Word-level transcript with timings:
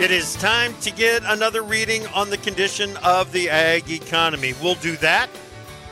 It 0.00 0.12
is 0.12 0.36
time 0.36 0.74
to 0.82 0.92
get 0.92 1.24
another 1.26 1.60
reading 1.64 2.06
on 2.14 2.30
the 2.30 2.36
condition 2.36 2.96
of 2.98 3.32
the 3.32 3.50
ag 3.50 3.90
economy. 3.90 4.54
We'll 4.62 4.76
do 4.76 4.96
that, 4.98 5.28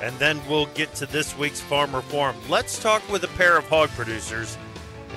and 0.00 0.16
then 0.20 0.40
we'll 0.48 0.66
get 0.66 0.94
to 0.96 1.06
this 1.06 1.36
week's 1.36 1.60
Farmer 1.60 2.02
Forum. 2.02 2.36
Let's 2.48 2.80
talk 2.80 3.02
with 3.10 3.24
a 3.24 3.28
pair 3.36 3.58
of 3.58 3.68
hog 3.68 3.88
producers 3.90 4.56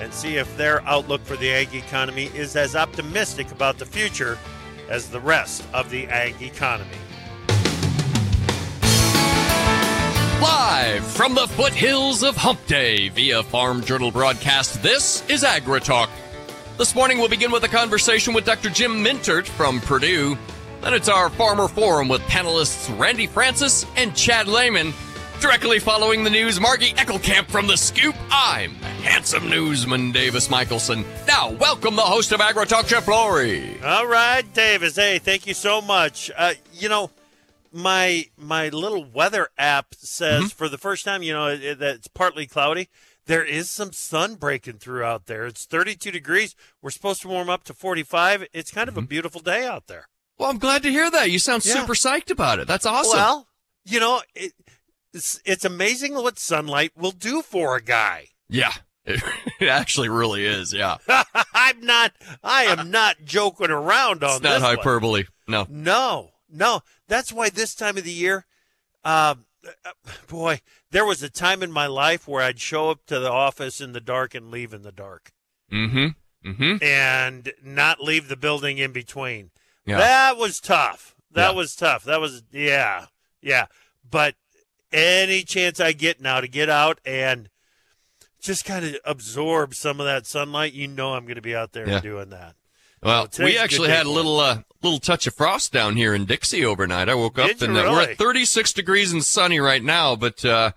and 0.00 0.12
see 0.12 0.38
if 0.38 0.56
their 0.56 0.82
outlook 0.88 1.24
for 1.24 1.36
the 1.36 1.52
ag 1.52 1.72
economy 1.72 2.32
is 2.34 2.56
as 2.56 2.74
optimistic 2.74 3.52
about 3.52 3.78
the 3.78 3.86
future 3.86 4.36
as 4.88 5.08
the 5.08 5.20
rest 5.20 5.64
of 5.72 5.88
the 5.90 6.08
ag 6.08 6.42
economy. 6.42 6.90
Live 10.42 11.06
from 11.06 11.36
the 11.36 11.46
foothills 11.46 12.24
of 12.24 12.36
Hump 12.36 12.66
Day 12.66 13.08
via 13.10 13.44
Farm 13.44 13.84
Journal 13.84 14.10
broadcast, 14.10 14.82
this 14.82 15.22
is 15.30 15.44
AgriTalk. 15.44 16.08
This 16.80 16.94
morning 16.94 17.18
we'll 17.18 17.28
begin 17.28 17.52
with 17.52 17.62
a 17.64 17.68
conversation 17.68 18.32
with 18.32 18.46
Dr. 18.46 18.70
Jim 18.70 19.04
Mintert 19.04 19.46
from 19.46 19.80
Purdue. 19.80 20.38
Then 20.80 20.94
it's 20.94 21.10
our 21.10 21.28
Farmer 21.28 21.68
Forum 21.68 22.08
with 22.08 22.22
panelists 22.22 22.98
Randy 22.98 23.26
Francis 23.26 23.84
and 23.98 24.16
Chad 24.16 24.48
Lehman. 24.48 24.94
Directly 25.42 25.78
following 25.78 26.24
the 26.24 26.30
news, 26.30 26.58
Margie 26.58 26.94
Eckelkamp 26.94 27.48
from 27.48 27.66
The 27.66 27.76
Scoop. 27.76 28.14
I'm 28.30 28.80
the 28.80 28.86
handsome 28.86 29.50
newsman, 29.50 30.10
Davis 30.12 30.48
Michaelsen. 30.48 31.04
Now, 31.28 31.50
welcome 31.50 31.96
the 31.96 32.00
host 32.00 32.32
of 32.32 32.40
AgriTalk, 32.40 32.86
Chip 32.86 33.04
Flory. 33.04 33.78
All 33.84 34.06
right, 34.06 34.50
Davis. 34.54 34.96
Hey, 34.96 35.18
thank 35.18 35.46
you 35.46 35.52
so 35.52 35.82
much. 35.82 36.30
Uh, 36.34 36.54
you 36.72 36.88
know, 36.88 37.10
my 37.74 38.24
my 38.38 38.70
little 38.70 39.04
weather 39.04 39.48
app 39.58 39.94
says 39.98 40.44
Mm-hmm. 40.44 40.46
for 40.48 40.70
the 40.70 40.78
first 40.78 41.04
time, 41.04 41.22
you 41.22 41.34
know, 41.34 41.48
it, 41.48 41.78
that 41.78 41.96
it's 41.96 42.08
partly 42.08 42.46
cloudy. 42.46 42.88
There 43.30 43.44
is 43.44 43.70
some 43.70 43.92
sun 43.92 44.34
breaking 44.34 44.78
through 44.78 45.04
out 45.04 45.26
there. 45.26 45.46
It's 45.46 45.64
32 45.64 46.10
degrees. 46.10 46.56
We're 46.82 46.90
supposed 46.90 47.22
to 47.22 47.28
warm 47.28 47.48
up 47.48 47.62
to 47.64 47.72
45. 47.74 48.48
It's 48.52 48.72
kind 48.72 48.88
of 48.88 48.94
Mm-hmm. 48.96 49.04
a 49.04 49.06
beautiful 49.06 49.40
day 49.40 49.64
out 49.64 49.86
there. 49.86 50.08
Well, 50.36 50.50
I'm 50.50 50.58
glad 50.58 50.82
to 50.82 50.90
hear 50.90 51.08
that. 51.12 51.30
You 51.30 51.38
sound 51.38 51.64
Yeah. 51.64 51.74
super 51.74 51.94
psyched 51.94 52.30
about 52.32 52.58
it. 52.58 52.66
That's 52.66 52.84
awesome. 52.86 53.16
Well, 53.16 53.46
you 53.84 54.00
know, 54.00 54.20
it, 54.34 54.52
it's, 55.14 55.40
it's 55.44 55.64
amazing 55.64 56.14
what 56.14 56.40
sunlight 56.40 56.90
will 56.96 57.12
do 57.12 57.40
for 57.42 57.76
a 57.76 57.80
guy. 57.80 58.30
yeah, 58.48 58.72
it, 59.04 59.22
it 59.60 59.68
actually 59.68 60.08
really 60.08 60.44
is. 60.44 60.72
Yeah. 60.72 60.96
I'm 61.54 61.80
not. 61.82 62.12
I 62.42 62.64
am 62.64 62.90
not 62.90 63.18
joking 63.24 63.70
around 63.70 64.24
on 64.24 64.30
It's 64.30 64.42
not 64.42 64.54
this 64.54 64.62
one. 64.62 64.76
hyperbole. 64.76 65.24
No. 65.46 65.68
No, 65.70 66.30
no. 66.50 66.80
That's 67.06 67.32
why 67.32 67.48
this 67.50 67.76
time 67.76 67.96
of 67.96 68.02
the 68.02 68.10
year, 68.12 68.46
um, 69.04 69.44
uh, 69.84 69.92
boy, 70.28 70.60
there 70.90 71.04
was 71.04 71.22
a 71.22 71.30
time 71.30 71.62
in 71.62 71.70
my 71.72 71.86
life 71.86 72.26
where 72.28 72.42
I'd 72.42 72.58
show 72.60 72.90
up 72.90 73.06
to 73.06 73.18
the 73.18 73.30
office 73.30 73.80
in 73.80 73.92
the 73.92 74.00
dark 74.00 74.34
and 74.34 74.50
leave 74.50 74.72
in 74.74 74.82
the 74.82 74.92
dark, 74.92 75.32
Mm-hmm. 75.72 76.48
Mm-hmm. 76.50 76.82
and 76.82 77.52
not 77.62 78.00
leave 78.02 78.28
the 78.28 78.36
building 78.36 78.78
in 78.78 78.92
between. 78.92 79.50
Yeah. 79.84 79.98
That 79.98 80.36
was 80.36 80.58
tough. 80.60 81.14
That 81.30 81.50
Yeah. 81.50 81.56
was 81.56 81.74
tough. 81.76 82.04
That 82.04 82.20
was 82.20 82.42
yeah, 82.50 83.06
yeah. 83.42 83.66
But 84.08 84.34
any 84.92 85.42
chance 85.42 85.78
I 85.80 85.92
get 85.92 86.20
now 86.20 86.40
to 86.40 86.48
get 86.48 86.68
out 86.68 86.98
and 87.04 87.48
just 88.40 88.64
kind 88.64 88.84
of 88.84 88.96
absorb 89.04 89.74
some 89.74 90.00
of 90.00 90.06
that 90.06 90.26
sunlight, 90.26 90.72
you 90.72 90.88
know, 90.88 91.12
I'm 91.14 91.24
going 91.24 91.36
to 91.36 91.42
be 91.42 91.54
out 91.54 91.72
there 91.72 91.88
Yeah. 91.88 92.00
doing 92.00 92.30
that. 92.30 92.54
Well, 93.02 93.28
we 93.38 93.56
actually 93.56 93.88
had 93.88 94.06
a 94.06 94.10
little 94.10 94.38
uh, 94.40 94.62
little 94.82 94.98
touch 94.98 95.26
of 95.26 95.34
frost 95.34 95.72
down 95.72 95.96
here 95.96 96.14
in 96.14 96.26
Dixie 96.26 96.64
overnight. 96.64 97.08
I 97.08 97.14
woke 97.14 97.38
up 97.38 97.48
Did 97.48 97.62
and 97.62 97.76
uh, 97.76 97.88
we're 97.90 98.02
at 98.02 98.18
36 98.18 98.72
degrees 98.72 99.12
and 99.12 99.24
sunny 99.24 99.58
right 99.60 99.82
now, 99.82 100.16
but 100.16 100.44
uh, 100.44 100.72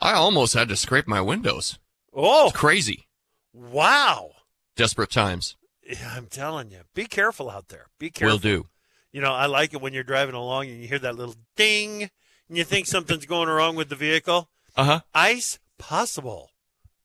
I 0.00 0.12
almost 0.12 0.54
had 0.54 0.68
to 0.68 0.76
scrape 0.76 1.08
my 1.08 1.20
windows. 1.20 1.78
Oh, 2.14 2.48
It's 2.48 2.56
crazy. 2.56 3.08
wow. 3.52 4.30
Desperate 4.76 5.10
times. 5.10 5.56
Yeah, 5.84 6.12
I'm 6.16 6.26
telling 6.26 6.70
you, 6.70 6.80
be 6.94 7.06
careful 7.06 7.50
out 7.50 7.68
there. 7.68 7.86
Be 7.98 8.10
careful. 8.10 8.34
Will 8.34 8.38
do. 8.38 8.66
You 9.10 9.20
know, 9.20 9.32
I 9.32 9.46
like 9.46 9.72
it 9.72 9.80
when 9.80 9.92
you're 9.94 10.04
driving 10.04 10.34
along 10.34 10.68
and 10.68 10.80
you 10.80 10.86
hear 10.86 10.98
that 11.00 11.16
little 11.16 11.34
ding 11.56 12.02
and 12.48 12.56
you 12.58 12.62
think 12.62 12.86
something's 12.86 13.26
going 13.26 13.48
wrong 13.48 13.74
with 13.74 13.88
the 13.88 13.96
vehicle. 13.96 14.48
Uh 14.76 14.84
huh. 14.84 15.00
Ice 15.14 15.58
possible. 15.78 16.50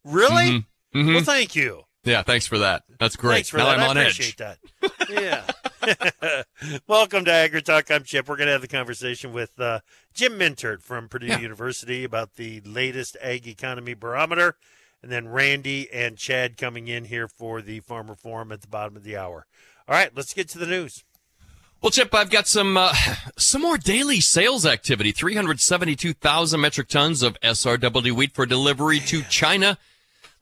Really? 0.04 0.66
hmm 0.94 1.14
Well, 1.16 1.24
thank 1.24 1.56
you. 1.56 1.84
Yeah, 2.04 2.22
thanks 2.22 2.46
for 2.46 2.58
that. 2.60 2.84
That's 3.00 3.16
great. 3.16 3.36
Thanks 3.36 3.50
for 3.50 3.58
now 3.60 3.66
that. 3.68 3.80
I'm 3.80 3.84
I 3.84 3.88
on 3.88 3.98
appreciate 3.98 4.42
edge. 4.42 4.58
that. 5.10 5.10
Yeah. 5.88 6.80
Welcome 6.88 7.24
to 7.26 7.32
AgriTalk. 7.32 7.90
I'm 7.94 8.04
Chip. 8.04 8.28
We're 8.28 8.36
going 8.36 8.48
to 8.48 8.52
have 8.54 8.62
the 8.62 8.68
conversation 8.68 9.32
with 9.32 9.58
uh, 9.60 9.80
Jim 10.14 10.34
Mintert 10.34 10.82
from 10.82 11.08
Purdue 11.08 11.28
Yeah. 11.28 11.40
University 11.40 12.04
about 12.04 12.36
the 12.36 12.60
latest 12.66 13.16
ag 13.22 13.48
economy 13.48 13.94
barometer, 13.94 14.58
and 15.02 15.12
then 15.12 15.30
Randy 15.30 15.90
and 15.94 16.18
Chad 16.18 16.58
coming 16.58 16.90
in 16.90 17.06
here 17.06 17.30
for 17.30 17.62
the 17.62 17.80
Farmer 17.80 18.16
Forum 18.16 18.52
at 18.52 18.62
the 18.62 18.68
bottom 18.68 18.98
of 18.98 19.04
the 19.04 19.16
hour. 19.16 19.46
All 19.88 19.96
right, 19.96 20.12
let's 20.14 20.34
get 20.34 20.50
to 20.50 20.58
the 20.58 20.68
news. 20.68 21.06
Well, 21.82 21.92
Chip, 21.92 22.14
I've 22.14 22.30
got 22.30 22.48
some 22.48 22.76
uh, 22.78 22.94
some 23.38 23.62
more 23.62 23.78
daily 23.78 24.20
sales 24.20 24.66
activity. 24.66 25.12
372,000 25.14 26.60
metric 26.60 26.88
tons 26.90 27.24
of 27.24 27.40
SRW 27.42 28.12
wheat 28.12 28.34
for 28.34 28.46
delivery 28.46 29.00
to 29.00 29.22
China. 29.24 29.78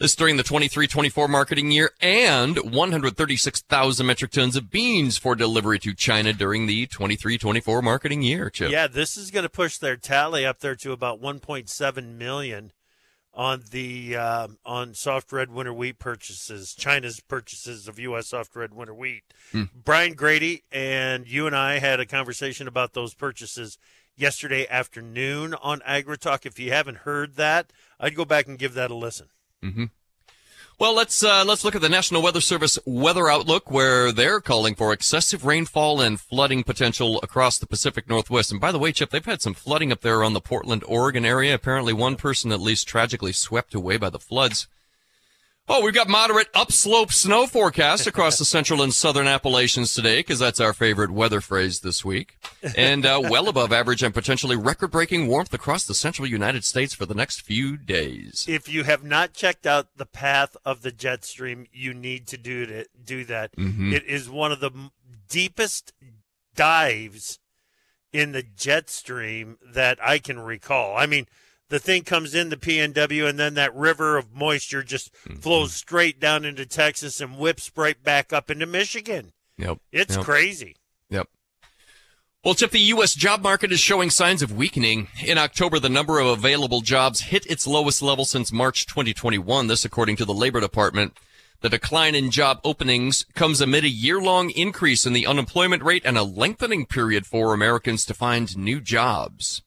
This 0.01 0.15
during 0.15 0.37
the 0.37 0.43
23-24 0.43 1.29
marketing 1.29 1.69
year, 1.69 1.91
and 2.01 2.57
136,000 2.57 4.03
metric 4.03 4.31
tons 4.31 4.55
of 4.55 4.71
beans 4.71 5.19
for 5.19 5.35
delivery 5.35 5.77
to 5.77 5.93
China 5.93 6.33
during 6.33 6.65
the 6.65 6.87
23-24 6.87 7.83
marketing 7.83 8.23
year. 8.23 8.49
Chip. 8.49 8.71
Yeah, 8.71 8.87
this 8.87 9.15
is 9.15 9.29
going 9.29 9.43
to 9.43 9.49
push 9.49 9.77
their 9.77 9.97
tally 9.97 10.43
up 10.43 10.57
there 10.57 10.73
to 10.77 10.91
about 10.91 11.21
1.7 11.21 12.17
million 12.17 12.71
on 13.31 13.61
the 13.69 14.15
um, 14.15 14.57
on 14.65 14.95
soft 14.95 15.31
red 15.31 15.51
winter 15.51 15.71
wheat 15.71 15.99
purchases. 15.99 16.73
China's 16.73 17.19
purchases 17.19 17.87
of 17.87 17.99
U.S. 17.99 18.29
soft 18.29 18.55
red 18.55 18.73
winter 18.73 18.95
wheat. 18.95 19.21
Brian 19.83 20.15
Grete 20.15 20.63
and 20.71 21.27
you 21.27 21.45
and 21.45 21.55
I 21.55 21.77
had 21.77 21.99
a 21.99 22.07
conversation 22.07 22.67
about 22.67 22.93
those 22.93 23.13
purchases 23.13 23.77
yesterday 24.15 24.67
afternoon 24.67 25.53
on 25.61 25.79
AgriTalk. 25.81 26.47
If 26.47 26.57
you 26.57 26.71
haven't 26.71 26.97
heard 26.97 27.35
that, 27.35 27.71
I'd 27.99 28.15
go 28.15 28.25
back 28.25 28.47
and 28.47 28.57
give 28.57 28.73
that 28.73 28.89
a 28.89 28.95
listen. 28.95 29.27
Well, 30.79 30.95
let's 30.95 31.23
uh, 31.23 31.43
let's 31.45 31.63
look 31.63 31.75
at 31.75 31.81
the 31.81 31.89
National 31.89 32.23
Weather 32.23 32.41
Service 32.41 32.79
weather 32.85 33.29
outlook, 33.29 33.69
where 33.69 34.11
they're 34.11 34.41
calling 34.41 34.73
for 34.73 34.91
excessive 34.91 35.45
rainfall 35.45 36.01
and 36.01 36.19
flooding 36.19 36.63
potential 36.63 37.19
across 37.21 37.59
the 37.59 37.67
Pacific 37.67 38.09
Northwest. 38.09 38.51
And 38.51 38.59
by 38.59 38.71
the 38.71 38.79
way, 38.79 38.91
Chip, 38.91 39.11
they've 39.11 39.23
had 39.23 39.43
some 39.43 39.53
flooding 39.53 39.91
up 39.91 40.01
there 40.01 40.23
on 40.23 40.33
the 40.33 40.41
Portland, 40.41 40.83
Oregon 40.87 41.23
area. 41.23 41.53
Apparently, 41.53 41.93
one 41.93 42.15
person 42.15 42.51
at 42.51 42.59
least 42.59 42.87
tragically 42.87 43.31
swept 43.31 43.75
away 43.75 43.97
by 43.97 44.09
the 44.09 44.17
floods. 44.17 44.67
Oh, 45.73 45.79
we've 45.79 45.93
got 45.93 46.09
moderate 46.09 46.49
upslope 46.53 47.13
snow 47.13 47.47
forecast 47.47 48.05
across 48.05 48.37
the 48.37 48.43
central 48.43 48.81
and 48.81 48.93
southern 48.93 49.25
Appalachians 49.25 49.93
today, 49.93 50.17
because 50.17 50.37
that's 50.37 50.59
our 50.59 50.73
favorite 50.73 51.11
weather 51.11 51.39
phrase 51.39 51.79
this 51.79 52.03
week. 52.03 52.37
And 52.75 53.05
uh, 53.05 53.21
well 53.29 53.47
above 53.47 53.71
average 53.71 54.03
and 54.03 54.13
potentially 54.13 54.57
record-breaking 54.57 55.27
warmth 55.27 55.53
across 55.53 55.85
the 55.85 55.93
central 55.93 56.27
United 56.27 56.65
States 56.65 56.93
for 56.93 57.05
the 57.05 57.13
next 57.13 57.43
few 57.43 57.77
days. 57.77 58.45
If 58.49 58.67
you 58.67 58.83
have 58.83 59.05
not 59.05 59.31
checked 59.31 59.65
out 59.65 59.87
the 59.95 60.05
path 60.05 60.57
of 60.65 60.81
the 60.81 60.91
jet 60.91 61.23
stream, 61.23 61.65
you 61.71 61.93
need 61.93 62.27
to 62.27 62.37
do 62.37 62.63
it. 62.63 62.89
Do 63.01 63.23
that. 63.23 63.55
Mm-hmm. 63.55 63.93
It 63.93 64.03
is 64.03 64.29
one 64.29 64.51
of 64.51 64.59
the 64.59 64.71
deepest 65.29 65.93
dives 66.53 67.39
in 68.11 68.33
the 68.33 68.43
jet 68.43 68.89
stream 68.89 69.57
that 69.65 69.99
I 70.03 70.19
can 70.19 70.37
recall. 70.37 70.97
I 70.97 71.05
mean, 71.05 71.27
the 71.71 71.79
thing 71.79 72.03
comes 72.03 72.35
in 72.35 72.49
the 72.49 72.57
PNW, 72.57 73.27
and 73.27 73.39
then 73.39 73.55
that 73.55 73.73
river 73.75 74.17
of 74.17 74.31
moisture 74.35 74.83
just 74.83 75.11
Mm-hmm. 75.27 75.37
flows 75.39 75.73
straight 75.73 76.19
down 76.19 76.45
into 76.45 76.65
Texas 76.65 77.19
and 77.19 77.37
whips 77.39 77.71
right 77.75 78.01
back 78.03 78.31
up 78.31 78.51
into 78.51 78.65
Michigan. 78.67 79.31
Yep. 79.57 79.79
It's 79.91 80.15
Yep. 80.15 80.25
crazy. 80.25 80.75
Yep. 81.09 81.27
Well, 82.43 82.55
Chip, 82.55 82.71
the 82.71 82.79
U.S. 82.79 83.13
job 83.13 83.41
market 83.43 83.71
is 83.71 83.79
showing 83.79 84.09
signs 84.09 84.41
of 84.41 84.51
weakening. 84.55 85.07
In 85.23 85.37
October, 85.37 85.79
the 85.79 85.89
number 85.89 86.19
of 86.19 86.27
available 86.27 86.81
jobs 86.81 87.21
hit 87.21 87.45
its 87.45 87.67
lowest 87.67 88.01
level 88.01 88.25
since 88.25 88.51
March 88.51 88.85
2021. 88.87 89.67
This, 89.67 89.85
according 89.85 90.15
to 90.17 90.25
the 90.25 90.33
Labor 90.33 90.59
Department. 90.59 91.15
The 91.61 91.69
decline 91.69 92.15
in 92.15 92.31
job 92.31 92.59
openings 92.63 93.25
comes 93.35 93.61
amid 93.61 93.83
a 93.83 93.89
year-long 93.89 94.49
increase 94.49 95.05
in 95.05 95.13
the 95.13 95.27
unemployment 95.27 95.83
rate 95.83 96.01
and 96.03 96.17
a 96.17 96.23
lengthening 96.23 96.87
period 96.87 97.27
for 97.27 97.53
Americans 97.53 98.03
to 98.05 98.15
find 98.15 98.57
new 98.57 98.81
jobs. 98.81 99.61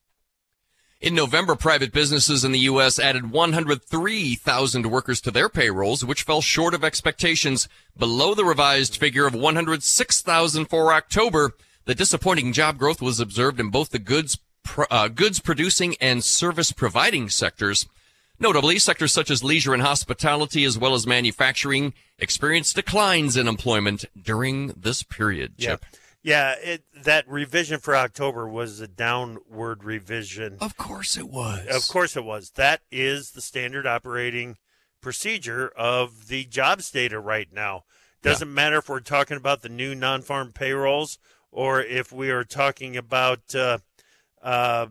In 1.04 1.14
November, 1.14 1.54
private 1.54 1.92
businesses 1.92 2.46
in 2.46 2.52
the 2.52 2.60
U.S. 2.60 2.98
added 2.98 3.30
103,000 3.30 4.86
workers 4.90 5.20
to 5.20 5.30
their 5.30 5.50
payrolls, 5.50 6.02
which 6.02 6.22
fell 6.22 6.40
short 6.40 6.72
of 6.72 6.82
expectations, 6.82 7.68
below 7.94 8.32
the 8.32 8.46
revised 8.46 8.96
figure 8.96 9.26
of 9.26 9.34
106,000 9.34 10.64
for 10.64 10.94
October. 10.94 11.52
The 11.84 11.94
disappointing 11.94 12.54
job 12.54 12.78
growth 12.78 13.02
was 13.02 13.20
observed 13.20 13.60
in 13.60 13.68
both 13.68 13.90
the 13.90 13.98
goods 13.98 14.38
uh, 14.90 15.08
goods 15.08 15.40
producing 15.40 15.94
and 16.00 16.24
service 16.24 16.72
providing 16.72 17.28
sectors. 17.28 17.86
Notably, 18.40 18.78
sectors 18.78 19.12
such 19.12 19.30
as 19.30 19.44
leisure 19.44 19.74
and 19.74 19.82
hospitality, 19.82 20.64
as 20.64 20.78
well 20.78 20.94
as 20.94 21.06
manufacturing, 21.06 21.92
experienced 22.18 22.76
declines 22.76 23.36
in 23.36 23.46
employment 23.46 24.06
during 24.18 24.68
this 24.68 25.02
period. 25.02 25.58
Chip. 25.58 25.84
Yeah, 26.24 26.54
it, 26.62 26.84
that 27.02 27.28
revision 27.28 27.80
for 27.80 27.94
October 27.94 28.48
was 28.48 28.80
a 28.80 28.88
downward 28.88 29.84
revision. 29.84 30.56
Of 30.58 30.74
course 30.78 31.18
it 31.18 31.28
was. 31.28 31.66
Of 31.66 31.86
course 31.86 32.16
it 32.16 32.24
was. 32.24 32.52
That 32.52 32.80
is 32.90 33.32
the 33.32 33.42
standard 33.42 33.86
operating 33.86 34.56
procedure 35.02 35.68
of 35.76 36.28
the 36.28 36.44
jobs 36.46 36.90
data 36.90 37.20
right 37.20 37.48
now. 37.52 37.84
Doesn't 38.22 38.48
yeah. 38.48 38.54
matter 38.54 38.78
if 38.78 38.88
we're 38.88 39.00
talking 39.00 39.36
about 39.36 39.60
the 39.60 39.68
new 39.68 39.94
non 39.94 40.22
farm 40.22 40.52
payrolls 40.52 41.18
or 41.52 41.82
if 41.82 42.10
we 42.10 42.30
are 42.30 42.42
talking 42.42 42.96
about 42.96 43.54
uh, 43.54 43.78
uh, 44.42 44.86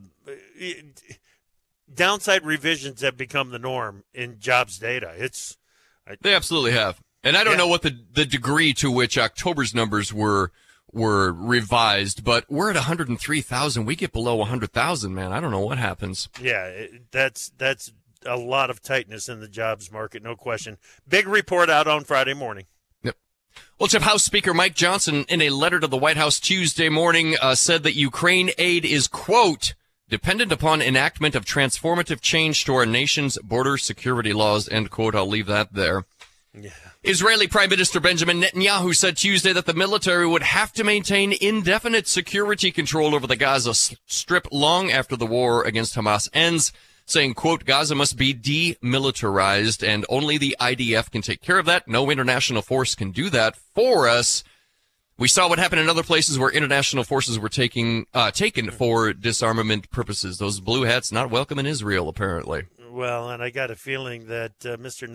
downside 1.92 2.46
revisions 2.46 3.02
have 3.02 3.18
become 3.18 3.50
the 3.50 3.58
norm 3.58 4.04
in 4.14 4.40
jobs 4.40 4.78
data. 4.78 5.14
It's 5.18 5.58
I, 6.08 6.16
they 6.22 6.36
absolutely 6.36 6.74
have, 6.74 7.02
and 7.24 7.36
I 7.36 7.44
don't 7.44 7.54
yeah. 7.54 7.58
know 7.58 7.68
what 7.68 7.82
the 7.82 7.98
the 8.14 8.26
degree 8.26 8.72
to 8.76 8.92
which 8.92 9.18
October's 9.18 9.74
numbers 9.74 10.14
were 10.14 10.52
were 10.94 11.32
revised, 11.32 12.24
but 12.24 12.46
we're 12.50 12.70
at 12.70 12.76
103,000. 12.76 13.86
We 13.86 13.96
get 13.96 14.14
below 14.14 14.36
100,000, 14.36 15.14
man. 15.14 15.32
I 15.32 15.40
don't 15.40 15.52
know 15.52 15.66
what 15.66 15.78
happens. 15.78 16.30
Yeah, 16.42 16.88
that's 17.12 17.52
that's 17.58 17.92
a 18.26 18.38
lot 18.38 18.70
of 18.70 18.82
tightness 18.82 19.28
in 19.28 19.40
the 19.40 19.48
jobs 19.48 19.92
market, 19.92 20.24
no 20.24 20.36
question. 20.36 20.78
Big 21.08 21.28
report 21.28 21.70
out 21.70 21.88
on 21.88 22.04
Friday 22.04 22.34
morning. 22.34 22.66
Yep. 23.04 23.16
Well, 23.80 23.88
Chip, 23.88 24.04
House 24.04 24.24
Speaker 24.24 24.54
Mike 24.54 24.76
Johnson, 24.76 25.26
in 25.28 25.42
a 25.42 25.50
letter 25.50 25.80
to 25.80 25.88
the 25.88 25.98
White 25.98 26.18
House 26.18 26.40
Tuesday 26.40 26.90
morning, 26.90 27.36
uh, 27.42 27.56
said 27.56 27.84
that 27.84 27.96
Ukraine 27.96 28.52
aid 28.58 28.86
is, 28.86 29.08
quote, 29.08 29.74
dependent 30.10 30.52
upon 30.52 30.82
enactment 30.82 31.36
of 31.36 31.46
transformative 31.46 32.22
change 32.22 32.66
to 32.66 32.74
our 32.76 32.86
nation's 32.86 33.38
border 33.40 33.78
security 33.78 34.32
laws, 34.34 34.70
end 34.70 34.90
quote. 34.90 35.16
I'll 35.16 35.28
leave 35.28 35.48
that 35.48 35.74
there. 35.74 36.06
Yeah. 36.54 36.70
Israeli 37.06 37.48
Prime 37.48 37.70
Minister 37.70 38.00
Benjamin 38.00 38.42
Netanyahu 38.42 38.96
said 38.96 39.18
Tuesday 39.18 39.52
that 39.52 39.66
the 39.66 39.74
military 39.74 40.26
would 40.26 40.42
have 40.42 40.72
to 40.72 40.86
maintain 40.86 41.36
indefinite 41.42 42.08
security 42.08 42.72
control 42.72 43.14
over 43.14 43.28
the 43.28 43.36
Gaza 43.36 43.74
Strip 43.74 44.48
long 44.54 44.90
after 44.90 45.18
the 45.18 45.26
war 45.26 45.66
against 45.66 45.96
Hamas 45.96 46.30
ends, 46.32 46.72
saying, 47.06 47.34
quote, 47.34 47.66
Gaza 47.66 47.94
must 47.94 48.16
be 48.16 48.34
demilitarized 48.34 49.86
and 49.86 50.06
only 50.08 50.38
the 50.38 50.56
IDF 50.62 51.12
can 51.12 51.22
take 51.22 51.42
care 51.42 51.60
of 51.60 51.66
that. 51.66 51.90
No 51.90 52.10
international 52.10 52.62
force 52.62 52.96
can 52.96 53.12
do 53.12 53.30
that 53.32 53.58
for 53.58 54.08
us. 54.08 54.46
We 55.18 55.28
saw 55.28 55.50
what 55.50 55.60
happened 55.60 55.82
in 55.82 55.90
other 55.90 56.04
places 56.04 56.40
where 56.40 56.52
international 56.52 57.04
forces 57.04 57.38
were 57.38 57.50
taking, 57.50 58.06
uh, 58.14 58.32
taken 58.32 58.72
for 58.72 59.12
disarmament 59.12 59.92
purposes. 59.92 60.38
Those 60.38 60.62
blue 60.62 60.84
hats 60.84 61.12
not 61.12 61.30
welcome 61.30 61.60
in 61.60 61.66
Israel, 61.66 62.08
apparently. 62.08 62.64
Well, 62.94 63.32
and 63.32 63.42
I 63.42 63.50
got 63.50 63.72
a 63.72 63.76
feeling 63.76 64.28
that 64.28 64.52
uh, 64.64 64.78
Mr. 64.78 65.10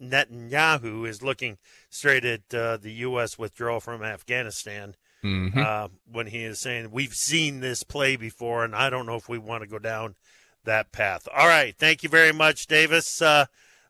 Netanyahu 0.00 1.06
is 1.06 1.22
looking 1.22 1.58
straight 1.90 2.24
at 2.24 2.54
uh, 2.54 2.78
the 2.78 2.92
U.S. 2.92 3.38
withdrawal 3.38 3.78
from 3.78 4.02
Afghanistan 4.02 4.96
mm-hmm. 5.22 5.58
uh, 5.58 5.88
when 6.10 6.28
he 6.28 6.44
is 6.44 6.60
saying, 6.60 6.90
We've 6.90 7.12
seen 7.12 7.60
this 7.60 7.82
play 7.82 8.16
before, 8.16 8.64
and 8.64 8.74
I 8.74 8.88
don't 8.88 9.04
know 9.04 9.16
if 9.16 9.28
we 9.28 9.36
want 9.36 9.62
to 9.62 9.68
go 9.68 9.78
down 9.78 10.14
that 10.64 10.92
path. 10.92 11.28
All 11.36 11.46
right. 11.46 11.76
Thank 11.76 12.02
you 12.02 12.08
very 12.08 12.32
much, 12.32 12.66
Davis. 12.66 13.20
Uh, 13.20 13.44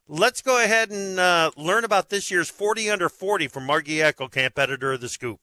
let's 0.09 0.43
go 0.43 0.61
ahead 0.61 0.91
and 0.91 1.21
uh, 1.21 1.53
learn 1.57 1.85
about 1.85 2.09
this 2.09 2.33
year's 2.33 2.51
40 2.51 2.91
under 2.91 3.09
40 3.09 3.47
from 3.47 3.65
Margie 3.65 3.99
Eckelkamp, 3.99 4.59
editor 4.59 4.95
of 4.95 5.01
The 5.03 5.09
Scoop. 5.09 5.39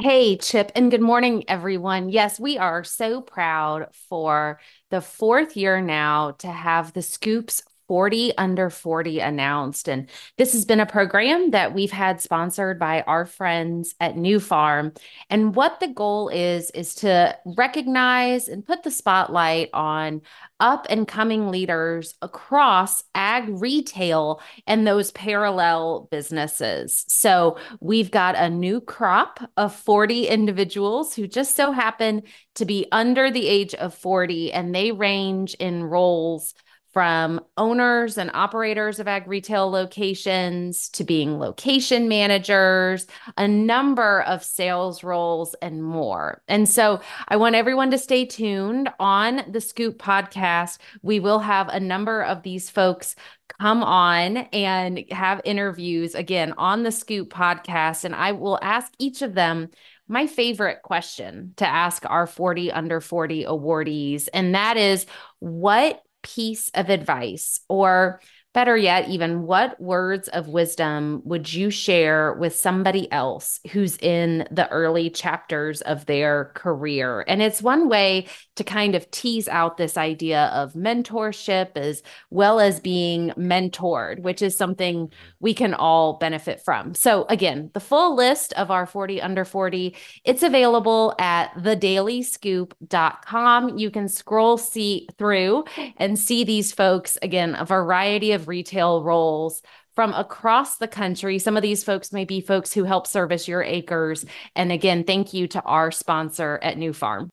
Hey, 0.00 0.36
Chip, 0.38 0.72
and 0.74 0.90
good 0.90 1.02
morning, 1.02 1.44
everyone. 1.46 2.08
Yes, 2.08 2.40
we 2.40 2.56
are 2.56 2.82
so 2.84 3.20
proud 3.20 3.88
for 4.08 4.58
the 4.88 5.02
fourth 5.02 5.56
year 5.58 5.80
now 5.82 6.30
to 6.38 6.48
have 6.48 6.92
the 6.94 7.02
Scoops 7.02 7.62
40 7.90 8.38
under 8.38 8.70
40 8.70 9.18
announced. 9.18 9.88
And 9.88 10.08
this 10.38 10.52
has 10.52 10.64
been 10.64 10.78
a 10.78 10.86
program 10.86 11.50
that 11.50 11.74
we've 11.74 11.90
had 11.90 12.20
sponsored 12.20 12.78
by 12.78 13.02
our 13.02 13.26
friends 13.26 13.96
at 13.98 14.14
Nufarm. 14.14 14.96
And 15.28 15.56
what 15.56 15.80
the 15.80 15.88
goal 15.88 16.28
is, 16.28 16.70
is 16.70 16.94
to 16.96 17.36
recognize 17.44 18.46
and 18.46 18.64
put 18.64 18.84
the 18.84 18.92
spotlight 18.92 19.70
on 19.74 20.22
up 20.60 20.86
and 20.88 21.08
coming 21.08 21.48
leaders 21.48 22.14
across 22.22 23.02
ag 23.16 23.46
retail 23.48 24.40
and 24.68 24.86
those 24.86 25.10
parallel 25.10 26.06
businesses. 26.12 27.04
So 27.08 27.58
we've 27.80 28.12
got 28.12 28.36
a 28.36 28.48
new 28.48 28.80
crop 28.80 29.40
of 29.56 29.74
40 29.74 30.28
individuals 30.28 31.12
who 31.12 31.26
just 31.26 31.56
so 31.56 31.72
happen 31.72 32.22
to 32.54 32.64
be 32.64 32.86
under 32.92 33.32
the 33.32 33.48
age 33.48 33.74
of 33.74 33.94
40, 33.94 34.52
and 34.52 34.72
they 34.72 34.92
range 34.92 35.54
in 35.54 35.82
roles 35.82 36.54
from 36.92 37.40
owners 37.56 38.18
and 38.18 38.30
operators 38.34 38.98
of 38.98 39.06
ag 39.06 39.28
retail 39.28 39.70
locations 39.70 40.88
to 40.90 41.04
being 41.04 41.38
location 41.38 42.08
managers, 42.08 43.06
a 43.38 43.46
number 43.46 44.22
of 44.22 44.42
sales 44.42 45.04
roles, 45.04 45.54
and 45.62 45.84
more. 45.84 46.42
And 46.48 46.68
so 46.68 47.00
I 47.28 47.36
want 47.36 47.54
everyone 47.54 47.90
to 47.92 47.98
stay 47.98 48.24
tuned 48.24 48.90
on 48.98 49.42
the 49.48 49.60
Scoop 49.60 49.98
podcast. 49.98 50.78
We 51.02 51.20
will 51.20 51.38
have 51.38 51.68
a 51.68 51.80
number 51.80 52.22
of 52.22 52.42
these 52.42 52.68
folks 52.68 53.14
come 53.60 53.82
on 53.82 54.38
and 54.52 55.04
have 55.10 55.40
interviews 55.44 56.14
again 56.14 56.54
on 56.56 56.82
the 56.82 56.92
Scoop 56.92 57.30
podcast. 57.30 58.04
And 58.04 58.14
I 58.14 58.32
will 58.32 58.58
ask 58.62 58.92
each 58.98 59.22
of 59.22 59.34
them 59.34 59.70
my 60.08 60.26
favorite 60.26 60.82
question 60.82 61.54
to 61.56 61.66
ask 61.66 62.04
our 62.10 62.26
40 62.26 62.72
under 62.72 63.00
40 63.00 63.44
awardees. 63.44 64.28
And 64.34 64.56
that 64.56 64.76
is 64.76 65.06
what 65.38 66.02
piece 66.22 66.70
of 66.74 66.90
advice 66.90 67.60
or 67.68 68.20
Better 68.52 68.76
yet, 68.76 69.08
even 69.08 69.42
what 69.42 69.80
words 69.80 70.26
of 70.28 70.48
wisdom 70.48 71.22
would 71.24 71.52
you 71.52 71.70
share 71.70 72.32
with 72.32 72.56
somebody 72.56 73.10
else 73.12 73.60
who's 73.70 73.96
in 73.98 74.44
the 74.50 74.68
early 74.70 75.08
chapters 75.08 75.82
of 75.82 76.06
their 76.06 76.46
career? 76.56 77.24
And 77.28 77.40
it's 77.40 77.62
one 77.62 77.88
way 77.88 78.26
to 78.56 78.64
kind 78.64 78.96
of 78.96 79.08
tease 79.12 79.46
out 79.46 79.76
this 79.76 79.96
idea 79.96 80.50
of 80.52 80.72
mentorship 80.72 81.76
as 81.76 82.02
well 82.30 82.58
as 82.58 82.80
being 82.80 83.28
mentored, 83.38 84.20
which 84.20 84.42
is 84.42 84.56
something 84.56 85.06
mm-hmm. 85.06 85.14
we 85.38 85.54
can 85.54 85.72
all 85.72 86.14
benefit 86.14 86.60
from. 86.64 86.92
So, 86.94 87.26
again, 87.28 87.70
the 87.72 87.78
full 87.78 88.16
list 88.16 88.52
of 88.54 88.72
our 88.72 88.84
40 88.84 89.22
under 89.22 89.44
40, 89.44 89.94
it's 90.24 90.42
available 90.42 91.14
at 91.20 91.54
thedailyscoop.com. 91.54 93.78
You 93.78 93.92
can 93.92 94.08
scroll 94.08 94.58
see 94.58 95.08
through 95.16 95.66
and 95.98 96.18
see 96.18 96.42
these 96.42 96.72
folks, 96.72 97.16
again, 97.22 97.54
a 97.54 97.64
variety 97.64 98.32
of 98.32 98.39
of 98.40 98.48
retail 98.48 99.02
roles 99.02 99.62
from 99.94 100.14
across 100.14 100.78
the 100.78 100.88
country. 100.88 101.38
Some 101.38 101.56
of 101.56 101.62
these 101.62 101.84
folks 101.84 102.12
may 102.12 102.24
be 102.24 102.40
folks 102.40 102.72
who 102.72 102.84
help 102.84 103.06
service 103.06 103.46
your 103.46 103.62
acres. 103.62 104.24
And 104.56 104.72
again, 104.72 105.04
thank 105.04 105.34
you 105.34 105.46
to 105.48 105.60
our 105.62 105.90
sponsor 105.90 106.58
at 106.62 106.76
Nufarm. 106.76 107.28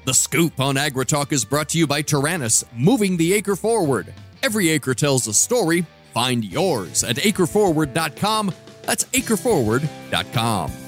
The 0.05 0.15
Scoop 0.15 0.59
on 0.61 0.77
AgriTalk 0.77 1.33
is 1.33 1.45
brought 1.45 1.69
to 1.71 1.79
you 1.79 1.87
by 1.87 2.03
Taranis, 2.03 2.65
moving 2.75 3.17
the 3.17 3.35
acre 3.35 3.57
forward. 3.57 4.13
Every 4.43 4.71
acre 4.71 4.95
tells 4.95 5.27
a 5.27 5.35
story. 5.35 5.85
Find 6.15 6.45
yours 6.45 7.05
at 7.05 7.17
acreforward.com. 7.17 8.53
That's 8.83 9.05
acreforward.com. 9.05 10.88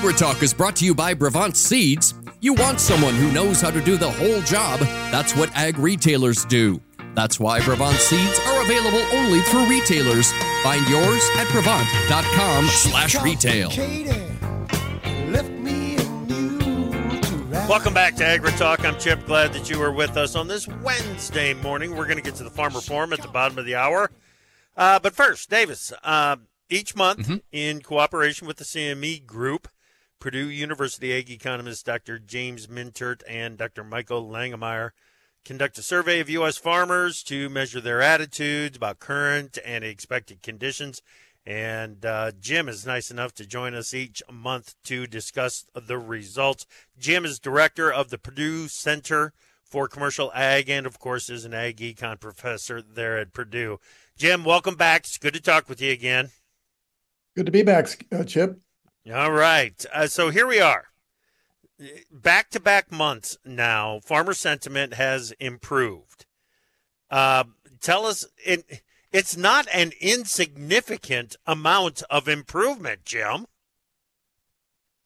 AgriTalk 0.00 0.42
is 0.42 0.54
brought 0.54 0.76
to 0.76 0.86
you 0.86 0.94
by 0.94 1.12
Brevant 1.12 1.58
Seeds. 1.58 2.14
You 2.40 2.54
want 2.54 2.80
someone 2.80 3.12
who 3.16 3.30
knows 3.32 3.60
how 3.60 3.70
to 3.70 3.82
do 3.82 3.98
the 3.98 4.10
whole 4.10 4.40
job. 4.40 4.80
That's 5.10 5.36
what 5.36 5.54
ag 5.54 5.76
retailers 5.76 6.46
do. 6.46 6.80
That's 7.14 7.38
why 7.38 7.62
Brevant 7.62 7.96
Seeds 7.98 8.38
are 8.46 8.62
available 8.62 9.02
only 9.12 9.40
through 9.42 9.68
retailers. 9.68 10.32
Find 10.62 10.88
yours 10.88 11.22
at 11.36 11.48
Brevant.com 11.52 12.64
slash 12.68 13.20
retail. 13.22 13.68
Welcome 17.68 17.92
back 17.92 18.14
to 18.16 18.24
AgriTalk. 18.24 18.82
I'm 18.86 18.98
Chip. 18.98 19.26
Glad 19.26 19.52
that 19.52 19.68
you 19.68 19.82
are 19.82 19.92
with 19.92 20.16
us 20.16 20.34
on 20.34 20.48
this 20.48 20.66
Wednesday 20.66 21.52
morning. 21.52 21.94
We're 21.94 22.06
going 22.06 22.16
to 22.16 22.22
get 22.24 22.36
to 22.36 22.44
the 22.44 22.48
Farmer 22.48 22.80
Forum 22.80 23.12
at 23.12 23.20
the 23.20 23.28
bottom 23.28 23.58
of 23.58 23.66
the 23.66 23.74
hour. 23.74 24.10
Uh, 24.78 24.98
but 24.98 25.14
first, 25.14 25.50
Davis, 25.50 25.92
uh, 26.02 26.36
each 26.70 26.96
month, 26.96 27.18
Mm-hmm. 27.20 27.36
in 27.52 27.82
cooperation 27.82 28.46
with 28.46 28.56
the 28.56 28.64
CME 28.64 29.26
Group, 29.26 29.68
Purdue 30.20 30.50
University 30.50 31.12
ag 31.12 31.30
economists 31.30 31.82
Dr. 31.82 32.18
James 32.18 32.66
Mintert 32.66 33.22
and 33.26 33.56
Dr. 33.56 33.82
Michael 33.82 34.28
Langemeier 34.28 34.90
conduct 35.46 35.78
a 35.78 35.82
survey 35.82 36.20
of 36.20 36.28
U.S. 36.28 36.58
farmers 36.58 37.22
to 37.22 37.48
measure 37.48 37.80
their 37.80 38.02
attitudes 38.02 38.76
about 38.76 38.98
current 38.98 39.56
and 39.64 39.82
expected 39.82 40.42
conditions. 40.42 41.00
And 41.46 42.04
uh, 42.04 42.32
Jim 42.38 42.68
is 42.68 42.84
nice 42.84 43.10
enough 43.10 43.34
to 43.36 43.46
join 43.46 43.74
us 43.74 43.94
each 43.94 44.22
month 44.30 44.74
to 44.84 45.06
discuss 45.06 45.64
the 45.74 45.96
results. 45.96 46.66
Jim 46.98 47.24
is 47.24 47.38
director 47.38 47.90
of 47.90 48.10
the 48.10 48.18
Purdue 48.18 48.68
Center 48.68 49.32
for 49.64 49.88
Commercial 49.88 50.30
Ag 50.34 50.68
and, 50.68 50.86
of 50.86 50.98
course, 50.98 51.30
is 51.30 51.46
an 51.46 51.54
ag 51.54 51.78
econ 51.78 52.20
professor 52.20 52.82
there 52.82 53.16
at 53.16 53.32
Purdue. 53.32 53.80
Jim, 54.18 54.44
welcome 54.44 54.74
back. 54.74 55.04
It's 55.04 55.16
good 55.16 55.32
to 55.32 55.40
talk 55.40 55.66
with 55.66 55.80
you 55.80 55.90
again. 55.92 56.28
Good 57.34 57.46
to 57.46 57.52
be 57.52 57.62
back, 57.62 58.04
uh, 58.12 58.24
Chip. 58.24 58.60
All 59.08 59.32
right. 59.32 59.84
Uh, 59.92 60.06
so 60.06 60.30
here 60.30 60.46
we 60.46 60.60
are. 60.60 60.86
Back 62.12 62.50
to 62.50 62.60
back 62.60 62.92
months 62.92 63.38
now, 63.44 64.00
farmer 64.04 64.34
sentiment 64.34 64.94
has 64.94 65.32
improved. 65.40 66.26
Uh, 67.10 67.44
tell 67.80 68.04
us, 68.04 68.26
it, 68.36 68.82
it's 69.10 69.36
not 69.36 69.66
an 69.72 69.92
insignificant 70.00 71.36
amount 71.46 72.02
of 72.10 72.28
improvement, 72.28 73.06
Jim. 73.06 73.46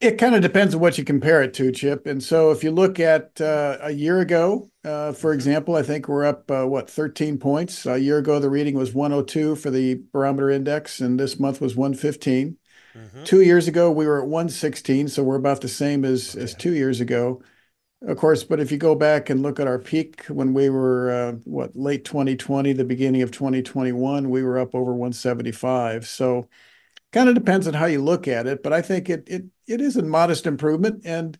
It 0.01 0.17
kind 0.17 0.35
of 0.35 0.41
depends 0.41 0.75
on 0.75 0.81
what 0.81 0.97
you 0.97 1.05
compare 1.05 1.41
it 1.41 1.53
to, 1.53 1.71
Chip. 1.71 2.05
And 2.05 2.21
so 2.21 2.51
if 2.51 2.65
you 2.65 2.71
look 2.71 2.99
at 2.99 3.39
uh, 3.39 3.77
a 3.81 3.91
year 3.91 4.19
ago, 4.19 4.69
uh, 4.83 5.13
for 5.13 5.31
example, 5.31 5.77
I 5.77 5.83
think 5.83 6.09
we're 6.09 6.25
up, 6.25 6.51
uh, 6.51 6.65
what, 6.65 6.89
13 6.89 7.37
points. 7.37 7.85
A 7.85 7.97
year 7.97 8.17
ago, 8.17 8.39
the 8.39 8.49
reading 8.49 8.75
was 8.75 8.93
102 8.93 9.55
for 9.55 9.71
the 9.71 10.01
barometer 10.11 10.49
index, 10.49 10.99
and 10.99 11.17
this 11.17 11.39
month 11.39 11.61
was 11.61 11.77
115. 11.77 12.57
Two 13.25 13.41
years 13.41 13.67
ago, 13.67 13.91
we 13.91 14.05
were 14.05 14.21
at 14.21 14.27
116, 14.27 15.09
so 15.09 15.23
we're 15.23 15.35
about 15.35 15.61
the 15.61 15.67
same 15.67 16.05
as, 16.05 16.35
as 16.35 16.53
two 16.55 16.73
years 16.73 17.01
ago. 17.01 17.41
Of 18.01 18.17
course, 18.17 18.43
but 18.43 18.59
if 18.59 18.71
you 18.71 18.77
go 18.77 18.93
back 18.93 19.29
and 19.29 19.41
look 19.41 19.59
at 19.59 19.67
our 19.67 19.79
peak 19.79 20.23
when 20.25 20.53
we 20.53 20.69
were, 20.69 21.11
uh, 21.11 21.31
what, 21.45 21.75
late 21.75 22.05
2020, 22.05 22.73
the 22.73 22.83
beginning 22.83 23.21
of 23.21 23.31
2021, 23.31 24.29
we 24.29 24.43
were 24.43 24.59
up 24.59 24.75
over 24.75 24.93
175. 24.93 26.05
So 26.07 26.47
kind 27.15 27.29
of 27.29 27.35
depends 27.35 27.65
on 27.65 27.73
how 27.73 27.85
you 27.85 28.03
look 28.03 28.27
at 28.27 28.45
it, 28.45 28.61
but 28.61 28.73
I 28.73 28.81
think 28.81 29.09
it 29.09 29.23
it 29.27 29.45
it 29.67 29.79
is 29.79 29.95
a 29.95 30.03
modest 30.03 30.45
improvement, 30.45 31.03
and 31.05 31.37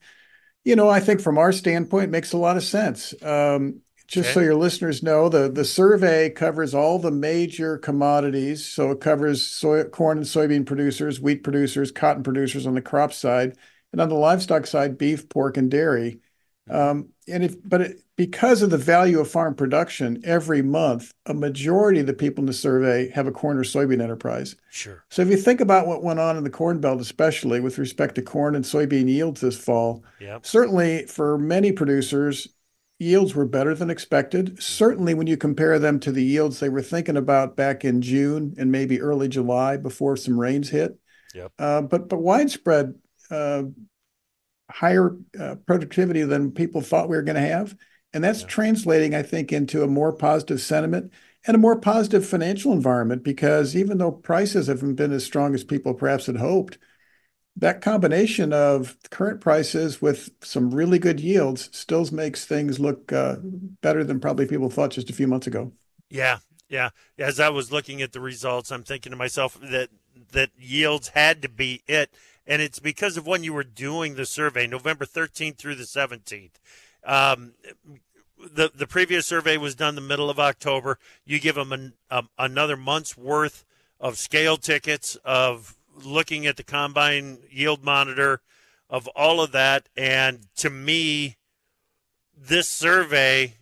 you 0.64 0.76
know 0.76 0.90
I 0.90 1.02
think 1.02 1.20
from 1.20 1.38
our 1.38 1.52
standpoint 1.52 2.06
it 2.06 2.12
makes 2.12 2.32
a 2.32 2.38
lot 2.38 2.56
of 2.56 2.64
sense. 2.64 3.14
Um, 3.22 3.82
just 4.08 4.34
so 4.34 4.40
your 4.40 4.56
listeners 4.56 5.02
know, 5.02 5.30
the 5.30 5.50
the 5.50 5.66
survey 5.66 6.30
covers 6.30 6.74
all 6.74 7.00
the 7.00 7.12
major 7.12 7.78
commodities. 7.78 8.66
So 8.66 8.92
it 8.92 9.02
covers 9.02 9.46
soy, 9.46 9.84
corn 9.86 10.18
and 10.20 10.28
soybean 10.28 10.66
producers, 10.66 11.20
wheat 11.20 11.44
producers, 11.44 11.92
cotton 11.92 12.24
producers 12.24 12.68
on 12.68 12.76
the 12.76 12.82
crop 12.82 13.14
side, 13.14 13.58
and 13.92 14.02
on 14.02 14.10
the 14.10 14.16
livestock 14.16 14.68
side, 14.68 14.98
beef, 14.98 15.28
pork, 15.30 15.58
and 15.58 15.72
dairy. 15.72 16.20
Um, 16.70 17.10
and 17.28 17.44
if, 17.44 17.56
but 17.68 17.82
it, 17.82 17.98
because 18.16 18.62
of 18.62 18.70
the 18.70 18.78
value 18.78 19.20
of 19.20 19.30
farm 19.30 19.56
production, 19.56 20.22
every 20.24 20.62
month, 20.62 21.14
a 21.26 21.34
majority 21.34 22.00
of 22.00 22.08
the 22.08 22.14
people 22.14 22.42
in 22.42 22.46
the 22.48 22.54
survey 22.54 23.10
have 23.10 23.28
a 23.28 23.32
corn 23.32 23.58
or 23.58 23.64
soybean 23.64 24.02
enterprise. 24.02 24.56
Sure. 24.72 25.04
So 25.10 25.22
if 25.22 25.28
you 25.30 25.38
think 25.38 25.62
about 25.62 25.86
what 25.86 26.04
went 26.04 26.20
on 26.20 26.38
in 26.38 26.44
the 26.44 26.50
Corn 26.50 26.80
Belt, 26.80 27.02
especially 27.02 27.60
with 27.60 27.78
respect 27.78 28.16
to 28.16 28.22
corn 28.22 28.56
and 28.56 28.66
soybean 28.66 29.08
yields 29.08 29.42
this 29.42 29.58
fall, 29.58 30.04
Yep. 30.20 30.46
certainly 30.46 31.06
for 31.06 31.38
many 31.38 31.72
producers, 31.72 32.48
yields 33.00 33.36
were 33.36 33.46
better 33.46 33.75
than 33.75 33.90
expected. 33.90 34.62
Certainly 34.62 35.14
when 35.14 35.28
you 35.28 35.38
compare 35.38 35.80
them 35.80 36.00
to 36.02 36.12
the 36.12 36.24
yields 36.24 36.60
they 36.60 36.70
were 36.70 36.82
thinking 36.82 37.18
about 37.18 37.56
back 37.56 37.84
in 37.84 38.02
June 38.02 38.56
and 38.58 38.72
maybe 38.72 39.02
early 39.02 39.28
July 39.28 39.78
before 39.78 40.16
some 40.16 40.40
rains 40.40 40.70
hit. 40.70 40.98
Yep. 41.34 41.52
Uh, 41.60 41.82
but 41.82 42.08
but 42.08 42.22
widespread 42.22 42.96
uh, 43.30 43.64
higher 44.70 45.16
uh, 45.40 45.56
productivity 45.68 46.24
than 46.24 46.52
people 46.52 46.82
thought 46.82 47.10
we 47.10 47.18
were 47.18 47.24
going 47.24 47.36
to 47.36 47.42
have. 47.42 47.75
And 48.14 48.24
that's 48.24 48.42
Yeah. 48.42 48.48
translating, 48.48 49.14
I 49.14 49.22
think, 49.24 49.52
into 49.52 49.84
a 49.84 49.88
more 49.88 50.14
positive 50.14 50.62
sentiment 50.62 51.12
and 51.46 51.56
a 51.56 51.60
more 51.60 51.80
positive 51.80 52.25
financial 52.25 52.72
environment 52.72 53.24
because 53.24 53.75
even 53.75 53.98
though 53.98 54.12
prices 54.12 54.68
haven't 54.68 54.96
been 54.96 55.12
as 55.12 55.25
strong 55.25 55.54
as 55.54 55.64
people 55.64 55.94
perhaps 55.94 56.28
had 56.28 56.38
hoped, 56.38 56.78
that 57.58 57.82
combination 57.82 58.52
of 58.52 58.98
current 59.10 59.40
prices 59.40 60.02
with 60.02 60.30
some 60.42 60.74
really 60.74 61.00
good 61.00 61.20
yields 61.20 61.70
still 61.72 62.06
makes 62.12 62.46
things 62.46 62.80
look 62.80 63.14
uh, 63.14 63.38
better 63.82 64.04
than 64.04 64.20
probably 64.20 64.46
people 64.46 64.70
thought 64.70 64.92
just 64.92 65.10
a 65.10 65.14
few 65.14 65.28
months 65.28 65.48
ago. 65.48 65.72
Yeah, 66.10 66.40
yeah. 66.68 66.90
As 67.18 67.40
I 67.40 67.50
was 67.50 67.72
looking 67.72 68.02
at 68.02 68.12
the 68.12 68.20
results, 68.20 68.72
I'm 68.72 68.84
thinking 68.84 69.12
to 69.12 69.16
myself 69.16 69.58
that 69.62 69.90
that 70.32 70.50
yields 70.58 71.10
had 71.10 71.42
to 71.42 71.50
be 71.50 71.82
it, 71.88 72.12
and 72.46 72.62
it's 72.62 72.80
because 72.80 73.16
of 73.16 73.26
when 73.26 73.44
you 73.44 73.54
were 73.54 73.64
doing 73.64 74.16
the 74.16 74.26
survey, 74.26 74.68
November 74.68 75.06
13th 75.06 75.58
through 75.58 75.76
the 75.76 75.84
17th. 75.84 76.52
Um, 77.06 77.54
the 78.38 78.70
the 78.74 78.88
previous 78.88 79.26
survey 79.26 79.58
was 79.58 79.76
done 79.76 79.96
the 79.96 80.02
middle 80.02 80.30
of 80.30 80.40
October. 80.40 81.00
You 81.26 81.40
give 81.40 81.56
them 81.56 81.72
an, 81.72 81.94
um, 82.12 82.30
another 82.38 82.76
month's 82.76 83.18
worth 83.18 83.64
of 84.00 84.18
scale 84.18 84.58
tickets 84.58 85.16
of 85.24 85.76
looking 86.04 86.46
at 86.46 86.58
the 86.58 86.64
combine 86.64 87.40
yield 87.50 87.84
monitor 87.84 88.42
of 88.90 89.08
all 89.10 89.42
of 89.42 89.52
that, 89.52 89.90
and 89.96 90.48
to 90.58 90.70
me, 90.70 91.38
this 92.38 92.70
survey 92.70 93.56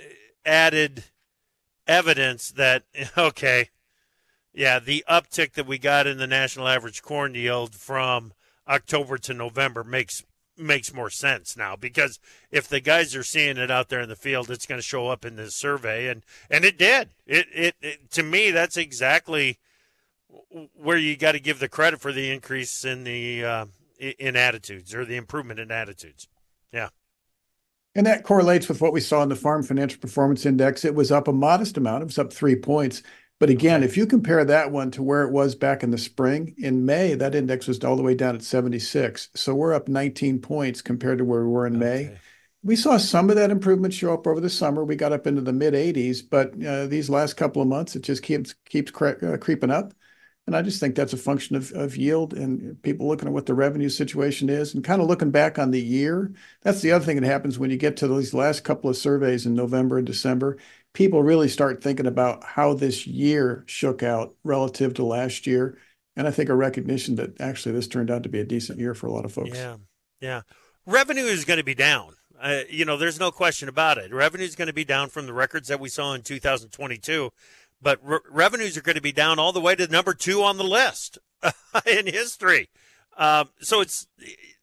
uh, 0.00 0.04
added 0.44 1.04
evidence 1.86 2.50
that 2.50 2.84
okay, 3.18 3.70
yeah, 4.52 4.78
the 4.78 5.04
uptick 5.08 5.52
that 5.52 5.66
we 5.66 5.78
got 5.78 6.06
in 6.06 6.18
the 6.18 6.26
national 6.26 6.68
average 6.68 7.02
corn 7.02 7.34
yield 7.34 7.74
from 7.74 8.32
October 8.68 9.18
to 9.18 9.34
November 9.34 9.84
makes 9.84 10.22
makes 10.58 10.94
more 10.94 11.10
sense 11.10 11.54
now 11.56 11.76
because 11.76 12.18
if 12.50 12.66
the 12.66 12.80
guys 12.80 13.14
are 13.14 13.22
seeing 13.22 13.58
it 13.58 13.70
out 13.70 13.90
there 13.90 14.00
in 14.00 14.08
the 14.08 14.16
field, 14.16 14.50
it's 14.50 14.64
going 14.64 14.78
to 14.78 14.86
show 14.86 15.08
up 15.08 15.24
in 15.24 15.36
this 15.36 15.54
survey, 15.54 16.08
and 16.08 16.22
and 16.50 16.64
it 16.64 16.78
did. 16.78 17.10
It 17.26 17.46
it, 17.52 17.74
it 17.80 18.10
to 18.12 18.22
me 18.22 18.50
that's 18.50 18.76
exactly 18.76 19.58
where 20.74 20.96
you 20.96 21.16
got 21.16 21.32
to 21.32 21.40
give 21.40 21.58
the 21.58 21.68
credit 21.68 22.00
for 22.00 22.12
the 22.12 22.30
increase 22.30 22.84
in 22.84 23.04
the 23.04 23.44
uh, 23.44 23.66
in 23.98 24.36
attitudes 24.36 24.94
or 24.94 25.04
the 25.04 25.16
improvement 25.16 25.60
in 25.60 25.70
attitudes. 25.70 26.28
Yeah. 26.72 26.88
And 27.94 28.06
that 28.06 28.24
correlates 28.24 28.68
with 28.68 28.80
what 28.82 28.92
we 28.92 29.00
saw 29.00 29.22
in 29.22 29.30
the 29.30 29.36
Farm 29.36 29.62
Financial 29.62 29.98
Performance 29.98 30.44
Index. 30.44 30.84
It 30.84 30.94
was 30.94 31.10
up 31.10 31.28
a 31.28 31.32
modest 31.32 31.78
amount. 31.78 32.02
It 32.02 32.06
was 32.06 32.18
up 32.18 32.32
three 32.32 32.56
points. 32.56 33.02
But 33.38 33.50
again, 33.50 33.82
if 33.82 33.96
you 33.96 34.06
compare 34.06 34.44
that 34.44 34.70
one 34.70 34.90
to 34.92 35.02
where 35.02 35.22
it 35.22 35.32
was 35.32 35.54
back 35.54 35.82
in 35.82 35.90
the 35.90 35.98
spring, 35.98 36.54
in 36.58 36.86
May, 36.86 37.14
that 37.14 37.34
index 37.34 37.66
was 37.66 37.82
all 37.84 37.96
the 37.96 38.02
way 38.02 38.14
down 38.14 38.34
at 38.34 38.42
76. 38.42 39.28
So 39.34 39.54
we're 39.54 39.74
up 39.74 39.88
19 39.88 40.40
points 40.40 40.80
compared 40.80 41.18
to 41.18 41.24
where 41.24 41.42
we 41.44 41.50
were 41.50 41.66
in 41.66 41.76
okay. 41.76 42.08
May. 42.08 42.18
We 42.62 42.76
saw 42.76 42.96
some 42.96 43.30
of 43.30 43.36
that 43.36 43.50
improvement 43.50 43.94
show 43.94 44.12
up 44.12 44.26
over 44.26 44.40
the 44.40 44.50
summer. 44.50 44.84
We 44.84 44.96
got 44.96 45.12
up 45.12 45.26
into 45.26 45.42
the 45.42 45.52
mid 45.52 45.74
80s, 45.74 46.22
but 46.28 46.52
uh, 46.64 46.86
these 46.86 47.10
last 47.10 47.34
couple 47.34 47.62
of 47.62 47.68
months, 47.68 47.94
it 47.94 48.02
just 48.02 48.22
keeps 48.22 48.54
keeps 48.68 48.90
cre- 48.90 49.24
uh, 49.24 49.36
creeping 49.36 49.70
up. 49.70 49.92
And 50.46 50.56
I 50.56 50.62
just 50.62 50.78
think 50.78 50.94
that's 50.94 51.12
a 51.12 51.16
function 51.16 51.56
of, 51.56 51.72
of 51.72 51.96
yield 51.96 52.32
and 52.32 52.80
people 52.82 53.08
looking 53.08 53.26
at 53.26 53.34
what 53.34 53.46
the 53.46 53.54
revenue 53.54 53.88
situation 53.88 54.48
is 54.48 54.74
and 54.74 54.84
kind 54.84 55.02
of 55.02 55.08
looking 55.08 55.32
back 55.32 55.58
on 55.58 55.72
the 55.72 55.80
year. 55.80 56.32
That's 56.62 56.82
the 56.82 56.92
other 56.92 57.04
thing 57.04 57.20
that 57.20 57.26
happens 57.26 57.58
when 57.58 57.70
you 57.70 57.76
get 57.76 57.96
to 57.96 58.08
these 58.08 58.32
last 58.32 58.62
couple 58.62 58.88
of 58.88 58.96
surveys 58.96 59.44
in 59.44 59.54
November 59.54 59.98
and 59.98 60.06
December 60.06 60.58
people 60.96 61.22
really 61.22 61.46
start 61.48 61.82
thinking 61.82 62.06
about 62.06 62.42
how 62.42 62.72
this 62.72 63.06
year 63.06 63.62
shook 63.66 64.02
out 64.02 64.34
relative 64.44 64.94
to 64.94 65.04
last 65.04 65.46
year. 65.46 65.76
And 66.16 66.26
I 66.26 66.30
think 66.30 66.48
a 66.48 66.54
recognition 66.54 67.16
that 67.16 67.38
actually 67.38 67.72
this 67.72 67.86
turned 67.86 68.10
out 68.10 68.22
to 68.22 68.30
be 68.30 68.40
a 68.40 68.44
decent 68.44 68.78
year 68.78 68.94
for 68.94 69.06
a 69.06 69.12
lot 69.12 69.26
of 69.26 69.32
folks. 69.32 69.58
Yeah. 69.58 69.76
Yeah. 70.22 70.40
Revenue 70.86 71.24
is 71.24 71.44
going 71.44 71.58
to 71.58 71.64
be 71.64 71.74
down. 71.74 72.14
Uh, 72.40 72.60
you 72.70 72.86
know, 72.86 72.96
there's 72.96 73.20
no 73.20 73.30
question 73.30 73.68
about 73.68 73.98
it. 73.98 74.10
Revenue 74.10 74.44
is 74.44 74.56
going 74.56 74.68
to 74.68 74.74
be 74.74 74.86
down 74.86 75.10
from 75.10 75.26
the 75.26 75.34
records 75.34 75.68
that 75.68 75.80
we 75.80 75.90
saw 75.90 76.14
in 76.14 76.22
2022, 76.22 77.30
but 77.80 77.98
re- 78.02 78.18
revenues 78.30 78.76
are 78.76 78.82
going 78.82 78.96
to 78.96 79.02
be 79.02 79.12
down 79.12 79.38
all 79.38 79.52
the 79.52 79.60
way 79.60 79.74
to 79.74 79.86
number 79.88 80.14
two 80.14 80.42
on 80.42 80.56
the 80.56 80.64
list 80.64 81.18
in 81.86 82.06
history. 82.06 82.68
Um, 83.16 83.50
so 83.60 83.80
it's, 83.80 84.06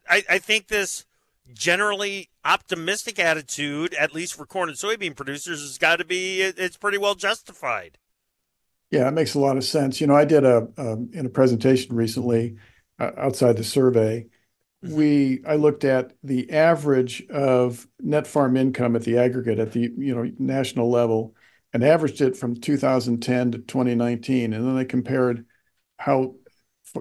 I, 0.09 0.23
I 0.29 0.37
think 0.39 0.67
this 0.67 1.05
generally 1.53 2.29
optimistic 2.45 3.19
attitude, 3.19 3.93
at 3.95 4.13
least 4.13 4.35
for 4.35 4.45
corn 4.45 4.69
and 4.69 4.77
soybean 4.77 5.15
producers, 5.15 5.61
has 5.61 5.77
got 5.77 5.97
to 5.97 6.05
be 6.05 6.41
it's 6.41 6.77
pretty 6.77 6.97
well 6.97 7.15
justified. 7.15 7.97
Yeah, 8.91 9.07
it 9.07 9.13
makes 9.13 9.33
a 9.33 9.39
lot 9.39 9.57
of 9.57 9.63
sense. 9.63 9.99
You 9.99 10.07
know, 10.07 10.15
I 10.15 10.25
did 10.25 10.45
a 10.45 10.67
um, 10.77 11.09
in 11.13 11.25
a 11.25 11.29
presentation 11.29 11.95
recently 11.95 12.57
uh, 12.99 13.11
outside 13.17 13.57
the 13.57 13.63
survey. 13.63 14.27
Mm-hmm. 14.83 14.95
We 14.95 15.43
I 15.47 15.55
looked 15.55 15.83
at 15.83 16.13
the 16.23 16.51
average 16.51 17.25
of 17.29 17.87
net 17.99 18.27
farm 18.27 18.55
income 18.55 18.95
at 18.95 19.03
the 19.03 19.17
aggregate 19.17 19.59
at 19.59 19.71
the 19.71 19.91
you 19.97 20.15
know 20.15 20.31
national 20.37 20.89
level 20.89 21.35
and 21.73 21.83
averaged 21.83 22.21
it 22.21 22.37
from 22.37 22.55
2010 22.55 23.51
to 23.51 23.57
2019, 23.57 24.53
and 24.53 24.67
then 24.67 24.77
I 24.77 24.83
compared 24.83 25.45
how 25.97 26.35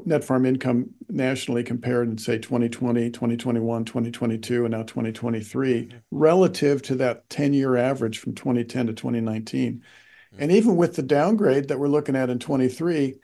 net 0.06 0.24
farm 0.24 0.46
income 0.46 0.90
nationally 1.08 1.62
compared 1.62 2.08
in 2.08 2.16
say 2.16 2.38
2020, 2.38 3.10
2021, 3.10 3.84
2022, 3.84 4.64
and 4.64 4.72
now 4.72 4.82
2023 4.82 5.74
mm-hmm. 5.74 5.98
relative 6.10 6.82
to 6.82 6.94
that 6.96 7.28
10-year 7.28 7.76
average 7.76 8.18
from 8.18 8.34
2010 8.34 8.86
to 8.86 8.92
2019. 8.94 9.72
Mm-hmm. 9.74 10.42
And 10.42 10.52
even 10.52 10.76
with 10.76 10.96
the 10.96 11.02
downgrade 11.02 11.68
that 11.68 11.78
we're 11.78 11.88
looking 11.88 12.16
at 12.16 12.30
in 12.30 12.38
23, 12.38 13.16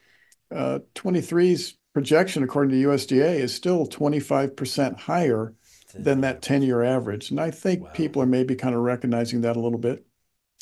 uh, 0.54 0.80
23's 0.94 1.78
projection 1.94 2.42
according 2.42 2.70
to 2.80 2.88
USDA 2.88 3.40
is 3.40 3.54
still 3.54 3.86
25% 3.86 4.98
higher 5.00 5.54
than 5.94 6.20
that 6.20 6.42
10-year 6.42 6.82
average. 6.82 7.30
And 7.30 7.40
I 7.40 7.50
think 7.50 7.82
wow. 7.82 7.90
people 7.94 8.22
are 8.22 8.26
maybe 8.26 8.54
kind 8.54 8.74
of 8.74 8.82
recognizing 8.82 9.40
that 9.40 9.56
a 9.56 9.60
little 9.60 9.78
bit. 9.78 10.04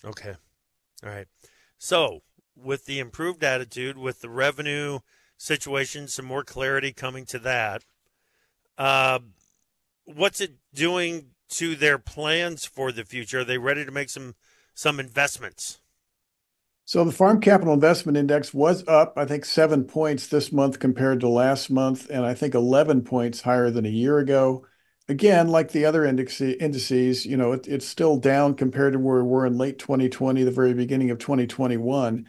Okay. 0.05 0.35
All 1.05 1.11
right. 1.11 1.27
So, 1.79 2.21
with 2.57 2.87
the 2.87 2.99
improved 2.99 3.45
attitude, 3.45 3.99
with 3.99 4.21
the 4.21 4.31
revenue 4.31 5.01
situation, 5.37 6.09
some 6.09 6.25
more 6.25 6.45
clarity 6.45 6.93
coming 6.93 7.27
to 7.27 7.39
that. 7.41 7.85
Uh, 8.79 9.19
what's 10.05 10.41
it 10.41 10.55
doing 10.75 11.29
to 11.49 11.75
their 11.75 11.99
plans 11.99 12.65
for 12.65 12.93
the 12.93 13.05
future? 13.05 13.41
Are 13.41 13.45
they 13.45 13.59
ready 13.59 13.85
to 13.85 13.91
make 13.91 14.11
some 14.11 14.35
some 14.75 15.01
investments? 15.01 15.79
So 16.85 17.03
the 17.03 17.13
Farm 17.13 17.41
Capital 17.41 17.75
Investment 17.75 18.17
Index 18.17 18.55
was 18.55 18.87
up, 18.87 19.15
I 19.17 19.25
think, 19.25 19.45
seven 19.45 19.85
points 19.85 20.29
this 20.29 20.53
month 20.53 20.79
compared 20.79 21.19
to 21.21 21.29
last 21.29 21.69
month, 21.69 22.09
and 22.09 22.25
I 22.25 22.33
think 22.33 22.55
11 22.55 23.03
points 23.03 23.41
higher 23.41 23.73
than 23.73 23.85
a 23.85 23.91
year 23.91 24.19
ago. 24.19 24.65
Again, 25.09 25.49
like 25.49 25.71
the 25.71 25.85
other 25.85 26.05
indices, 26.05 27.25
you 27.27 27.37
know, 27.37 27.53
it, 27.53 27.69
it's 27.69 27.87
still 27.87 28.17
down 28.17 28.55
compared 28.55 28.95
to 28.95 28.99
where 28.99 29.23
we 29.23 29.31
were 29.31 29.47
in 29.47 29.57
late 29.57 29.79
2020, 29.79 30.43
the 30.43 30.51
very 30.51 30.75
beginning 30.75 31.11
of 31.11 31.19
2021. 31.19 32.27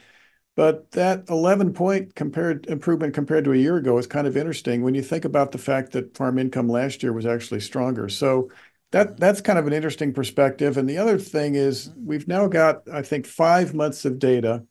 But 0.55 0.91
that 0.91 1.25
11 1.29 1.73
point 1.73 2.15
compared 2.15 2.67
improvement 2.67 3.13
compared 3.13 3.45
to 3.45 3.53
a 3.53 3.57
year 3.57 3.77
ago 3.77 3.97
is 3.97 4.07
kind 4.07 4.27
of 4.27 4.37
interesting 4.37 4.81
when 4.83 4.95
you 4.95 5.03
think 5.03 5.25
about 5.25 5.51
the 5.51 5.57
fact 5.57 5.91
that 5.93 6.17
farm 6.17 6.37
income 6.39 6.67
last 6.69 7.03
year 7.03 7.13
was 7.13 7.25
actually 7.25 7.59
stronger. 7.61 8.09
So 8.09 8.49
that 8.91 9.17
that's 9.17 9.41
kind 9.41 9.59
of 9.59 9.67
an 9.67 9.73
interesting 9.73 10.13
perspective. 10.13 10.77
And 10.77 10.89
the 10.89 10.97
other 10.97 11.17
thing 11.19 11.55
is 11.55 11.91
we've 12.03 12.27
now 12.27 12.47
got, 12.47 12.87
I 12.91 13.01
think, 13.01 13.25
five 13.25 13.73
months 13.73 14.05
of 14.05 14.19
data 14.19 14.65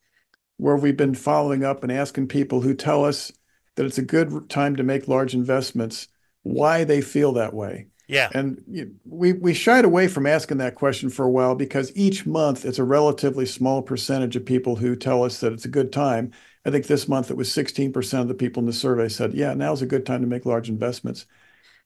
where 0.59 0.77
we've 0.77 0.97
been 0.97 1.15
following 1.15 1.65
up 1.65 1.83
and 1.83 1.93
asking 1.93 2.29
people 2.29 2.61
who 2.61 2.75
tell 2.75 3.05
us 3.05 3.33
that 3.77 3.87
it's 3.87 3.99
a 3.99 4.03
good 4.03 4.49
time 4.49 4.77
to 4.77 4.83
make 4.83 5.09
large 5.09 5.35
investments, 5.35 6.09
why 6.43 6.85
they 6.85 7.01
feel 7.01 7.33
that 7.35 7.55
way. 7.55 7.89
Yeah. 8.09 8.31
And 8.33 8.99
we 9.05 9.33
we 9.33 9.53
shied 9.53 9.85
away 9.85 10.07
from 10.09 10.27
asking 10.27 10.59
that 10.59 10.77
question 10.77 11.11
for 11.11 11.25
a 11.25 11.31
while 11.31 11.55
because 11.55 11.91
each 11.97 12.25
month 12.25 12.65
it's 12.65 12.79
a 12.79 12.85
relatively 12.85 13.47
small 13.47 13.83
percentage 13.83 14.37
of 14.37 14.45
people 14.45 14.77
who 14.77 14.95
tell 14.95 15.25
us 15.25 15.41
that 15.41 15.53
it's 15.53 15.65
a 15.65 15.69
good 15.69 15.93
time. 15.93 16.31
I 16.65 16.71
think 16.71 16.87
this 16.87 17.09
month 17.09 17.31
it 17.31 17.37
was 17.37 17.49
16% 17.49 18.21
of 18.21 18.29
the 18.29 18.35
people 18.35 18.61
in 18.61 18.67
the 18.67 18.73
survey 18.73 19.09
said, 19.09 19.35
"Yeah, 19.35 19.55
now's 19.55 19.83
a 19.83 19.87
good 19.87 20.07
time 20.07 20.21
to 20.21 20.27
make 20.27 20.47
large 20.47 20.69
investments." 20.69 21.27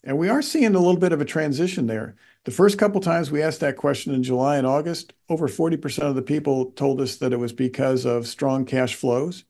And 0.05 0.19
we 0.19 0.29
are 0.29 0.43
seeing 0.43 0.75
a 0.75 0.79
little 0.79 0.97
bit 0.97 1.13
of 1.13 1.21
a 1.21 1.27
transition 1.27 1.87
there. 1.87 2.17
The 2.45 2.51
first 2.51 2.79
couple 2.79 3.01
times 3.03 3.31
we 3.31 3.43
asked 3.43 3.61
that 3.61 3.77
question 3.77 4.15
in 4.15 4.23
July 4.23 4.57
and 4.57 4.67
August, 4.67 5.13
over 5.29 5.47
40% 5.47 6.09
of 6.09 6.15
the 6.15 6.23
people 6.23 6.73
told 6.73 7.01
us 7.03 7.17
that 7.17 7.35
it 7.35 7.39
was 7.39 7.53
because 7.53 8.07
of 8.07 8.27
strong 8.27 8.65
cash 8.65 8.95
flows. 8.95 9.45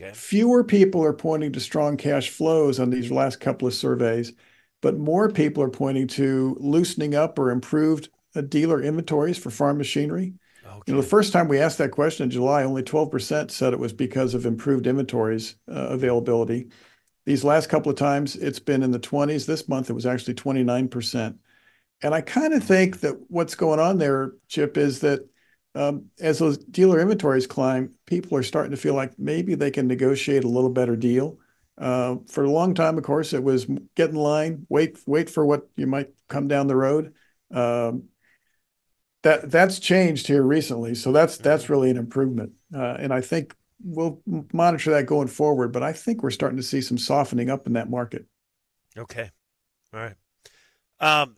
Okay. 0.00 0.12
Fewer 0.14 0.62
people 0.62 1.04
are 1.04 1.12
pointing 1.12 1.52
to 1.52 1.60
strong 1.60 1.96
cash 1.96 2.30
flows 2.30 2.78
on 2.78 2.90
these 2.90 3.10
last 3.10 3.40
couple 3.40 3.66
of 3.66 3.74
surveys 3.74 4.32
but 4.80 4.98
more 4.98 5.30
people 5.30 5.62
are 5.62 5.70
pointing 5.70 6.06
to 6.06 6.56
loosening 6.60 7.14
up 7.14 7.38
or 7.38 7.50
improved 7.50 8.08
uh, 8.34 8.40
dealer 8.40 8.82
inventories 8.82 9.38
for 9.38 9.50
farm 9.50 9.78
machinery. 9.78 10.34
Okay. 10.64 10.80
You 10.86 10.94
know, 10.94 11.00
the 11.00 11.06
first 11.06 11.32
time 11.32 11.48
we 11.48 11.58
asked 11.58 11.78
that 11.78 11.90
question 11.90 12.24
in 12.24 12.30
July, 12.30 12.62
only 12.62 12.82
12% 12.82 13.50
said 13.50 13.72
it 13.72 13.78
was 13.78 13.92
because 13.92 14.34
of 14.34 14.46
improved 14.46 14.86
inventories 14.86 15.56
uh, 15.68 15.88
availability. 15.88 16.68
These 17.26 17.44
last 17.44 17.68
couple 17.68 17.90
of 17.90 17.98
times, 17.98 18.36
it's 18.36 18.58
been 18.58 18.82
in 18.82 18.90
the 18.90 19.00
20s. 19.00 19.46
This 19.46 19.68
month, 19.68 19.90
it 19.90 19.94
was 19.94 20.06
actually 20.06 20.34
29%. 20.34 21.36
And 22.02 22.14
I 22.14 22.20
kind 22.22 22.54
of 22.54 22.64
think 22.64 23.00
that 23.00 23.16
what's 23.28 23.54
going 23.54 23.78
on 23.78 23.98
there, 23.98 24.32
Chip, 24.48 24.76
is 24.76 25.00
that 25.00 25.28
um, 25.74 26.06
as 26.18 26.38
those 26.38 26.58
dealer 26.58 27.00
inventories 27.00 27.46
climb, 27.46 27.94
people 28.06 28.36
are 28.36 28.42
starting 28.42 28.72
to 28.72 28.76
feel 28.76 28.94
like 28.94 29.18
maybe 29.18 29.54
they 29.54 29.70
can 29.70 29.86
negotiate 29.86 30.44
a 30.44 30.48
little 30.48 30.70
better 30.70 30.96
deal. 30.96 31.38
Uh, 31.80 32.16
for 32.28 32.44
a 32.44 32.50
long 32.50 32.74
time, 32.74 32.98
of 32.98 33.04
course, 33.04 33.32
it 33.32 33.42
was 33.42 33.66
get 33.96 34.10
in 34.10 34.16
line, 34.16 34.66
wait, 34.68 34.98
wait 35.06 35.30
for 35.30 35.46
what 35.46 35.62
you 35.76 35.86
might 35.86 36.10
come 36.28 36.46
down 36.46 36.66
the 36.66 36.76
road. 36.76 37.14
Um, 37.50 38.04
that 39.22 39.50
that's 39.50 39.78
changed 39.78 40.26
here 40.26 40.42
recently, 40.42 40.94
so 40.94 41.10
that's 41.10 41.38
that's 41.38 41.64
mm-hmm. 41.64 41.72
really 41.72 41.90
an 41.90 41.96
improvement, 41.96 42.52
uh, 42.74 42.96
and 42.98 43.12
I 43.12 43.20
think 43.22 43.54
we'll 43.82 44.20
monitor 44.52 44.90
that 44.92 45.06
going 45.06 45.28
forward. 45.28 45.72
But 45.72 45.82
I 45.82 45.92
think 45.92 46.22
we're 46.22 46.30
starting 46.30 46.58
to 46.58 46.62
see 46.62 46.80
some 46.80 46.98
softening 46.98 47.50
up 47.50 47.66
in 47.66 47.74
that 47.74 47.90
market. 47.90 48.26
Okay, 48.96 49.30
all 49.92 50.00
right. 50.00 50.16
Um, 51.00 51.36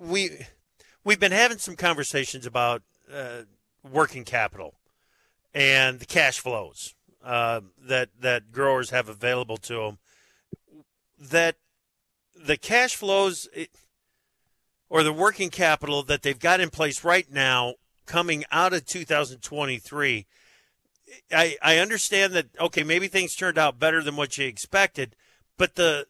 we 0.00 0.38
we've 1.04 1.20
been 1.20 1.32
having 1.32 1.58
some 1.58 1.76
conversations 1.76 2.46
about 2.46 2.82
uh, 3.12 3.42
working 3.90 4.24
capital 4.24 4.78
and 5.54 5.98
the 5.98 6.06
cash 6.06 6.38
flows 6.38 6.94
uh, 7.24 7.60
that 7.78 8.10
that 8.20 8.52
growers 8.52 8.90
have 8.90 9.08
available 9.08 9.56
to 9.58 9.74
them. 9.74 9.98
That 11.18 11.56
the 12.34 12.56
cash 12.56 12.96
flows 12.96 13.48
or 14.88 15.02
the 15.02 15.12
working 15.12 15.50
capital 15.50 16.02
that 16.04 16.22
they've 16.22 16.38
got 16.38 16.60
in 16.60 16.70
place 16.70 17.04
right 17.04 17.30
now, 17.30 17.74
coming 18.06 18.44
out 18.50 18.72
of 18.72 18.86
2023. 18.86 20.26
I, 21.32 21.56
I 21.62 21.78
understand 21.78 22.34
that 22.34 22.48
okay 22.60 22.82
maybe 22.82 23.08
things 23.08 23.34
turned 23.34 23.58
out 23.58 23.78
better 23.78 24.02
than 24.02 24.16
what 24.16 24.36
you 24.36 24.46
expected, 24.46 25.16
but 25.56 25.74
the 25.74 26.06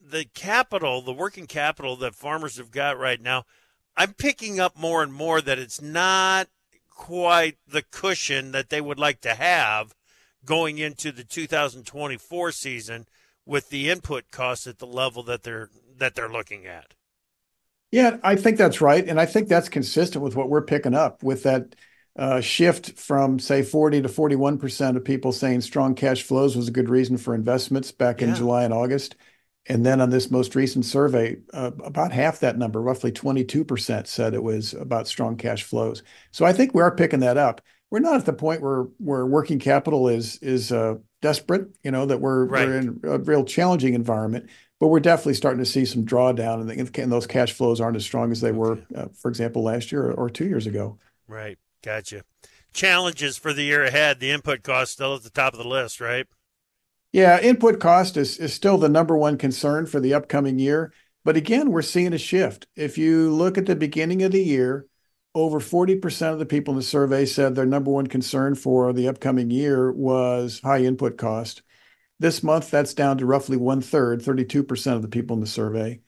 the 0.00 0.24
capital, 0.34 1.02
the 1.02 1.12
working 1.12 1.46
capital 1.46 1.94
that 1.96 2.14
farmers 2.14 2.56
have 2.56 2.70
got 2.70 2.98
right 2.98 3.20
now, 3.20 3.44
I'm 3.96 4.14
picking 4.14 4.58
up 4.58 4.76
more 4.76 5.02
and 5.02 5.12
more 5.12 5.40
that 5.40 5.58
it's 5.58 5.80
not 5.80 6.48
quite 6.88 7.58
the 7.66 7.82
cushion 7.82 8.52
that 8.52 8.70
they 8.70 8.80
would 8.80 8.98
like 8.98 9.20
to 9.20 9.34
have 9.34 9.94
going 10.44 10.78
into 10.78 11.12
the 11.12 11.24
2024 11.24 12.52
season 12.52 13.06
with 13.46 13.70
the 13.70 13.90
input 13.90 14.30
costs 14.30 14.66
at 14.66 14.78
the 14.78 14.86
level 14.86 15.22
that 15.24 15.42
they're 15.42 15.70
that 15.98 16.14
they're 16.14 16.30
looking 16.30 16.66
at. 16.66 16.94
Yeah, 17.90 18.18
I 18.22 18.36
think 18.36 18.56
that's 18.56 18.80
right, 18.80 19.06
and 19.06 19.20
I 19.20 19.26
think 19.26 19.48
that's 19.48 19.68
consistent 19.68 20.22
with 20.22 20.36
what 20.36 20.48
we're 20.48 20.62
picking 20.62 20.94
up 20.94 21.22
with 21.22 21.42
that 21.42 21.74
uh, 22.16 22.40
shift 22.40 22.98
from 22.98 23.38
say 23.38 23.62
40 23.62 24.02
to 24.02 24.08
41 24.08 24.58
percent 24.58 24.96
of 24.96 25.04
people 25.04 25.32
saying 25.32 25.60
strong 25.62 25.94
cash 25.94 26.22
flows 26.22 26.56
was 26.56 26.68
a 26.68 26.72
good 26.72 26.88
reason 26.88 27.16
for 27.16 27.34
investments 27.34 27.92
back 27.92 28.20
yeah. 28.20 28.28
in 28.28 28.34
July 28.34 28.64
and 28.64 28.74
August. 28.74 29.16
And 29.66 29.84
then 29.84 30.00
on 30.00 30.10
this 30.10 30.30
most 30.30 30.54
recent 30.54 30.84
survey, 30.84 31.36
uh, 31.52 31.70
about 31.84 32.12
half 32.12 32.40
that 32.40 32.56
number, 32.56 32.80
roughly 32.80 33.12
22%, 33.12 34.06
said 34.06 34.34
it 34.34 34.42
was 34.42 34.72
about 34.74 35.06
strong 35.06 35.36
cash 35.36 35.64
flows. 35.64 36.02
So 36.30 36.44
I 36.44 36.52
think 36.52 36.74
we 36.74 36.82
are 36.82 36.94
picking 36.94 37.20
that 37.20 37.36
up. 37.36 37.60
We're 37.90 38.00
not 38.00 38.16
at 38.16 38.26
the 38.26 38.32
point 38.32 38.62
where 38.62 38.82
where 38.98 39.26
working 39.26 39.58
capital 39.58 40.08
is 40.08 40.38
is 40.38 40.72
uh, 40.72 40.96
desperate. 41.22 41.68
You 41.82 41.90
know 41.90 42.06
that 42.06 42.20
we're 42.20 42.44
Right. 42.46 42.66
we're 42.66 42.78
in 42.78 43.00
a 43.04 43.18
real 43.18 43.44
challenging 43.44 43.94
environment, 43.94 44.48
but 44.78 44.88
we're 44.88 45.00
definitely 45.00 45.34
starting 45.34 45.58
to 45.62 45.70
see 45.70 45.84
some 45.84 46.04
drawdown, 46.04 46.60
and, 46.60 46.70
the, 46.70 47.02
and 47.02 47.12
those 47.12 47.26
cash 47.26 47.52
flows 47.52 47.80
aren't 47.80 47.96
as 47.96 48.04
strong 48.04 48.32
as 48.32 48.40
they 48.40 48.52
were, 48.52 48.78
uh, 48.94 49.08
for 49.14 49.28
example, 49.28 49.62
last 49.62 49.92
year 49.92 50.06
or, 50.06 50.12
or 50.14 50.30
two 50.30 50.46
years 50.46 50.66
ago. 50.66 50.98
Right. 51.26 51.58
Gotcha. 51.82 52.22
Challenges 52.72 53.36
for 53.36 53.52
the 53.52 53.62
year 53.64 53.84
ahead. 53.84 54.20
The 54.20 54.30
input 54.30 54.62
cost 54.62 54.92
still 54.92 55.14
at 55.16 55.22
the 55.22 55.30
top 55.30 55.54
of 55.54 55.58
the 55.58 55.68
list, 55.68 56.00
right? 56.00 56.26
Yeah, 57.12 57.40
input 57.40 57.80
cost 57.80 58.16
is, 58.16 58.38
is 58.38 58.54
still 58.54 58.78
the 58.78 58.88
number 58.88 59.16
one 59.16 59.36
concern 59.36 59.86
for 59.86 59.98
the 60.00 60.14
upcoming 60.14 60.58
year. 60.58 60.92
But 61.24 61.36
again, 61.36 61.70
we're 61.70 61.82
seeing 61.82 62.12
a 62.12 62.18
shift. 62.18 62.66
If 62.76 62.96
you 62.96 63.30
look 63.30 63.58
at 63.58 63.66
the 63.66 63.76
beginning 63.76 64.22
of 64.22 64.32
the 64.32 64.42
year, 64.42 64.86
over 65.34 65.60
40% 65.60 66.32
of 66.32 66.38
the 66.38 66.46
people 66.46 66.72
in 66.72 66.78
the 66.78 66.84
survey 66.84 67.24
said 67.24 67.54
their 67.54 67.66
number 67.66 67.90
one 67.90 68.06
concern 68.06 68.54
for 68.54 68.92
the 68.92 69.08
upcoming 69.08 69.50
year 69.50 69.92
was 69.92 70.60
high 70.62 70.82
input 70.84 71.16
cost. 71.16 71.62
This 72.18 72.42
month, 72.42 72.70
that's 72.70 72.94
down 72.94 73.18
to 73.18 73.26
roughly 73.26 73.56
one 73.56 73.80
third, 73.80 74.20
32% 74.20 74.94
of 74.94 75.02
the 75.02 75.08
people 75.08 75.34
in 75.34 75.40
the 75.40 75.46
survey. 75.46 76.00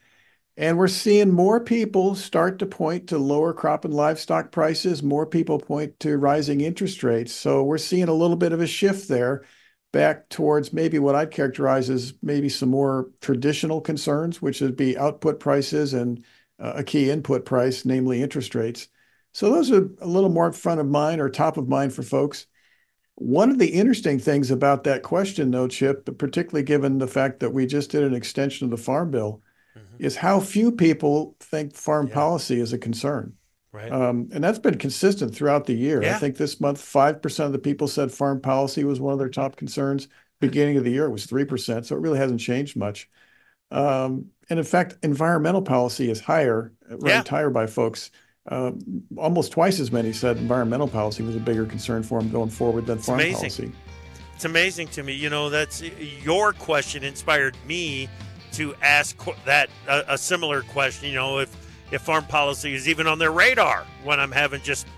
And 0.57 0.77
we're 0.77 0.89
seeing 0.89 1.31
more 1.33 1.61
people 1.61 2.15
start 2.15 2.59
to 2.59 2.67
point 2.67 3.09
to 3.09 3.19
lower 3.19 3.55
crop 3.55 3.87
and 3.87 3.95
livestock 3.95 4.53
prices. 4.53 5.03
More 5.03 5.25
people 5.25 5.59
point 5.59 5.99
to 6.01 6.19
rising 6.19 6.61
interest 6.61 7.03
rates. 7.03 7.33
So 7.33 7.63
we're 7.63 7.79
seeing 7.79 8.09
a 8.09 8.13
little 8.13 8.37
bit 8.37 8.53
of 8.53 8.61
a 8.61 8.67
shift 8.67 9.09
there 9.09 9.45
back 9.93 10.29
towards 10.29 10.73
maybe 10.73 10.99
what 10.99 11.15
I'd 11.15 11.31
characterize 11.31 11.89
as 11.89 12.15
maybe 12.23 12.51
some 12.51 12.69
more 12.69 13.09
traditional 13.23 13.81
concerns, 13.81 14.43
which 14.43 14.61
would 14.61 14.77
be 14.77 14.99
output 14.99 15.41
prices 15.41 15.95
and 15.95 16.23
uh, 16.59 16.75
a 16.77 16.85
key 16.85 17.11
input 17.11 17.47
price, 17.47 17.87
namely 17.87 18.23
interest 18.23 18.55
rates. 18.55 18.89
So 19.33 19.51
those 19.51 19.71
are 19.71 19.88
a 20.01 20.07
little 20.07 20.31
more 20.31 20.53
front 20.53 20.81
of 20.81 20.87
mind 20.87 21.21
or 21.21 21.29
top 21.29 21.57
of 21.57 21.68
mind 21.68 21.95
for 21.95 22.03
folks. 22.03 22.47
One 23.16 23.51
of 23.51 23.59
the 23.59 23.68
interesting 23.68 24.18
things 24.18 24.51
about 24.51 24.85
that 24.85 25.03
question, 25.03 25.51
though, 25.51 25.68
Chip, 25.68 26.18
particularly 26.18 26.64
given 26.64 26.99
the 26.99 27.07
fact 27.07 27.40
that 27.40 27.51
we 27.51 27.66
just 27.66 27.90
did 27.90 28.03
an 28.03 28.14
extension 28.14 28.64
of 28.64 28.71
the 28.71 28.83
Farm 28.83 29.11
Bill, 29.11 29.42
is 29.99 30.16
how 30.16 30.40
few 30.40 30.73
people 30.73 31.37
think 31.40 31.75
farm 31.75 32.09
Yeah. 32.09 32.14
policy 32.14 32.61
is 32.61 32.73
a 32.73 32.79
concern. 32.79 33.35
Right. 33.71 33.90
Um, 33.90 34.29
and 34.33 34.42
that's 34.45 34.59
been 34.59 34.77
consistent 34.77 35.35
throughout 35.35 35.66
the 35.66 35.75
year. 35.75 36.03
Yeah. 36.03 36.16
I 36.16 36.18
think 36.18 36.37
this 36.37 36.61
month, 36.61 36.79
5% 36.79 37.47
of 37.47 37.53
the 37.53 37.59
people 37.59 37.88
said 37.88 38.12
farm 38.12 38.40
policy 38.40 38.85
was 38.85 39.01
one 39.01 39.12
of 39.12 39.18
their 39.18 39.31
top 39.31 39.57
concerns. 39.57 40.09
Beginning 40.40 40.77
of 40.77 40.85
the 40.85 40.90
year, 40.90 41.05
it 41.05 41.11
was 41.11 41.27
3%. 41.27 41.87
So 41.87 41.97
it 41.97 42.01
really 42.01 42.18
hasn't 42.18 42.40
changed 42.40 42.77
much. 42.77 43.09
Um, 43.71 44.27
and 44.51 44.59
in 44.59 44.64
fact, 44.64 44.97
environmental 45.03 45.62
policy 45.62 46.11
is 46.11 46.21
higher, 46.21 46.73
uh, 46.90 46.99
ranked 46.99 47.29
higher 47.29 47.49
by 47.49 47.66
folks. 47.66 48.11
Um, 48.48 49.05
almost 49.16 49.52
twice 49.52 49.78
as 49.78 49.92
many 49.92 50.12
said 50.12 50.37
environmental 50.37 50.88
policy 50.88 51.22
was 51.22 51.37
a 51.37 51.40
bigger 51.40 51.64
concern 51.64 52.02
for 52.02 52.20
them 52.20 52.31
going 52.31 52.50
forward 52.50 52.87
than 52.87 52.98
farm 52.98 53.20
amazing. 53.20 53.38
policy. 53.38 53.72
It's 54.35 54.44
amazing 54.44 54.88
to 54.88 55.05
me. 55.05 55.12
You 55.12 55.31
know, 55.31 55.48
that's 55.48 55.81
your 55.81 56.52
question 56.52 57.05
inspired 57.05 57.57
me 57.66 58.09
to 58.52 58.74
ask 58.83 59.16
that 59.44 59.70
a, 59.88 60.05
a 60.09 60.18
similar 60.18 60.62
question. 60.62 61.09
You 61.09 61.14
know, 61.14 61.38
if 61.38 61.57
if 61.92 62.02
farm 62.02 62.24
policy 62.24 62.74
is 62.74 62.88
even 62.88 63.07
on 63.07 63.18
their 63.18 63.31
radar 63.31 63.87
when 64.02 64.18
I'm 64.18 64.33
having 64.33 64.61
just 64.62 64.88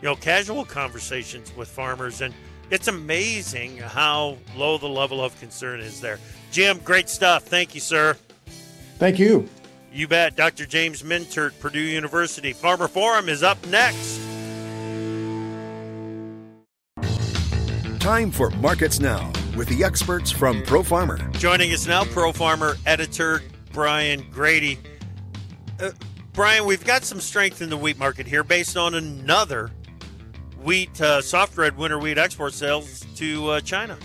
you 0.00 0.08
know 0.08 0.14
casual 0.14 0.64
conversations 0.64 1.54
with 1.56 1.68
farmers, 1.68 2.20
and 2.20 2.32
it's 2.70 2.86
amazing 2.86 3.78
how 3.78 4.38
low 4.56 4.78
the 4.78 4.88
level 4.88 5.24
of 5.24 5.38
concern 5.40 5.80
is 5.80 6.00
there. 6.00 6.20
Jim, 6.52 6.78
great 6.84 7.08
stuff. 7.08 7.42
Thank 7.42 7.74
you, 7.74 7.80
sir. 7.80 8.16
Thank 8.98 9.18
you. 9.18 9.48
You 9.92 10.08
bet. 10.08 10.36
Dr. 10.36 10.64
James 10.64 11.02
Mintert, 11.02 11.58
Purdue 11.60 11.80
University. 11.80 12.52
Farmer 12.52 12.88
Forum 12.88 13.28
is 13.28 13.42
up 13.42 13.64
next. 13.66 14.20
Time 18.00 18.30
for 18.30 18.50
Markets 18.50 18.98
Now 18.98 19.30
with 19.56 19.68
the 19.68 19.84
experts 19.84 20.30
from 20.30 20.62
Pro 20.62 20.82
Farmer. 20.82 21.18
Joining 21.32 21.72
us 21.72 21.86
now, 21.86 22.04
Pro 22.04 22.32
Farmer 22.32 22.76
editor 22.86 23.42
Brian 23.72 24.28
Grete. 24.30 24.78
Uh, 25.78 25.90
Brian, 26.32 26.64
we've 26.64 26.84
got 26.84 27.04
some 27.04 27.20
strength 27.20 27.60
in 27.60 27.68
the 27.68 27.76
wheat 27.76 27.98
market 27.98 28.26
here 28.26 28.42
based 28.42 28.76
on 28.76 28.94
another 28.94 29.70
wheat, 30.62 31.00
uh, 31.00 31.20
soft 31.20 31.56
red 31.58 31.76
winter 31.76 31.98
wheat 31.98 32.16
export 32.16 32.54
sales 32.54 33.04
to 33.16 33.50
uh, 33.50 33.60
China. 33.60 33.98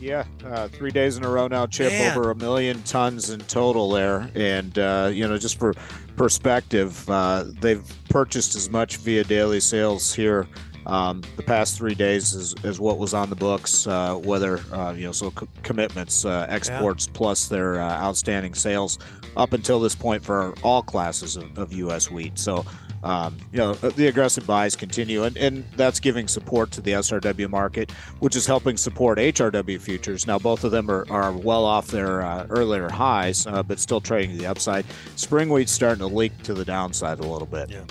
Yeah, 0.00 0.24
uh, 0.44 0.68
three 0.68 0.90
days 0.90 1.16
in 1.16 1.24
a 1.24 1.28
row 1.28 1.48
now, 1.48 1.66
Chip. 1.66 1.92
Man. 1.92 2.16
Over 2.16 2.30
a 2.30 2.34
million 2.34 2.82
tons 2.82 3.30
in 3.30 3.40
total 3.40 3.90
there, 3.90 4.30
and 4.34 4.78
uh, 4.78 5.10
you 5.12 5.26
know, 5.26 5.38
just 5.38 5.58
for 5.58 5.74
perspective, 6.16 7.08
uh, 7.08 7.44
they've 7.60 7.84
purchased 8.08 8.54
as 8.54 8.70
much 8.70 8.98
via 8.98 9.24
daily 9.24 9.60
sales 9.60 10.12
here 10.12 10.46
um, 10.86 11.22
the 11.36 11.42
past 11.42 11.76
three 11.76 11.94
days 11.94 12.34
as, 12.34 12.54
as 12.64 12.78
what 12.78 12.98
was 12.98 13.14
on 13.14 13.30
the 13.30 13.36
books. 13.36 13.86
Uh, 13.86 14.14
whether 14.16 14.58
uh, 14.72 14.92
you 14.92 15.04
know, 15.06 15.12
so 15.12 15.30
co- 15.30 15.48
commitments, 15.62 16.24
uh, 16.24 16.46
exports 16.48 17.06
plus 17.06 17.48
their 17.48 17.80
uh, 17.80 17.90
outstanding 18.02 18.54
sales 18.54 18.98
up 19.36 19.52
until 19.52 19.80
this 19.80 19.94
point 19.94 20.22
for 20.22 20.54
all 20.62 20.82
classes 20.82 21.36
of, 21.36 21.58
of 21.58 21.72
U.S. 21.72 22.10
wheat. 22.10 22.38
So 22.38 22.64
um, 23.04 23.36
you 23.52 23.58
know, 23.58 23.74
the 23.74 24.06
aggressive 24.06 24.46
buys 24.46 24.74
continue, 24.74 25.24
and, 25.24 25.36
and 25.36 25.64
that's 25.76 26.00
giving 26.00 26.26
support 26.26 26.70
to 26.72 26.80
the 26.80 26.92
SRW 26.92 27.50
market, 27.50 27.90
which 28.20 28.34
is 28.34 28.46
helping 28.46 28.78
support 28.78 29.18
HRW 29.18 29.78
futures. 29.78 30.26
Now, 30.26 30.38
both 30.38 30.64
of 30.64 30.70
them 30.70 30.90
are, 30.90 31.06
are 31.10 31.30
well 31.32 31.66
off 31.66 31.88
their 31.88 32.22
uh, 32.22 32.46
earlier 32.48 32.88
highs, 32.88 33.46
uh, 33.46 33.62
but 33.62 33.78
still 33.78 34.00
trading 34.00 34.38
the 34.38 34.46
upside. 34.46 34.86
Spring 35.16 35.50
wheat's 35.50 35.70
starting 35.70 36.00
to 36.00 36.06
leak 36.06 36.36
to 36.44 36.54
the 36.54 36.64
downside 36.64 37.18
a 37.18 37.26
little 37.26 37.46
bit. 37.46 37.70
Yeah. 37.70 37.84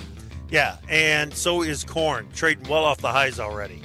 Yeah, 0.50 0.78
and 0.88 1.34
so 1.34 1.64
is 1.64 1.84
corn, 1.84 2.28
trading 2.34 2.68
well 2.68 2.84
off 2.84 3.00
the 3.00 3.12
highs 3.12 3.40
already. 3.40 3.82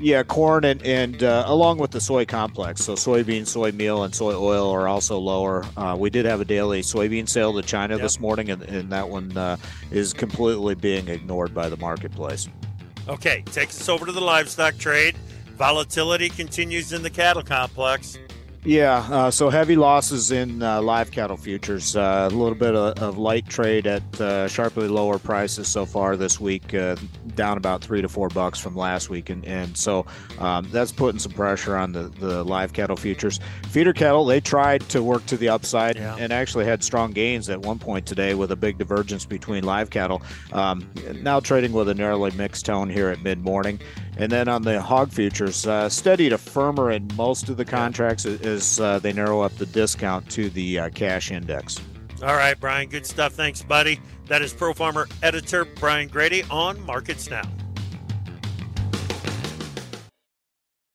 Yeah, 0.00 0.22
corn 0.22 0.64
and, 0.64 0.80
and 0.82 1.24
uh, 1.24 1.44
along 1.46 1.78
with 1.78 1.90
the 1.90 2.00
soy 2.00 2.24
complex. 2.24 2.84
So 2.84 2.94
soybean, 2.94 3.46
soy 3.46 3.72
meal, 3.72 4.04
and 4.04 4.14
soy 4.14 4.34
oil 4.34 4.70
are 4.70 4.86
also 4.86 5.18
lower. 5.18 5.64
Uh, 5.76 5.96
we 5.98 6.08
did 6.08 6.24
have 6.24 6.40
a 6.40 6.44
daily 6.44 6.82
soybean 6.82 7.28
sale 7.28 7.52
to 7.54 7.62
China 7.62 7.94
Yep. 7.94 8.02
this 8.02 8.20
morning, 8.20 8.50
and, 8.50 8.62
and 8.62 8.92
that 8.92 9.08
one 9.08 9.36
uh, 9.36 9.56
is 9.90 10.12
completely 10.12 10.76
being 10.76 11.08
ignored 11.08 11.52
by 11.52 11.68
the 11.68 11.76
marketplace. 11.78 12.48
Okay, 13.08 13.42
takes 13.46 13.80
us 13.80 13.88
over 13.88 14.06
to 14.06 14.12
the 14.12 14.20
livestock 14.20 14.76
trade. 14.78 15.16
Volatility 15.56 16.28
continues 16.28 16.92
in 16.92 17.02
the 17.02 17.10
cattle 17.10 17.42
complex. 17.42 18.18
Yeah, 18.64 19.06
uh, 19.10 19.30
so 19.30 19.50
heavy 19.50 19.76
losses 19.76 20.30
in 20.32 20.62
uh, 20.62 20.82
live 20.82 21.10
cattle 21.12 21.36
futures. 21.36 21.94
Uh, 21.96 22.28
a 22.30 22.34
little 22.34 22.56
bit 22.56 22.74
of, 22.74 22.98
of 23.00 23.16
light 23.16 23.48
trade 23.48 23.86
at 23.86 24.20
uh, 24.20 24.48
sharply 24.48 24.88
lower 24.88 25.18
prices 25.18 25.68
so 25.68 25.86
far 25.86 26.16
this 26.16 26.40
week, 26.40 26.74
uh, 26.74 26.96
down 27.34 27.56
about 27.56 27.82
three 27.82 28.02
to 28.02 28.08
four 28.08 28.28
bucks 28.28 28.58
from 28.58 28.74
last 28.76 29.10
week, 29.10 29.30
and 29.30 29.44
and 29.44 29.76
so 29.76 30.04
um, 30.40 30.68
that's 30.72 30.90
putting 30.90 31.20
some 31.20 31.32
pressure 31.32 31.76
on 31.76 31.92
the, 31.92 32.08
the 32.18 32.42
live 32.44 32.72
cattle 32.72 32.96
futures. 32.96 33.38
Feeder 33.68 33.92
cattle, 33.92 34.24
they 34.24 34.40
tried 34.40 34.82
to 34.90 35.02
work 35.04 35.24
to 35.26 35.36
the 35.36 35.48
upside 35.48 35.96
Yeah. 35.96 36.16
and 36.18 36.32
actually 36.32 36.64
had 36.64 36.82
strong 36.82 37.12
gains 37.12 37.48
at 37.48 37.60
one 37.62 37.78
point 37.78 38.06
today 38.06 38.34
with 38.34 38.50
a 38.50 38.56
big 38.56 38.76
divergence 38.76 39.24
between 39.24 39.62
live 39.64 39.90
cattle. 39.90 40.20
Um, 40.52 40.90
now 41.22 41.38
trading 41.40 41.72
with 41.72 41.88
a 41.88 41.94
narrowly 41.94 42.32
mixed 42.32 42.66
tone 42.66 42.90
here 42.90 43.08
at 43.08 43.22
mid 43.22 43.38
morning. 43.40 43.80
And 44.18 44.32
then 44.32 44.48
on 44.48 44.62
the 44.62 44.80
hog 44.82 45.12
futures, 45.12 45.64
uh, 45.66 45.88
steady 45.88 46.28
to 46.28 46.38
firmer 46.38 46.90
in 46.90 47.08
most 47.16 47.48
of 47.48 47.56
the 47.56 47.64
contracts 47.64 48.26
as 48.26 48.80
uh, 48.80 48.98
they 48.98 49.12
narrow 49.12 49.40
up 49.40 49.56
the 49.56 49.66
discount 49.66 50.28
to 50.32 50.50
the 50.50 50.80
uh, 50.80 50.90
cash 50.90 51.30
index. 51.30 51.80
All 52.20 52.34
right, 52.34 52.58
Brian, 52.58 52.88
good 52.88 53.06
stuff. 53.06 53.34
Thanks, 53.34 53.62
buddy. 53.62 54.00
That 54.26 54.42
is 54.42 54.52
Pro 54.52 54.74
Farmer 54.74 55.06
editor 55.22 55.64
Brian 55.64 56.08
Grete 56.08 56.50
on 56.50 56.84
Markets 56.84 57.30
Now. 57.30 57.48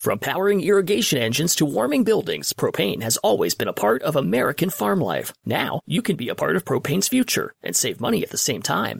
From 0.01 0.19
powering 0.19 0.59
irrigation 0.59 1.19
engines 1.19 1.55
to 1.55 1.65
warming 1.65 2.03
buildings, 2.03 2.51
propane 2.51 3.01
has 3.03 3.15
always 3.17 3.55
been 3.55 3.69
a 3.69 3.73
part 3.73 4.03
of 4.03 4.17
American 4.17 4.69
farm 4.69 4.99
life. 4.99 5.31
Now, 5.45 5.79
you 5.85 6.01
can 6.01 6.17
be 6.17 6.27
a 6.27 6.35
part 6.35 6.57
of 6.57 6.65
propane's 6.65 7.07
future 7.07 7.53
and 7.63 7.73
save 7.73 8.01
money 8.01 8.21
at 8.21 8.29
the 8.29 8.37
same 8.37 8.61
time. 8.61 8.99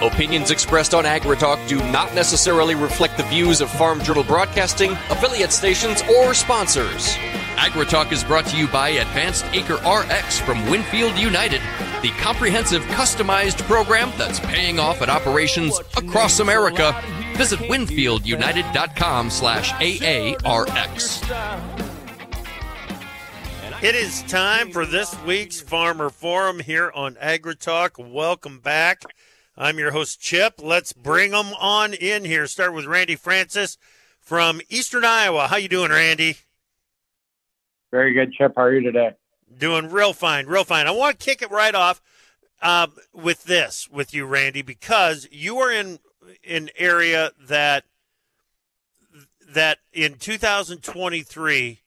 Opinions 0.00 0.52
expressed 0.52 0.94
on 0.94 1.04
AgriTalk 1.04 1.66
do 1.66 1.78
not 1.90 2.14
necessarily 2.14 2.76
reflect 2.76 3.16
the 3.16 3.24
views 3.24 3.60
of 3.60 3.68
Farm 3.68 4.00
Journal 4.00 4.22
Broadcasting, 4.22 4.92
affiliate 5.10 5.50
stations, 5.50 6.02
or 6.16 6.34
sponsors. 6.34 7.16
AgriTalk 7.56 8.12
is 8.12 8.22
brought 8.22 8.46
to 8.46 8.56
you 8.56 8.68
by 8.68 8.90
Advanced 8.90 9.44
Acre 9.46 9.80
RX 9.84 10.38
from 10.38 10.64
Winfield 10.70 11.18
United, 11.18 11.60
the 12.00 12.10
comprehensive 12.20 12.82
customized 12.82 13.58
program 13.64 14.12
that's 14.16 14.38
paying 14.38 14.78
off 14.78 15.02
at 15.02 15.08
operations 15.08 15.76
across 15.96 16.38
America. 16.38 16.94
Visit 17.34 17.58
winfieldunited.com 17.60 19.30
slash 19.30 19.72
AARX. 19.72 21.24
It 23.82 23.94
is 23.96 24.22
time 24.22 24.70
for 24.70 24.86
this 24.86 25.20
week's 25.24 25.60
Farmer 25.60 26.10
Forum 26.10 26.60
here 26.60 26.92
on 26.94 27.14
AgriTalk. 27.16 28.12
Welcome 28.12 28.60
back. 28.60 29.02
I'm 29.60 29.80
your 29.80 29.90
host, 29.90 30.20
Chip. 30.20 30.60
Let's 30.62 30.92
bring 30.92 31.32
them 31.32 31.52
on 31.58 31.92
in 31.92 32.24
here. 32.24 32.46
Start 32.46 32.72
with 32.72 32.86
Randy 32.86 33.16
Francis 33.16 33.76
from 34.20 34.60
Eastern 34.68 35.04
Iowa. 35.04 35.48
How 35.48 35.56
you 35.56 35.68
doing, 35.68 35.90
Randy? 35.90 36.36
Very 37.90 38.14
good, 38.14 38.32
Chip. 38.32 38.52
How 38.54 38.62
are 38.62 38.72
you 38.72 38.82
today? 38.82 39.16
Doing 39.58 39.90
real 39.90 40.12
fine, 40.12 40.46
real 40.46 40.62
fine. 40.62 40.86
I 40.86 40.92
want 40.92 41.18
to 41.18 41.24
kick 41.24 41.42
it 41.42 41.50
right 41.50 41.74
off 41.74 42.00
uh, 42.62 42.86
with 43.12 43.44
this 43.44 43.88
with 43.90 44.14
you, 44.14 44.26
Randy, 44.26 44.62
because 44.62 45.26
you 45.32 45.58
are 45.58 45.72
in 45.72 45.98
an 46.48 46.70
area 46.78 47.32
that 47.48 47.82
that 49.50 49.78
in 49.92 50.14
2023 50.18 51.80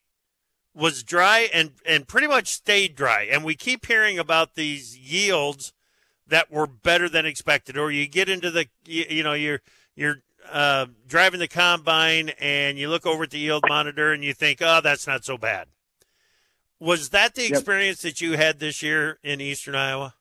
was 0.73 1.03
dry 1.03 1.47
and 1.53 1.71
and 1.86 2.05
pretty 2.05 2.27
much 2.27 2.47
stayed 2.49 2.97
dry, 2.97 3.29
and 3.31 3.45
we 3.45 3.55
keep 3.55 3.86
hearing 3.86 4.19
about 4.19 4.55
these 4.55 4.97
yields 4.97 5.71
that 6.32 6.52
were 6.52 6.65
better 6.65 7.08
than 7.08 7.26
expected, 7.26 7.78
or 7.78 7.91
you 7.91 8.08
get 8.08 8.30
into 8.30 8.50
the 8.50 8.65
you, 8.86 9.06
you 9.10 9.24
know 9.24 9.34
you're 9.34 9.62
you're 9.96 10.24
uh, 10.52 10.88
driving 11.08 11.39
the 11.39 11.48
combine 11.48 12.30
and 12.39 12.80
you 12.80 12.89
look 12.89 13.06
over 13.06 13.24
at 13.24 13.30
the 13.30 13.38
yield 13.38 13.63
monitor 13.67 14.12
and 14.12 14.24
you 14.24 14.34
think, 14.34 14.60
oh, 14.62 14.82
that's 14.82 15.06
not 15.06 15.24
so 15.24 15.38
bad. 15.38 15.67
Was 16.80 17.10
that 17.10 17.36
the 17.36 17.48
Yep. 17.48 17.50
experience 17.50 18.02
that 18.02 18.22
you 18.22 18.38
had 18.38 18.60
this 18.60 18.82
year 18.82 19.20
in 19.24 19.39
Eastern 19.39 19.76
Iowa? 19.76 20.15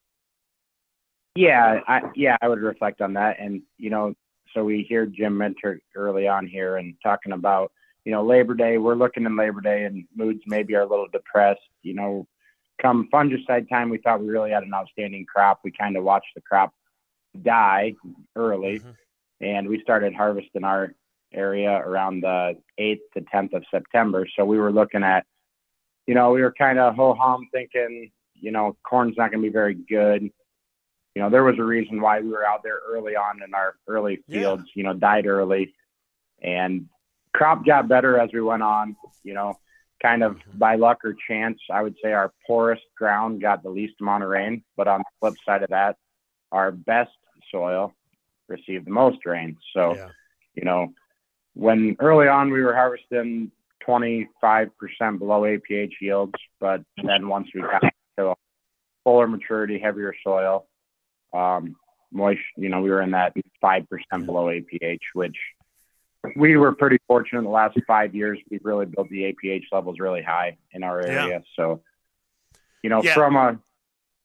Yeah, 1.36 1.80
I 1.86 2.00
yeah, 2.14 2.36
I 2.42 2.48
would 2.48 2.58
reflect 2.60 3.00
on 3.00 3.14
that. 3.14 3.36
And 3.40 3.62
you 3.78 3.88
know, 3.88 4.14
so 4.52 4.64
we 4.64 4.84
hear 4.86 5.06
Jim 5.06 5.38
Mintert 5.38 5.78
early 5.94 6.26
on 6.28 6.46
here 6.46 6.76
and 6.76 6.94
talking 7.02 7.32
about, 7.32 7.72
you 8.04 8.12
know, 8.12 8.24
Labor 8.24 8.54
Day. 8.54 8.78
We're 8.78 8.96
looking 8.96 9.24
in 9.24 9.36
Labor 9.36 9.60
Day 9.60 9.84
and 9.84 10.04
moods 10.14 10.42
maybe 10.46 10.74
are 10.74 10.82
a 10.82 10.88
little 10.88 11.08
depressed. 11.10 11.60
You 11.82 11.94
know, 11.94 12.26
come 12.80 13.08
fungicide 13.12 13.68
time, 13.68 13.90
we 13.90 13.98
thought 13.98 14.20
we 14.20 14.28
really 14.28 14.50
had 14.50 14.62
an 14.62 14.74
outstanding 14.74 15.26
crop. 15.26 15.60
We 15.64 15.70
kind 15.70 15.96
of 15.96 16.04
watched 16.04 16.34
the 16.34 16.40
crop 16.40 16.72
die 17.42 17.94
early, 18.36 18.80
mm-hmm. 18.80 18.90
and 19.44 19.68
we 19.68 19.80
started 19.80 20.14
harvesting 20.14 20.64
our 20.64 20.94
area 21.32 21.70
around 21.70 22.22
the 22.22 22.56
8th 22.78 22.98
to 23.14 23.20
10th 23.20 23.54
of 23.54 23.64
September. 23.70 24.26
So 24.36 24.44
we 24.44 24.58
were 24.58 24.72
looking 24.72 25.02
at, 25.02 25.24
you 26.06 26.14
know, 26.14 26.32
we 26.32 26.42
were 26.42 26.52
kind 26.52 26.78
of 26.78 26.96
ho 26.96 27.14
hum 27.14 27.48
thinking, 27.52 28.10
you 28.34 28.50
know, 28.50 28.76
corn's 28.82 29.16
not 29.16 29.30
going 29.30 29.42
to 29.42 29.48
be 29.48 29.52
very 29.52 29.74
good. 29.74 30.22
You 31.14 31.22
know, 31.22 31.30
there 31.30 31.44
was 31.44 31.58
a 31.58 31.64
reason 31.64 32.00
why 32.00 32.20
we 32.20 32.30
were 32.30 32.46
out 32.46 32.62
there 32.62 32.80
early 32.88 33.16
on 33.16 33.42
in 33.42 33.54
our 33.54 33.74
early 33.88 34.22
fields, 34.28 34.64
you 34.74 34.84
know, 34.84 34.94
died 34.94 35.26
early. 35.26 35.74
And 36.42 36.86
crop 37.34 37.64
got 37.64 37.88
better 37.88 38.18
as 38.18 38.30
we 38.32 38.40
went 38.40 38.62
on, 38.62 38.96
you 39.22 39.34
know, 39.34 39.58
kind 40.02 40.22
of 40.22 40.36
by 40.54 40.76
luck 40.76 41.04
or 41.04 41.14
chance. 41.28 41.58
I 41.70 41.82
would 41.82 41.96
say 42.02 42.12
our 42.12 42.32
poorest 42.46 42.82
ground 42.96 43.40
got 43.40 43.62
the 43.62 43.70
least 43.70 43.94
amount 44.00 44.22
of 44.24 44.30
rain. 44.30 44.62
But 44.76 44.88
on 44.88 45.00
the 45.00 45.04
flip 45.20 45.34
side 45.46 45.62
of 45.62 45.70
that, 45.70 45.96
our 46.52 46.70
best 46.72 47.10
soil 47.50 47.92
received 48.48 48.86
the 48.86 48.90
most 48.90 49.24
rain. 49.26 49.56
So, 49.74 49.94
you 50.54 50.64
know, 50.64 50.92
when 51.54 51.96
early 52.00 52.28
on 52.28 52.50
we 52.50 52.62
were 52.62 52.74
harvesting 52.74 53.50
25% 53.86 54.68
below 55.18 55.42
APH 55.42 55.92
yields, 56.00 56.32
but 56.60 56.82
then 57.02 57.28
once 57.28 57.48
we 57.54 57.60
got 57.62 57.82
to 58.18 58.34
fuller 59.04 59.26
maturity, 59.26 59.78
heavier 59.78 60.14
soil, 60.22 60.66
um, 61.32 61.76
moist, 62.12 62.40
you 62.56 62.68
know, 62.68 62.80
we 62.80 62.90
were 62.90 63.02
in 63.02 63.12
that 63.12 63.34
5% 63.62 63.86
below 64.26 64.46
APH, 64.46 64.98
which 65.14 65.36
we 66.40 66.56
were 66.56 66.72
pretty 66.72 66.98
fortunate 67.06 67.38
in 67.40 67.44
the 67.44 67.50
last 67.50 67.78
five 67.86 68.14
years. 68.14 68.38
We've 68.50 68.64
really 68.64 68.86
built 68.86 69.08
the 69.10 69.24
APH 69.32 69.64
levels 69.70 69.98
really 70.00 70.22
high 70.22 70.56
in 70.72 70.82
our 70.82 71.02
Yeah. 71.02 71.24
area. 71.24 71.42
So, 71.54 71.82
you 72.82 72.88
know, 72.90 73.02
Yeah. 73.02 73.14
from 73.14 73.36
a 73.36 73.60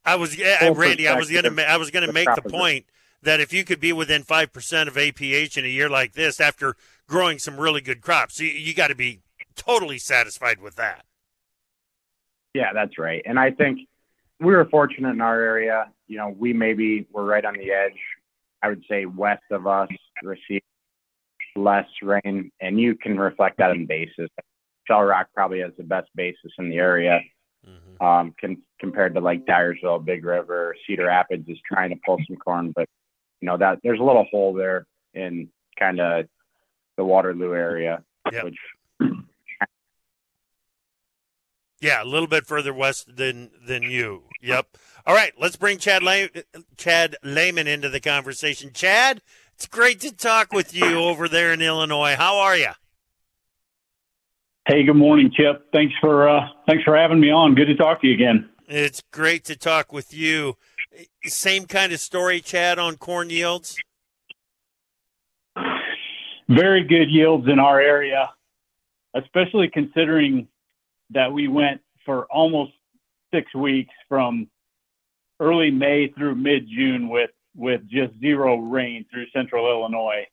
I 0.06 0.16
was 0.16 0.38
yeah, 0.38 0.72
Randy. 0.76 1.08
I 1.08 1.16
was 1.18 1.30
gonna 1.30 1.62
I 1.64 1.78
was 1.78 1.92
gonna 1.92 2.14
make 2.14 2.30
the 2.36 2.50
point 2.50 2.86
that 3.24 3.40
if 3.40 3.52
you 3.52 3.64
could 3.64 3.80
be 3.80 3.92
within 3.92 4.24
five 4.24 4.54
percent 4.54 4.88
of 4.88 4.96
APH 4.98 5.58
in 5.58 5.66
a 5.66 5.68
year 5.68 5.90
like 5.90 6.14
this 6.14 6.40
after 6.40 6.76
growing 7.08 7.40
some 7.40 7.60
really 7.60 7.82
good 7.82 8.02
crops, 8.02 8.40
you, 8.40 8.48
you 8.48 8.74
got 8.74 8.88
to 8.90 8.96
be 8.96 9.22
totally 9.56 9.98
satisfied 9.98 10.62
with 10.62 10.76
that. 10.76 11.06
Yeah, 12.54 12.72
that's 12.74 12.98
right. 12.98 13.22
And 13.26 13.40
I 13.40 13.52
think 13.52 13.80
we 14.40 14.54
were 14.54 14.66
fortunate 14.66 15.10
in 15.10 15.22
our 15.22 15.40
area. 15.40 15.92
You 16.08 16.18
know, 16.18 16.30
we 16.30 16.54
maybe 16.54 17.08
were 17.12 17.26
right 17.26 17.44
on 17.44 17.56
the 17.56 17.72
edge. 17.72 18.00
I 18.62 18.70
would 18.70 18.84
say 18.90 19.06
west 19.06 19.44
of 19.52 19.66
us 19.68 19.90
received 20.24 20.64
less 21.56 21.88
rain, 22.02 22.52
and 22.60 22.80
you 22.80 22.96
can 22.96 23.18
reflect 23.18 23.58
that 23.58 23.72
in 23.72 23.86
basis. 23.86 24.30
Shell 24.88 25.04
Rock 25.04 25.28
probably 25.34 25.62
has 25.62 25.72
the 25.78 25.84
best 25.84 26.10
basis 26.16 26.52
in 26.60 26.70
the 26.70 26.78
area, 26.78 27.22
um, 28.02 28.34
con- 28.40 28.62
compared 28.80 29.14
to 29.16 29.20
like 29.22 29.46
Dyersville, 29.46 30.04
Big 30.06 30.24
River, 30.26 30.76
Cedar 30.86 31.06
Rapids 31.06 31.48
is 31.48 31.58
trying 31.66 31.90
to 31.90 31.96
pull 32.06 32.20
some 32.28 32.38
corn, 32.38 32.72
but 32.76 32.88
you 33.42 33.48
know 33.48 33.58
that 33.58 33.80
there's 33.84 34.00
a 34.00 34.04
little 34.04 34.26
hole 34.30 34.54
there 34.54 34.86
in 35.14 35.50
kind 35.80 36.00
of 36.00 36.26
the 36.98 37.04
Waterloo 37.06 37.54
area, 37.54 38.04
which 38.44 38.58
Yeah, 41.82 42.02
a 42.02 42.06
little 42.06 42.28
bit 42.28 42.46
further 42.48 42.74
west 42.74 43.16
than 43.16 43.52
than 43.66 43.84
you. 43.84 44.24
Yep. 44.42 44.78
All 45.06 45.14
right, 45.14 45.34
let's 45.40 45.56
bring 45.56 45.78
Chad 45.78 46.02
Lay- 46.02 46.30
Chad 46.78 47.16
Lehman 47.24 47.68
into 47.68 47.90
the 47.90 48.00
conversation. 48.00 48.72
Chad, 48.74 49.22
it's 49.56 49.68
great 49.68 50.02
to 50.02 50.12
talk 50.12 50.52
with 50.52 50.76
you 50.76 50.98
over 50.98 51.30
there 51.30 51.54
in 51.54 51.62
Illinois. 51.62 52.16
How 52.18 52.38
are 52.40 52.58
you? 52.58 52.72
Hey, 54.68 54.84
good 54.84 54.96
morning, 54.96 55.32
Chip. 55.34 55.72
Thanks 55.72 55.94
for 56.02 56.28
uh, 56.28 56.48
thanks 56.68 56.84
for 56.84 56.96
having 56.96 57.20
me 57.20 57.32
on. 57.32 57.56
Good 57.56 57.68
to 57.68 57.76
talk 57.76 58.02
to 58.02 58.08
you 58.08 58.14
again. 58.14 58.50
It's 58.68 59.02
great 59.12 59.46
to 59.46 59.56
talk 59.56 59.94
with 59.94 60.14
you. 60.14 60.58
Same 61.24 61.66
kind 61.68 61.94
of 61.94 62.00
story, 62.00 62.42
Chad, 62.42 62.80
on 62.80 62.98
corn 62.98 63.30
yields. 63.30 63.78
Very 66.50 66.84
good 66.84 67.10
yields 67.10 67.48
in 67.48 67.60
our 67.60 67.80
area, 67.80 68.32
especially 69.14 69.70
considering 69.70 70.48
that 71.12 71.32
we 71.32 71.48
went 71.48 71.82
for 72.06 72.26
almost 72.26 72.74
six 73.34 73.54
weeks 73.56 73.94
from 74.10 74.48
early 75.40 75.72
May 75.72 76.10
through 76.10 76.36
mid 76.36 76.68
June 76.68 77.08
with 77.08 77.30
with 77.56 77.82
just 77.90 78.14
zero 78.20 78.58
rain 78.58 79.06
through 79.12 79.28
central 79.34 79.70
Illinois. 79.70 80.26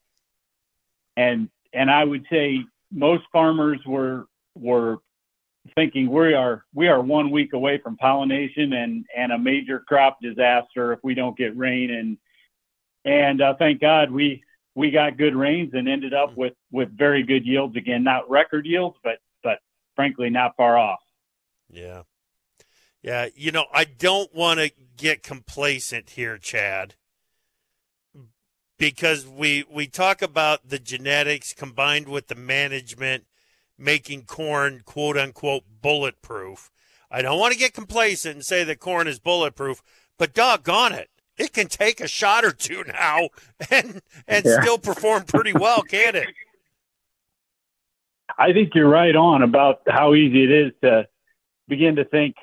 And 1.16 1.48
and 1.72 1.90
I 1.90 2.04
would 2.04 2.26
say 2.30 2.64
most 2.90 3.24
farmers 3.32 3.80
were 3.86 4.26
were 4.54 4.98
thinking 5.74 6.10
we 6.10 6.34
are 6.34 6.64
we 6.74 6.88
are 6.88 7.00
one 7.00 7.30
week 7.30 7.52
away 7.52 7.78
from 7.78 7.96
pollination 7.96 8.72
and 8.72 9.04
and 9.16 9.32
a 9.32 9.38
major 9.38 9.80
crop 9.80 10.18
disaster 10.20 10.92
if 10.92 10.98
we 11.02 11.14
don't 11.14 11.36
get 11.36 11.56
rain. 11.56 11.90
And 11.90 12.18
and 13.04 13.40
uh, 13.40 13.54
thank 13.58 13.80
God 13.80 14.10
we 14.10 14.42
we 14.74 14.90
got 14.90 15.18
good 15.18 15.36
rains 15.36 15.70
and 15.74 15.88
ended 15.88 16.14
up 16.14 16.36
with 16.36 16.54
with 16.70 16.96
very 16.96 17.22
good 17.22 17.46
yields 17.46 17.76
again. 17.76 18.02
Not 18.02 18.28
record 18.28 18.66
yields 18.66 18.96
but 19.04 19.18
but 19.42 19.58
frankly 19.94 20.30
not 20.30 20.56
far 20.56 20.76
off. 20.76 21.00
Yeah. 21.70 22.02
Yeah 23.02 23.28
you 23.34 23.52
know 23.52 23.66
I 23.72 23.84
don't 23.84 24.34
want 24.34 24.60
to 24.60 24.72
get 24.96 25.22
complacent 25.22 26.10
here 26.10 26.38
Chad 26.38 26.96
because 28.82 29.24
we 29.28 29.64
we 29.70 29.86
talk 29.86 30.22
about 30.22 30.68
the 30.68 30.78
genetics 30.80 31.52
combined 31.52 32.08
with 32.08 32.26
the 32.26 32.34
management 32.34 33.24
making 33.78 34.24
corn 34.24 34.82
quote 34.84 35.16
unquote 35.16 35.62
bulletproof. 35.80 36.68
I 37.08 37.22
don't 37.22 37.38
want 37.38 37.52
to 37.52 37.58
get 37.60 37.74
complacent 37.74 38.34
and 38.34 38.44
say 38.44 38.64
that 38.64 38.80
corn 38.80 39.06
is 39.06 39.20
bulletproof, 39.20 39.84
but 40.18 40.34
doggone 40.34 40.94
it, 40.94 41.10
it 41.36 41.52
can 41.52 41.68
take 41.68 42.00
a 42.00 42.08
shot 42.08 42.44
or 42.44 42.50
two 42.50 42.82
now 42.88 43.28
and 43.70 44.02
and 44.26 44.44
yeah. 44.44 44.60
still 44.60 44.78
perform 44.78 45.26
pretty 45.26 45.52
well, 45.52 45.82
can't 45.82 46.16
it? 46.16 46.26
I 48.36 48.52
think 48.52 48.74
you're 48.74 48.88
right 48.88 49.14
on 49.14 49.44
about 49.44 49.82
how 49.86 50.14
easy 50.14 50.42
it 50.42 50.50
is 50.50 50.72
to 50.82 51.06
begin 51.68 51.94
to 51.96 52.04
think, 52.04 52.34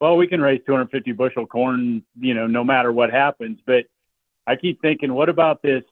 well, 0.00 0.16
we 0.16 0.26
can 0.26 0.40
raise 0.40 0.62
250 0.64 1.12
bushel 1.12 1.46
corn, 1.46 2.02
you 2.18 2.32
know, 2.32 2.46
no 2.46 2.64
matter 2.64 2.90
what 2.90 3.10
happens. 3.10 3.58
But 3.66 3.84
I 4.46 4.56
keep 4.56 4.80
thinking, 4.80 5.12
what 5.12 5.28
about 5.28 5.62
this 5.62 5.84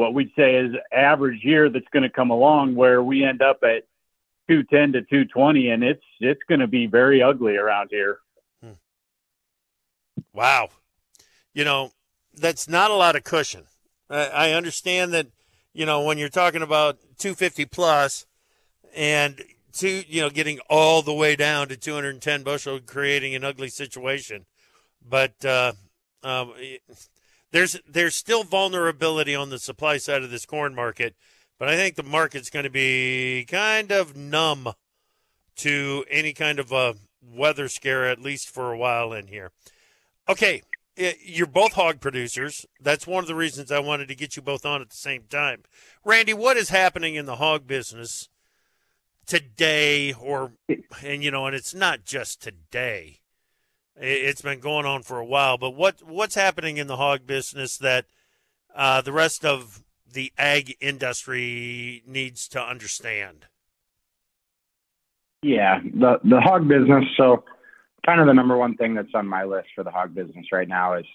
what 0.00 0.14
we'd 0.14 0.32
say 0.36 0.56
is 0.56 0.72
average 0.92 1.44
year 1.44 1.68
that's 1.68 1.86
going 1.92 2.02
to 2.02 2.08
come 2.10 2.30
along 2.30 2.74
where 2.74 3.02
we 3.02 3.24
end 3.24 3.42
up 3.42 3.58
at 3.62 3.84
210 4.48 4.92
to 4.92 5.00
220 5.02 5.68
and 5.68 5.84
it's 5.84 6.02
it's 6.20 6.40
going 6.48 6.60
to 6.60 6.66
be 6.66 6.86
very 6.86 7.22
ugly 7.22 7.56
around 7.56 7.88
here. 7.90 8.18
Hmm. 8.62 8.72
wow. 10.32 10.70
You 11.52 11.64
know 11.64 11.92
that's 12.34 12.68
not 12.68 12.90
a 12.90 12.94
lot 12.94 13.14
of 13.14 13.24
cushion. 13.24 13.64
I, 14.08 14.26
I 14.26 14.52
understand 14.52 15.12
that 15.12 15.26
you 15.72 15.84
know 15.84 16.02
when 16.02 16.18
you're 16.18 16.28
talking 16.28 16.62
about 16.62 16.98
250 17.18 17.66
plus 17.66 18.26
and 18.96 19.42
two 19.72 20.02
you 20.08 20.22
know 20.22 20.30
getting 20.30 20.60
all 20.70 21.02
the 21.02 21.12
way 21.12 21.36
down 21.36 21.68
to 21.68 21.76
210 21.76 22.42
bushel 22.42 22.80
creating 22.80 23.34
an 23.34 23.44
ugly 23.44 23.68
situation. 23.68 24.46
But 25.06 25.44
uh, 25.44 25.72
um, 26.22 26.52
there's 27.52 27.80
there's 27.88 28.14
still 28.14 28.44
vulnerability 28.44 29.34
on 29.34 29.50
the 29.50 29.58
supply 29.58 29.96
side 29.96 30.22
of 30.22 30.30
this 30.30 30.46
corn 30.46 30.74
market, 30.74 31.14
but 31.58 31.68
I 31.68 31.76
think 31.76 31.96
the 31.96 32.02
market's 32.02 32.50
going 32.50 32.64
to 32.64 32.70
be 32.70 33.46
kind 33.48 33.90
of 33.90 34.16
numb 34.16 34.72
to 35.56 36.04
any 36.10 36.32
kind 36.32 36.58
of 36.58 36.72
a 36.72 36.94
weather 37.22 37.68
scare 37.68 38.06
at 38.08 38.20
least 38.20 38.48
for 38.48 38.72
a 38.72 38.78
while 38.78 39.12
in 39.12 39.26
here. 39.26 39.50
Okay, 40.28 40.62
you're 40.96 41.46
both 41.46 41.72
hog 41.72 42.00
producers. 42.00 42.66
That's 42.80 43.06
one 43.06 43.24
of 43.24 43.28
the 43.28 43.34
reasons 43.34 43.72
I 43.72 43.78
wanted 43.80 44.08
to 44.08 44.14
get 44.14 44.36
you 44.36 44.42
both 44.42 44.64
on 44.64 44.80
at 44.80 44.90
the 44.90 44.96
same 44.96 45.24
time. 45.28 45.62
Randy, 46.04 46.34
what 46.34 46.56
is 46.56 46.68
happening 46.68 47.14
in 47.14 47.26
the 47.26 47.36
hog 47.36 47.66
business 47.66 48.28
today 49.26 50.12
or 50.12 50.52
and 51.04 51.22
you 51.22 51.30
know, 51.30 51.46
and 51.46 51.54
it's 51.54 51.74
not 51.74 52.04
just 52.04 52.42
today 52.42 53.19
it's 54.00 54.42
been 54.42 54.60
going 54.60 54.86
on 54.86 55.02
for 55.02 55.18
a 55.18 55.24
while. 55.24 55.58
But 55.58 55.72
what 55.72 56.02
what's 56.02 56.34
happening 56.34 56.78
in 56.78 56.86
the 56.86 56.96
hog 56.96 57.26
business 57.26 57.76
that 57.78 58.06
uh, 58.74 59.00
the 59.02 59.12
rest 59.12 59.44
of 59.44 59.82
the 60.10 60.32
ag 60.38 60.76
industry 60.80 62.02
needs 62.06 62.48
to 62.48 62.60
understand? 62.60 63.46
Yeah, 65.42 65.80
the 65.82 66.18
the 66.24 66.40
hog 66.40 66.68
business. 66.68 67.04
So, 67.16 67.44
kind 68.04 68.20
of 68.20 68.26
the 68.26 68.34
number 68.34 68.56
one 68.56 68.76
thing 68.76 68.94
that's 68.94 69.14
on 69.14 69.26
my 69.26 69.44
list 69.44 69.68
for 69.74 69.84
the 69.84 69.90
hog 69.90 70.14
business 70.14 70.46
right 70.52 70.68
now 70.68 70.94
is, 70.94 71.06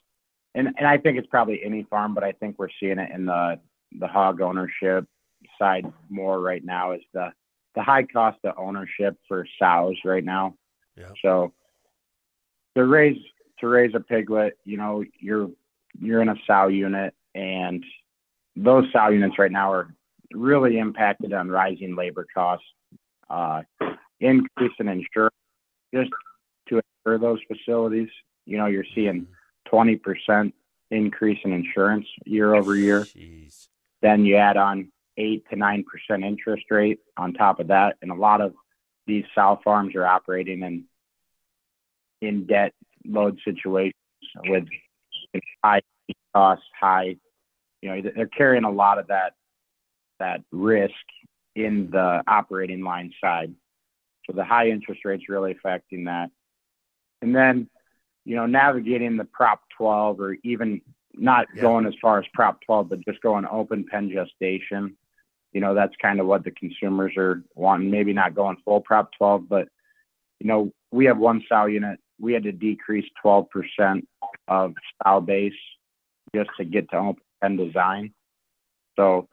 and 0.54 0.70
and 0.78 0.88
I 0.88 0.98
think 0.98 1.18
it's 1.18 1.28
probably 1.28 1.62
any 1.64 1.84
farm, 1.90 2.14
but 2.14 2.24
I 2.24 2.32
think 2.34 2.58
we're 2.58 2.70
seeing 2.80 3.00
it 3.00 3.10
in 3.14 3.26
the 3.26 3.60
the 4.00 4.08
hog 4.08 4.42
ownership 4.42 5.06
side 5.60 5.86
more 6.10 6.40
right 6.40 6.64
now 6.64 6.94
is 6.94 7.02
the 7.14 7.32
the 7.76 7.84
high 7.84 8.04
cost 8.04 8.38
of 8.44 8.56
ownership 8.58 9.18
for 9.28 9.46
sows 9.60 9.98
right 10.06 10.24
now. 10.24 10.56
Yeah. 10.98 11.10
So 11.22 11.54
to 12.76 12.86
raise 12.86 13.18
to 13.60 13.68
raise 13.68 13.96
a 13.96 14.00
piglet, 14.00 14.58
you 14.66 14.78
know, 14.78 15.04
you're 15.20 15.50
you're 16.00 16.22
in 16.22 16.30
a 16.30 16.36
sow 16.46 16.68
unit, 16.68 17.14
and 17.34 17.84
those 18.56 18.86
sow 18.92 19.10
units 19.10 19.40
right 19.40 19.52
now 19.52 19.72
are 19.72 19.94
really 20.34 20.78
impacted 20.78 21.34
on 21.34 21.50
rising 21.50 21.96
labor 21.96 22.26
costs, 22.34 22.66
uh, 23.30 23.62
increase 24.20 24.74
in 24.80 24.88
insurance 24.88 25.36
just 25.94 26.12
to 26.68 26.82
insure 27.06 27.20
those 27.20 27.40
facilities. 27.48 28.10
You 28.46 28.58
know, 28.58 28.66
you're 28.66 28.86
seeing 28.94 29.28
20% 29.72 30.52
increase 30.92 31.40
in 31.44 31.54
insurance 31.54 32.06
year 32.26 32.54
over 32.54 32.76
year. 32.76 33.02
Jeez. 33.02 33.68
Then 34.02 34.26
you 34.26 34.36
add 34.36 34.58
on 34.58 34.92
eight 35.18 35.46
to 35.50 35.56
nine 35.56 35.84
percent 35.84 36.24
interest 36.24 36.66
rate 36.70 37.00
on 37.18 37.34
top 37.34 37.60
of 37.60 37.68
that, 37.68 37.96
and 38.02 38.12
a 38.12 38.16
lot 38.16 38.42
of 38.42 38.54
these 39.08 39.24
sow 39.34 39.60
farms 39.64 39.96
are 39.96 40.06
operating 40.06 40.62
in 40.64 40.84
in 42.28 42.46
debt 42.46 42.74
load 43.06 43.40
situations 43.46 43.94
with 44.48 44.66
high 45.64 45.82
costs, 46.34 46.66
high, 46.80 47.16
you 47.82 47.90
know, 47.90 48.12
they're 48.16 48.28
carrying 48.28 48.64
a 48.64 48.72
lot 48.72 48.98
of 48.98 49.08
that 49.08 49.34
that 50.20 50.42
risk 50.52 50.94
in 51.56 51.90
the 51.92 52.24
operating 52.28 52.84
line 52.84 53.12
side. 53.22 53.54
So 54.26 54.34
the 54.34 54.44
high 54.44 54.70
interest 54.70 55.06
rates 55.06 55.30
really 55.30 55.52
affecting 55.52 56.06
that. 56.06 56.32
And 57.22 57.36
then, 57.36 57.70
you 58.24 58.36
know, 58.36 58.46
navigating 58.46 59.18
the 59.18 59.26
Prop 59.26 59.62
12 59.78 60.20
or 60.20 60.38
even 60.44 60.82
not 61.14 61.48
yeah. 61.56 61.62
going 61.62 61.86
as 61.86 61.94
far 62.02 62.20
as 62.20 62.26
Prop 62.34 62.60
12, 62.66 62.90
but 62.90 63.06
just 63.06 63.22
going 63.22 63.46
open 63.46 63.86
pen 63.90 64.10
gestation. 64.10 64.96
You 65.54 65.62
know, 65.62 65.74
that's 65.74 65.94
kind 66.02 66.20
of 66.20 66.28
what 66.28 66.44
the 66.44 66.52
consumers 66.52 67.14
are 67.18 67.44
wanting. 67.56 67.92
Maybe 67.92 68.14
not 68.14 68.36
going 68.36 68.58
full 68.66 68.82
Prop 68.82 69.12
12, 69.18 69.48
but 69.48 69.68
you 70.40 70.48
know, 70.48 70.72
we 70.92 71.06
have 71.06 71.18
one 71.18 71.44
sow 71.48 71.66
unit 71.66 72.00
we 72.20 72.34
had 72.34 72.44
to 72.44 72.52
decrease 72.52 73.06
12% 73.24 73.48
of 74.48 74.74
style 75.02 75.22
base 75.22 75.54
just 76.34 76.50
to 76.58 76.66
get 76.66 76.90
to 76.90 76.98
open 76.98 77.22
pen 77.42 77.58
design. 77.58 78.14
So, 78.96 79.28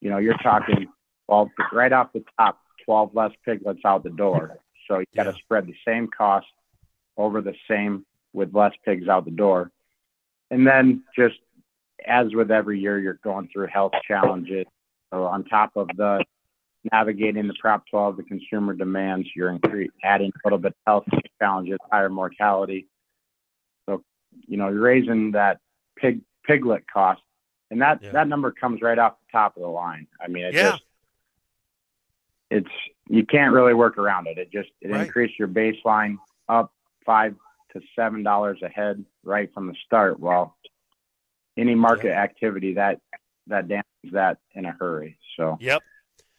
you 0.00 0.10
know, 0.10 0.18
you're 0.18 0.38
talking 0.38 0.86
12 1.26 1.48
right 1.72 1.92
off 1.92 2.12
the 2.12 2.24
top, 2.38 2.58
12 2.84 3.14
less 3.14 3.32
piglets 3.44 3.80
out 3.84 4.04
the 4.04 4.10
door. 4.10 4.58
So 4.88 4.98
you 4.98 5.06
got 5.14 5.24
to 5.24 5.30
yeah. 5.30 5.36
spread 5.36 5.66
the 5.66 5.74
same 5.86 6.08
cost 6.08 6.46
over 7.16 7.40
the 7.40 7.54
same 7.68 8.04
with 8.32 8.54
less 8.54 8.72
pigs 8.84 9.08
out 9.08 9.24
the 9.24 9.30
door. 9.30 9.70
And 10.50 10.66
then 10.66 11.02
just 11.16 11.36
as 12.06 12.34
with 12.34 12.50
every 12.50 12.80
year, 12.80 12.98
you're 12.98 13.20
going 13.22 13.48
through 13.52 13.68
health 13.68 13.92
challenges. 14.06 14.66
So 15.12 15.24
on 15.24 15.44
top 15.44 15.72
of 15.76 15.88
the 15.96 16.24
navigating 16.90 17.46
the 17.46 17.54
Prop 17.60 17.84
12, 17.90 18.16
the 18.16 18.22
consumer 18.24 18.74
demands, 18.74 19.28
you're 19.36 19.56
incre- 19.56 19.90
adding 20.02 20.32
a 20.34 20.40
little 20.46 20.58
bit 20.58 20.72
of 20.72 20.76
health 20.86 21.21
challenges, 21.42 21.78
higher 21.90 22.08
mortality. 22.08 22.86
So, 23.88 24.04
you 24.46 24.56
know, 24.56 24.68
you're 24.68 24.80
raising 24.80 25.32
that 25.32 25.58
pig 25.96 26.20
piglet 26.46 26.84
cost, 26.92 27.20
and 27.70 27.82
that 27.82 28.00
yeah. 28.02 28.12
that 28.12 28.28
number 28.28 28.52
comes 28.52 28.80
right 28.80 28.98
off 28.98 29.14
the 29.26 29.32
top 29.32 29.56
of 29.56 29.62
the 29.62 29.68
line. 29.68 30.06
I 30.20 30.28
mean, 30.28 30.44
it 30.44 30.54
yeah. 30.54 30.72
just 30.72 30.82
it's 32.50 32.70
you 33.08 33.26
can't 33.26 33.52
really 33.52 33.74
work 33.74 33.98
around 33.98 34.28
it. 34.28 34.38
It 34.38 34.52
just 34.52 34.70
it 34.80 34.90
right. 34.90 35.06
increased 35.06 35.38
your 35.38 35.48
baseline 35.48 36.18
up 36.48 36.72
five 37.04 37.34
to 37.72 37.80
seven 37.96 38.22
dollars 38.22 38.60
a 38.62 38.68
head 38.68 39.04
right 39.24 39.52
from 39.52 39.66
the 39.66 39.74
start. 39.84 40.20
Well, 40.20 40.56
any 41.56 41.74
market 41.74 42.08
yeah. 42.08 42.22
activity 42.22 42.74
that 42.74 43.00
that 43.48 43.68
damages 43.68 44.12
that 44.12 44.38
in 44.54 44.64
a 44.64 44.72
hurry. 44.72 45.18
So 45.36 45.58
yep, 45.60 45.82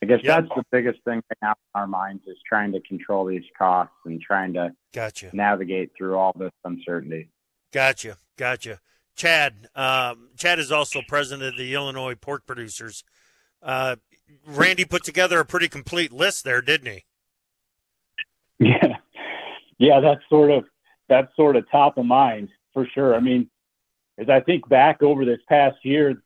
I 0.03 0.05
guess 0.05 0.19
yep. 0.21 0.43
that's 0.49 0.55
the 0.57 0.65
biggest 0.69 0.99
thing 1.05 1.21
right 1.29 1.37
now 1.41 1.51
in 1.51 1.79
our 1.79 1.87
minds 1.87 2.23
is 2.27 2.35
trying 2.45 2.73
to 2.73 2.81
control 2.81 3.23
these 3.23 3.45
costs 3.57 3.95
and 4.03 4.19
trying 4.19 4.51
to 4.51 4.73
gotcha. 4.93 5.29
navigate 5.31 5.91
through 5.97 6.17
all 6.17 6.33
this 6.37 6.51
uncertainty. 6.65 7.29
Gotcha, 7.71 8.17
gotcha. 8.37 8.81
Chad, 9.15 9.69
um, 9.75 10.31
Chad 10.35 10.59
is 10.59 10.73
also 10.73 10.99
president 11.07 11.53
of 11.53 11.57
the 11.57 11.73
Illinois 11.73 12.15
Pork 12.15 12.45
Producers. 12.45 13.05
Uh, 13.61 13.95
Randy 14.45 14.83
put 14.83 15.05
together 15.05 15.39
a 15.39 15.45
pretty 15.45 15.69
complete 15.69 16.11
list 16.11 16.43
there, 16.43 16.61
didn't 16.61 16.91
he? 16.91 17.05
Yeah, 18.59 18.97
yeah, 19.77 19.99
that's 19.99 20.21
sort 20.29 20.51
of 20.51 20.65
that's 21.09 21.35
sort 21.35 21.55
of 21.55 21.69
top 21.71 21.97
of 21.97 22.05
mind 22.05 22.49
for 22.73 22.87
sure. 22.93 23.15
I 23.15 23.19
mean, 23.19 23.49
as 24.17 24.29
I 24.29 24.41
think 24.41 24.69
back 24.69 25.01
over 25.01 25.25
this 25.25 25.39
past 25.49 25.77
year, 25.83 26.21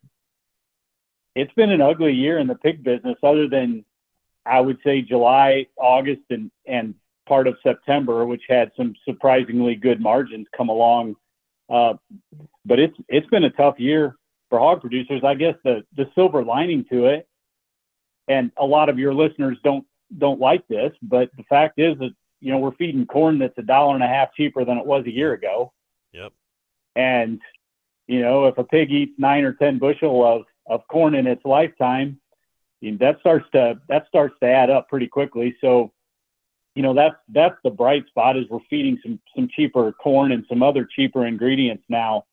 it's 1.37 1.53
been 1.53 1.69
an 1.69 1.81
ugly 1.81 2.13
year 2.13 2.39
in 2.39 2.47
the 2.47 2.55
pig 2.55 2.83
business, 2.83 3.15
other 3.21 3.47
than 3.47 3.85
I 4.43 4.59
would 4.59 4.79
say 4.83 5.01
July, 5.01 5.67
August, 5.77 6.23
and 6.31 6.49
and 6.65 6.95
part 7.27 7.47
of 7.47 7.57
September, 7.61 8.25
which 8.25 8.41
had 8.49 8.71
some 8.75 8.95
surprisingly 9.05 9.75
good 9.75 10.01
margins 10.01 10.47
come 10.55 10.69
along. 10.69 11.15
Uh, 11.69 11.93
but 12.65 12.79
it's 12.79 12.97
it's 13.07 13.27
been 13.27 13.43
a 13.43 13.51
tough 13.51 13.79
year 13.79 14.15
for 14.49 14.57
hog 14.57 14.81
producers. 14.81 15.21
I 15.23 15.35
guess 15.35 15.53
the 15.63 15.83
the 15.95 16.09
silver 16.15 16.43
lining 16.43 16.85
to 16.91 17.05
it, 17.05 17.27
and 18.27 18.51
a 18.57 18.65
lot 18.65 18.89
of 18.89 18.97
your 18.97 19.13
listeners 19.13 19.59
don't 19.63 19.85
don't 20.17 20.39
like 20.39 20.67
this, 20.67 20.91
but 21.03 21.29
the 21.37 21.43
fact 21.43 21.77
is 21.77 21.99
that 21.99 22.15
you 22.39 22.51
know 22.51 22.57
we're 22.57 22.75
feeding 22.75 23.05
corn 23.05 23.37
that's 23.37 23.57
a 23.59 23.63
dollar 23.63 23.93
and 23.93 24.03
a 24.03 24.07
half 24.07 24.33
cheaper 24.33 24.65
than 24.65 24.79
it 24.79 24.85
was 24.85 25.05
a 25.05 25.13
year 25.13 25.33
ago. 25.33 25.71
Yep. 26.13 26.33
And 26.95 27.39
you 28.07 28.21
know, 28.21 28.47
if 28.47 28.57
a 28.57 28.63
pig 28.63 28.91
eats 28.91 29.13
nine 29.19 29.43
or 29.43 29.53
ten 29.53 29.77
bushel 29.77 30.25
of 30.25 30.45
of 30.69 30.81
corn 30.87 31.15
in 31.15 31.27
its 31.27 31.43
lifetime, 31.45 32.19
that 32.81 33.17
starts 33.19 33.45
to 33.53 33.79
that 33.89 34.07
starts 34.07 34.35
to 34.41 34.47
add 34.47 34.69
up 34.69 34.87
pretty 34.89 35.07
quickly. 35.07 35.55
So, 35.61 35.91
you 36.75 36.83
know, 36.83 36.93
that's 36.93 37.15
that's 37.29 37.55
the 37.63 37.69
bright 37.69 38.05
spot 38.07 38.37
is 38.37 38.45
we're 38.49 38.59
feeding 38.69 38.99
some 39.03 39.19
some 39.35 39.47
cheaper 39.53 39.91
corn 39.91 40.31
and 40.31 40.45
some 40.47 40.61
other 40.61 40.87
cheaper 40.95 41.25
ingredients 41.25 41.83
now. 41.89 42.25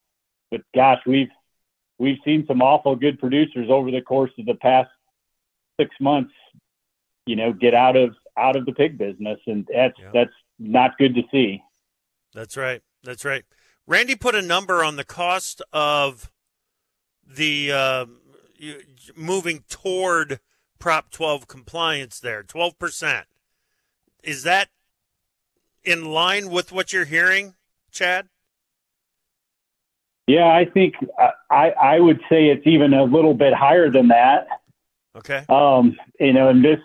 But 0.50 0.62
gosh, 0.74 1.00
we've 1.06 1.30
we've 1.98 2.18
seen 2.24 2.44
some 2.46 2.62
awful 2.62 2.96
good 2.96 3.18
producers 3.18 3.68
over 3.70 3.90
the 3.90 4.02
course 4.02 4.32
of 4.38 4.46
the 4.46 4.54
past 4.54 4.90
six 5.80 5.94
months, 6.00 6.32
you 7.26 7.36
know, 7.36 7.52
get 7.52 7.74
out 7.74 7.96
of 7.96 8.14
out 8.36 8.56
of 8.56 8.66
the 8.66 8.72
pig 8.72 8.98
business, 8.98 9.38
and 9.46 9.66
that's 9.72 9.98
yeah. 9.98 10.10
that's 10.12 10.34
not 10.58 10.98
good 10.98 11.14
to 11.14 11.22
see. 11.30 11.62
That's 12.34 12.56
right. 12.56 12.82
That's 13.02 13.24
right. 13.24 13.44
Randy 13.86 14.14
put 14.14 14.34
a 14.34 14.42
number 14.42 14.82
on 14.82 14.96
the 14.96 15.04
cost 15.04 15.62
of 15.72 16.30
the 17.26 17.70
uh, 17.72 18.06
moving 19.16 19.64
toward 19.68 20.40
Prop 20.78 21.10
12 21.10 21.46
compliance 21.46 22.20
there, 22.20 22.42
12%. 22.42 23.24
Is 24.22 24.42
that 24.42 24.68
in 25.82 26.06
line 26.06 26.50
with 26.50 26.72
what 26.72 26.92
you're 26.92 27.04
hearing, 27.04 27.54
Chad? 27.90 28.28
Yeah, 30.26 30.46
I 30.46 30.64
think 30.64 30.94
uh, 31.20 31.30
I, 31.50 31.70
I 31.70 32.00
would 32.00 32.20
say 32.30 32.48
it's 32.48 32.66
even 32.66 32.94
a 32.94 33.04
little 33.04 33.34
bit 33.34 33.52
higher 33.52 33.90
than 33.90 34.08
that. 34.08 34.46
Okay. 35.16 35.44
Um, 35.48 35.96
you 36.18 36.32
know, 36.32 36.48
in 36.48 36.62
this 36.62 36.80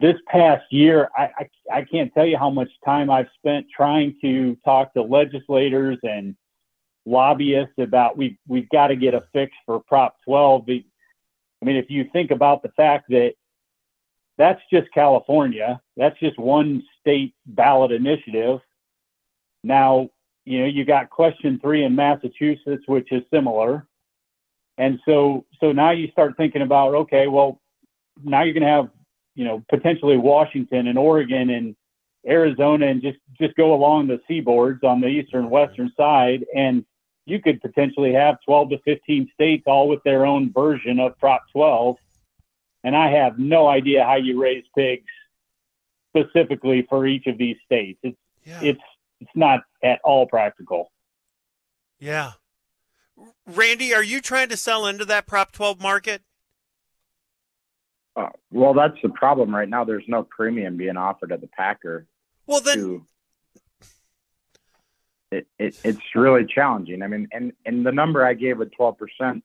this 0.00 0.14
past 0.28 0.64
year, 0.70 1.08
I, 1.16 1.30
I, 1.38 1.78
I 1.78 1.84
can't 1.84 2.12
tell 2.14 2.26
you 2.26 2.38
how 2.38 2.50
much 2.50 2.68
time 2.84 3.10
I've 3.10 3.26
spent 3.36 3.66
trying 3.74 4.16
to 4.20 4.56
talk 4.64 4.94
to 4.94 5.02
legislators 5.02 5.98
and 6.02 6.36
lobbyists 7.06 7.74
about 7.78 8.16
we 8.16 8.38
we've 8.46 8.68
got 8.68 8.88
to 8.88 8.96
get 8.96 9.14
a 9.14 9.24
fix 9.32 9.52
for 9.66 9.80
Prop 9.80 10.16
12. 10.24 10.64
I 10.68 11.64
mean, 11.64 11.76
if 11.76 11.90
you 11.90 12.08
think 12.12 12.30
about 12.30 12.62
the 12.62 12.68
fact 12.70 13.06
that 13.10 13.34
that's 14.36 14.60
just 14.72 14.92
California, 14.92 15.80
that's 15.96 16.18
just 16.20 16.38
one 16.38 16.82
state 17.00 17.34
ballot 17.46 17.90
initiative. 17.90 18.60
Now, 19.64 20.10
you 20.44 20.60
know, 20.60 20.66
you 20.66 20.84
got 20.84 21.10
question 21.10 21.58
three 21.60 21.84
in 21.84 21.96
Massachusetts, 21.96 22.84
which 22.86 23.10
is 23.10 23.22
similar. 23.32 23.86
And 24.76 25.00
so, 25.04 25.44
so 25.60 25.72
now 25.72 25.90
you 25.90 26.08
start 26.12 26.36
thinking 26.36 26.62
about, 26.62 26.94
okay, 26.94 27.26
well, 27.26 27.60
now 28.22 28.44
you're 28.44 28.54
going 28.54 28.62
to 28.62 28.68
have 28.68 28.90
you 29.38 29.44
know, 29.44 29.64
potentially 29.70 30.16
Washington 30.16 30.88
and 30.88 30.98
Oregon 30.98 31.50
and 31.50 31.76
Arizona 32.26 32.86
and 32.86 33.02
just, 33.02 33.18
just 33.40 33.54
go 33.56 33.74
along 33.74 34.08
the 34.08 34.20
seaboards 34.28 34.84
on 34.84 35.00
the 35.00 35.06
eastern 35.06 35.50
western 35.50 35.92
side. 35.96 36.44
And 36.54 36.84
you 37.26 37.40
could 37.40 37.60
potentially 37.60 38.12
have 38.12 38.38
12 38.44 38.70
to 38.70 38.78
15 38.78 39.30
states 39.34 39.64
all 39.66 39.88
with 39.88 40.02
their 40.02 40.26
own 40.26 40.52
version 40.52 40.98
of 40.98 41.18
Prop 41.18 41.42
12. 41.52 41.96
And 42.84 42.96
I 42.96 43.10
have 43.10 43.38
no 43.38 43.68
idea 43.68 44.04
how 44.04 44.16
you 44.16 44.40
raise 44.40 44.64
pigs 44.76 45.10
specifically 46.08 46.86
for 46.88 47.06
each 47.06 47.26
of 47.26 47.38
these 47.38 47.56
states. 47.64 47.98
It's, 48.02 48.16
yeah. 48.44 48.60
it's, 48.62 48.80
it's 49.20 49.30
not 49.34 49.60
at 49.82 50.00
all 50.04 50.26
practical. 50.26 50.90
Yeah. 51.98 52.32
Randy, 53.46 53.92
are 53.92 54.02
you 54.02 54.20
trying 54.20 54.48
to 54.48 54.56
sell 54.56 54.86
into 54.86 55.04
that 55.06 55.26
Prop 55.26 55.52
12 55.52 55.80
market? 55.80 56.22
Uh, 58.18 58.30
well, 58.50 58.74
that's 58.74 59.00
the 59.00 59.08
problem 59.10 59.54
right 59.54 59.68
now. 59.68 59.84
There's 59.84 60.04
no 60.08 60.24
premium 60.24 60.76
being 60.76 60.96
offered 60.96 61.30
at 61.30 61.40
the 61.40 61.46
Packer. 61.46 62.04
Well, 62.48 62.60
then 62.60 62.76
to, 62.78 63.06
it, 65.30 65.46
it, 65.56 65.78
it's 65.84 66.00
really 66.16 66.44
challenging. 66.44 67.02
I 67.02 67.06
mean, 67.06 67.28
and 67.30 67.52
and 67.64 67.86
the 67.86 67.92
number 67.92 68.26
I 68.26 68.34
gave 68.34 68.58
with 68.58 68.74
12 68.74 68.96
percent, 68.98 69.44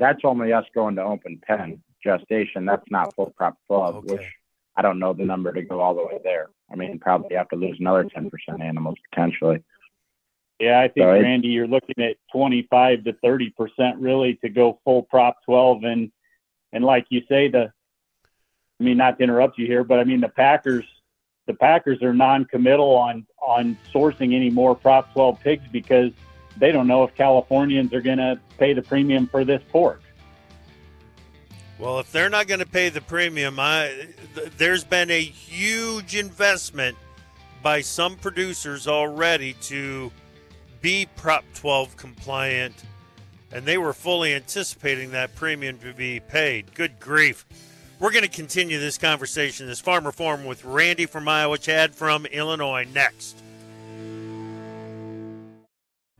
that's 0.00 0.22
only 0.24 0.52
us 0.52 0.64
going 0.74 0.96
to 0.96 1.04
open 1.04 1.40
pen 1.46 1.80
gestation. 2.02 2.64
That's 2.64 2.90
not 2.90 3.14
full 3.14 3.32
prop 3.36 3.56
12, 3.68 3.96
okay. 3.96 4.14
which 4.14 4.26
I 4.74 4.82
don't 4.82 4.98
know 4.98 5.12
the 5.12 5.24
number 5.24 5.52
to 5.52 5.62
go 5.62 5.80
all 5.80 5.94
the 5.94 6.04
way 6.04 6.18
there. 6.24 6.48
I 6.72 6.74
mean, 6.74 6.98
probably 6.98 7.36
have 7.36 7.50
to 7.50 7.56
lose 7.56 7.76
another 7.78 8.04
10 8.04 8.30
percent 8.30 8.62
animals 8.62 8.96
potentially. 9.10 9.62
Yeah, 10.58 10.80
I 10.80 10.88
think 10.88 11.04
so 11.04 11.12
Randy, 11.12 11.48
you're 11.48 11.68
looking 11.68 12.04
at 12.04 12.16
25 12.32 13.04
to 13.04 13.12
30 13.22 13.50
percent 13.50 13.98
really 13.98 14.34
to 14.42 14.48
go 14.48 14.80
full 14.82 15.04
prop 15.04 15.36
12, 15.44 15.84
and 15.84 16.10
and 16.72 16.84
like 16.84 17.06
you 17.10 17.22
say, 17.28 17.48
the 17.48 17.72
I 18.80 18.84
mean, 18.84 18.96
not 18.96 19.18
to 19.18 19.24
interrupt 19.24 19.58
you 19.58 19.66
here, 19.66 19.84
but 19.84 19.98
I 19.98 20.04
mean 20.04 20.20
the 20.20 20.28
Packers, 20.28 20.84
the 21.46 21.54
Packers 21.54 22.02
are 22.02 22.14
non-committal 22.14 22.94
on 22.94 23.26
on 23.40 23.76
sourcing 23.92 24.34
any 24.34 24.50
more 24.50 24.74
Prop 24.74 25.12
12 25.12 25.40
pigs 25.40 25.64
because 25.72 26.12
they 26.58 26.72
don't 26.72 26.86
know 26.86 27.04
if 27.04 27.14
Californians 27.14 27.92
are 27.92 28.00
going 28.00 28.18
to 28.18 28.38
pay 28.58 28.72
the 28.72 28.82
premium 28.82 29.26
for 29.26 29.44
this 29.44 29.62
pork. 29.70 30.02
Well, 31.78 32.00
if 32.00 32.10
they're 32.10 32.28
not 32.28 32.48
going 32.48 32.60
to 32.60 32.66
pay 32.66 32.88
the 32.88 33.00
premium, 33.00 33.60
I, 33.60 34.08
th- 34.34 34.50
there's 34.56 34.82
been 34.82 35.10
a 35.10 35.20
huge 35.20 36.16
investment 36.16 36.96
by 37.62 37.82
some 37.82 38.16
producers 38.16 38.88
already 38.88 39.52
to 39.62 40.10
be 40.80 41.06
Prop 41.16 41.44
12 41.54 41.96
compliant, 41.96 42.74
and 43.52 43.64
they 43.64 43.78
were 43.78 43.92
fully 43.92 44.34
anticipating 44.34 45.12
that 45.12 45.36
premium 45.36 45.78
to 45.78 45.92
be 45.92 46.18
paid. 46.18 46.74
Good 46.74 46.98
grief. 46.98 47.46
We're 48.00 48.12
going 48.12 48.22
to 48.22 48.28
continue 48.28 48.78
this 48.78 48.96
conversation, 48.96 49.66
this 49.66 49.80
Farmer 49.80 50.12
Forum 50.12 50.44
with 50.44 50.64
Randy 50.64 51.06
from 51.06 51.26
Iowa, 51.26 51.58
Chad 51.58 51.96
from 51.96 52.26
Illinois 52.26 52.86
next. 52.94 53.42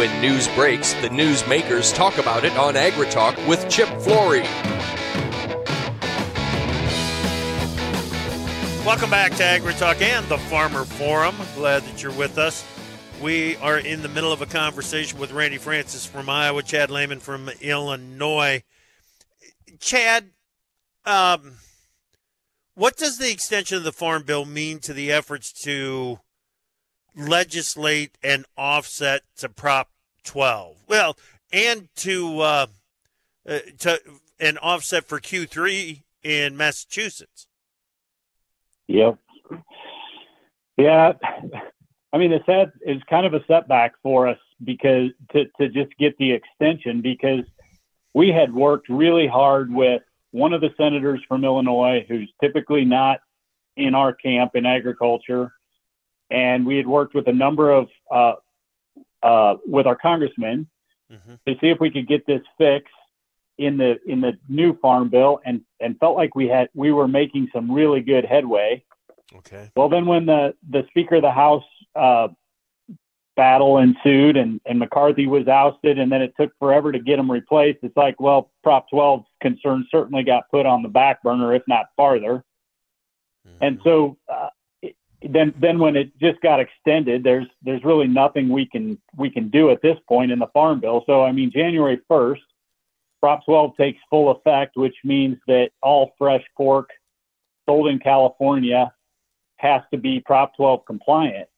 When 0.00 0.22
news 0.22 0.48
breaks, 0.54 0.94
the 0.94 1.10
newsmakers 1.10 1.94
talk 1.94 2.16
about 2.16 2.46
it 2.46 2.56
on 2.56 2.72
AgriTalk 2.72 3.46
with 3.46 3.68
Chip 3.68 3.86
Flory. 4.00 4.40
Welcome 8.86 9.10
back 9.10 9.32
to 9.32 9.42
AgriTalk 9.42 10.00
and 10.00 10.24
the 10.28 10.38
Farmer 10.38 10.86
Forum. 10.86 11.36
Glad 11.54 11.82
that 11.82 12.02
you're 12.02 12.12
with 12.12 12.38
us. 12.38 12.64
We 13.20 13.56
are 13.56 13.76
in 13.76 14.00
the 14.00 14.08
middle 14.08 14.32
of 14.32 14.40
a 14.40 14.46
conversation 14.46 15.18
with 15.18 15.32
Randy 15.32 15.58
Francois 15.58 16.08
from 16.10 16.30
Iowa, 16.30 16.62
Chad 16.62 16.90
Lehman 16.90 17.20
from 17.20 17.50
Illinois. 17.60 18.62
Chad, 19.80 20.30
um, 21.04 21.56
what 22.72 22.96
does 22.96 23.18
the 23.18 23.30
extension 23.30 23.76
of 23.76 23.84
the 23.84 23.92
Farm 23.92 24.22
Bill 24.22 24.46
mean 24.46 24.78
to 24.78 24.94
the 24.94 25.12
efforts 25.12 25.52
to 25.64 26.20
legislate 27.16 28.16
an 28.22 28.44
offset 28.56 29.22
to 29.36 29.48
Prop 29.48 29.88
12? 30.24 30.76
Well, 30.88 31.16
and 31.52 31.88
to 31.96 32.40
uh, 32.40 32.66
uh, 33.48 33.58
to 33.78 34.00
an 34.38 34.58
offset 34.58 35.06
for 35.06 35.20
Q3 35.20 36.02
in 36.22 36.56
Massachusetts. 36.56 37.46
Yep. 38.88 39.18
Yeah. 40.76 41.12
I 42.12 42.18
mean, 42.18 42.32
it's 42.32 42.46
had, 42.46 42.72
it's 42.80 43.02
kind 43.08 43.26
of 43.26 43.34
a 43.34 43.44
setback 43.46 43.92
for 44.02 44.26
us 44.26 44.38
because 44.64 45.10
to, 45.32 45.44
to 45.60 45.68
just 45.68 45.96
get 45.98 46.16
the 46.18 46.32
extension 46.32 47.00
because 47.00 47.44
we 48.14 48.30
had 48.30 48.52
worked 48.52 48.88
really 48.88 49.26
hard 49.26 49.72
with 49.72 50.02
one 50.32 50.52
of 50.52 50.60
the 50.60 50.70
senators 50.76 51.20
from 51.28 51.44
Illinois 51.44 52.04
who's 52.08 52.32
typically 52.42 52.84
not 52.84 53.20
in 53.76 53.94
our 53.94 54.12
camp 54.12 54.52
in 54.54 54.66
agriculture. 54.66 55.52
And 56.30 56.66
we 56.66 56.76
had 56.76 56.86
worked 56.86 57.14
with 57.14 57.26
a 57.28 57.32
number 57.32 57.70
of, 57.72 57.88
uh, 58.10 58.34
uh, 59.22 59.56
with 59.66 59.86
our 59.86 59.96
congressmen 59.96 60.68
mm-hmm. 61.10 61.34
to 61.46 61.58
see 61.60 61.68
if 61.68 61.80
we 61.80 61.90
could 61.90 62.06
get 62.06 62.26
this 62.26 62.42
fixed 62.58 62.94
in 63.60 63.76
the 63.76 64.00
in 64.06 64.22
the 64.22 64.32
new 64.48 64.76
farm 64.78 65.08
bill 65.10 65.38
and 65.44 65.60
and 65.80 65.98
felt 65.98 66.16
like 66.16 66.34
we 66.34 66.48
had 66.48 66.68
we 66.74 66.92
were 66.92 67.06
making 67.06 67.46
some 67.52 67.70
really 67.70 68.00
good 68.00 68.24
headway 68.24 68.82
okay 69.36 69.70
well 69.76 69.88
then 69.88 70.06
when 70.06 70.24
the 70.24 70.54
the 70.70 70.82
speaker 70.88 71.16
of 71.16 71.22
the 71.22 71.30
house 71.30 71.64
uh, 71.94 72.26
battle 73.36 73.76
ensued 73.76 74.38
and 74.38 74.62
and 74.64 74.78
mccarthy 74.78 75.26
was 75.26 75.46
ousted 75.46 75.98
and 75.98 76.10
then 76.10 76.22
it 76.22 76.32
took 76.40 76.50
forever 76.58 76.90
to 76.90 76.98
get 76.98 77.18
him 77.18 77.30
replaced 77.30 77.78
it's 77.82 77.96
like 77.98 78.18
well 78.18 78.50
prop 78.62 78.88
12 78.88 79.24
concerns 79.42 79.86
certainly 79.90 80.22
got 80.22 80.44
put 80.50 80.64
on 80.64 80.82
the 80.82 80.88
back 80.88 81.22
burner 81.22 81.54
if 81.54 81.62
not 81.68 81.86
farther 81.98 82.42
mm-hmm. 83.46 83.56
and 83.60 83.78
so 83.84 84.16
uh, 84.32 84.48
then 85.22 85.52
then 85.58 85.78
when 85.78 85.96
it 85.96 86.16
just 86.18 86.40
got 86.40 86.60
extended 86.60 87.22
there's 87.22 87.46
there's 87.62 87.84
really 87.84 88.08
nothing 88.08 88.48
we 88.48 88.64
can 88.64 88.98
we 89.16 89.28
can 89.28 89.48
do 89.50 89.70
at 89.70 89.82
this 89.82 89.98
point 90.08 90.30
in 90.30 90.38
the 90.38 90.46
farm 90.48 90.80
bill 90.80 91.02
so 91.06 91.22
i 91.22 91.30
mean 91.30 91.50
january 91.50 92.00
1st 92.10 92.38
Prop 93.20 93.44
12 93.44 93.76
takes 93.76 94.00
full 94.08 94.30
effect, 94.30 94.76
which 94.76 94.96
means 95.04 95.36
that 95.46 95.70
all 95.82 96.12
fresh 96.18 96.42
pork 96.56 96.90
sold 97.66 97.88
in 97.88 97.98
California 97.98 98.92
has 99.56 99.82
to 99.92 99.98
be 99.98 100.20
Prop 100.20 100.56
12 100.56 100.84
compliant. 100.86 101.48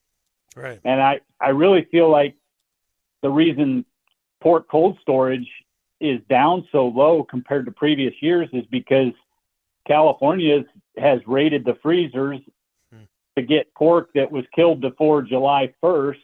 Right. 0.56 0.80
And 0.84 1.00
I, 1.00 1.20
I 1.40 1.50
really 1.50 1.86
feel 1.90 2.10
like 2.10 2.34
the 3.22 3.30
reason 3.30 3.84
pork 4.42 4.68
cold 4.68 4.98
storage 5.00 5.48
is 6.00 6.20
down 6.28 6.66
so 6.72 6.88
low 6.88 7.22
compared 7.22 7.64
to 7.66 7.72
previous 7.72 8.14
years 8.20 8.48
is 8.52 8.64
because 8.70 9.12
California 9.86 10.64
has 10.98 11.20
raided 11.26 11.64
the 11.64 11.76
freezers. 11.80 12.40
To 13.36 13.42
get 13.42 13.74
pork 13.74 14.10
that 14.14 14.30
was 14.30 14.44
killed 14.54 14.80
before 14.80 15.22
July 15.22 15.72
1st 15.82 16.18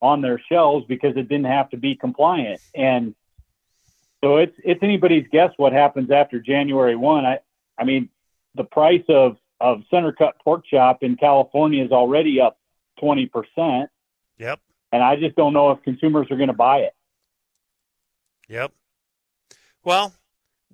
on 0.00 0.20
their 0.20 0.40
shelves 0.50 0.84
because 0.86 1.16
it 1.16 1.28
didn't 1.28 1.46
have 1.46 1.70
to 1.70 1.76
be 1.76 1.96
compliant. 1.96 2.60
And 2.74 3.14
so 4.22 4.36
it's 4.36 4.54
it's 4.64 4.82
anybody's 4.82 5.26
guess 5.30 5.50
what 5.56 5.72
happens 5.72 6.10
after 6.10 6.40
January 6.40 6.96
one. 6.96 7.24
I 7.24 7.38
I 7.78 7.84
mean 7.84 8.08
the 8.54 8.64
price 8.64 9.04
of 9.08 9.36
of 9.60 9.82
center 9.90 10.12
cut 10.12 10.34
pork 10.42 10.64
chop 10.66 11.02
in 11.02 11.16
California 11.16 11.84
is 11.84 11.90
already 11.90 12.40
up 12.40 12.58
twenty 12.98 13.26
percent. 13.26 13.90
Yep. 14.38 14.60
And 14.92 15.02
I 15.02 15.16
just 15.16 15.36
don't 15.36 15.52
know 15.52 15.72
if 15.72 15.82
consumers 15.82 16.30
are 16.30 16.36
going 16.36 16.48
to 16.48 16.54
buy 16.54 16.78
it. 16.78 16.94
Yep. 18.48 18.72
Well, 19.82 20.14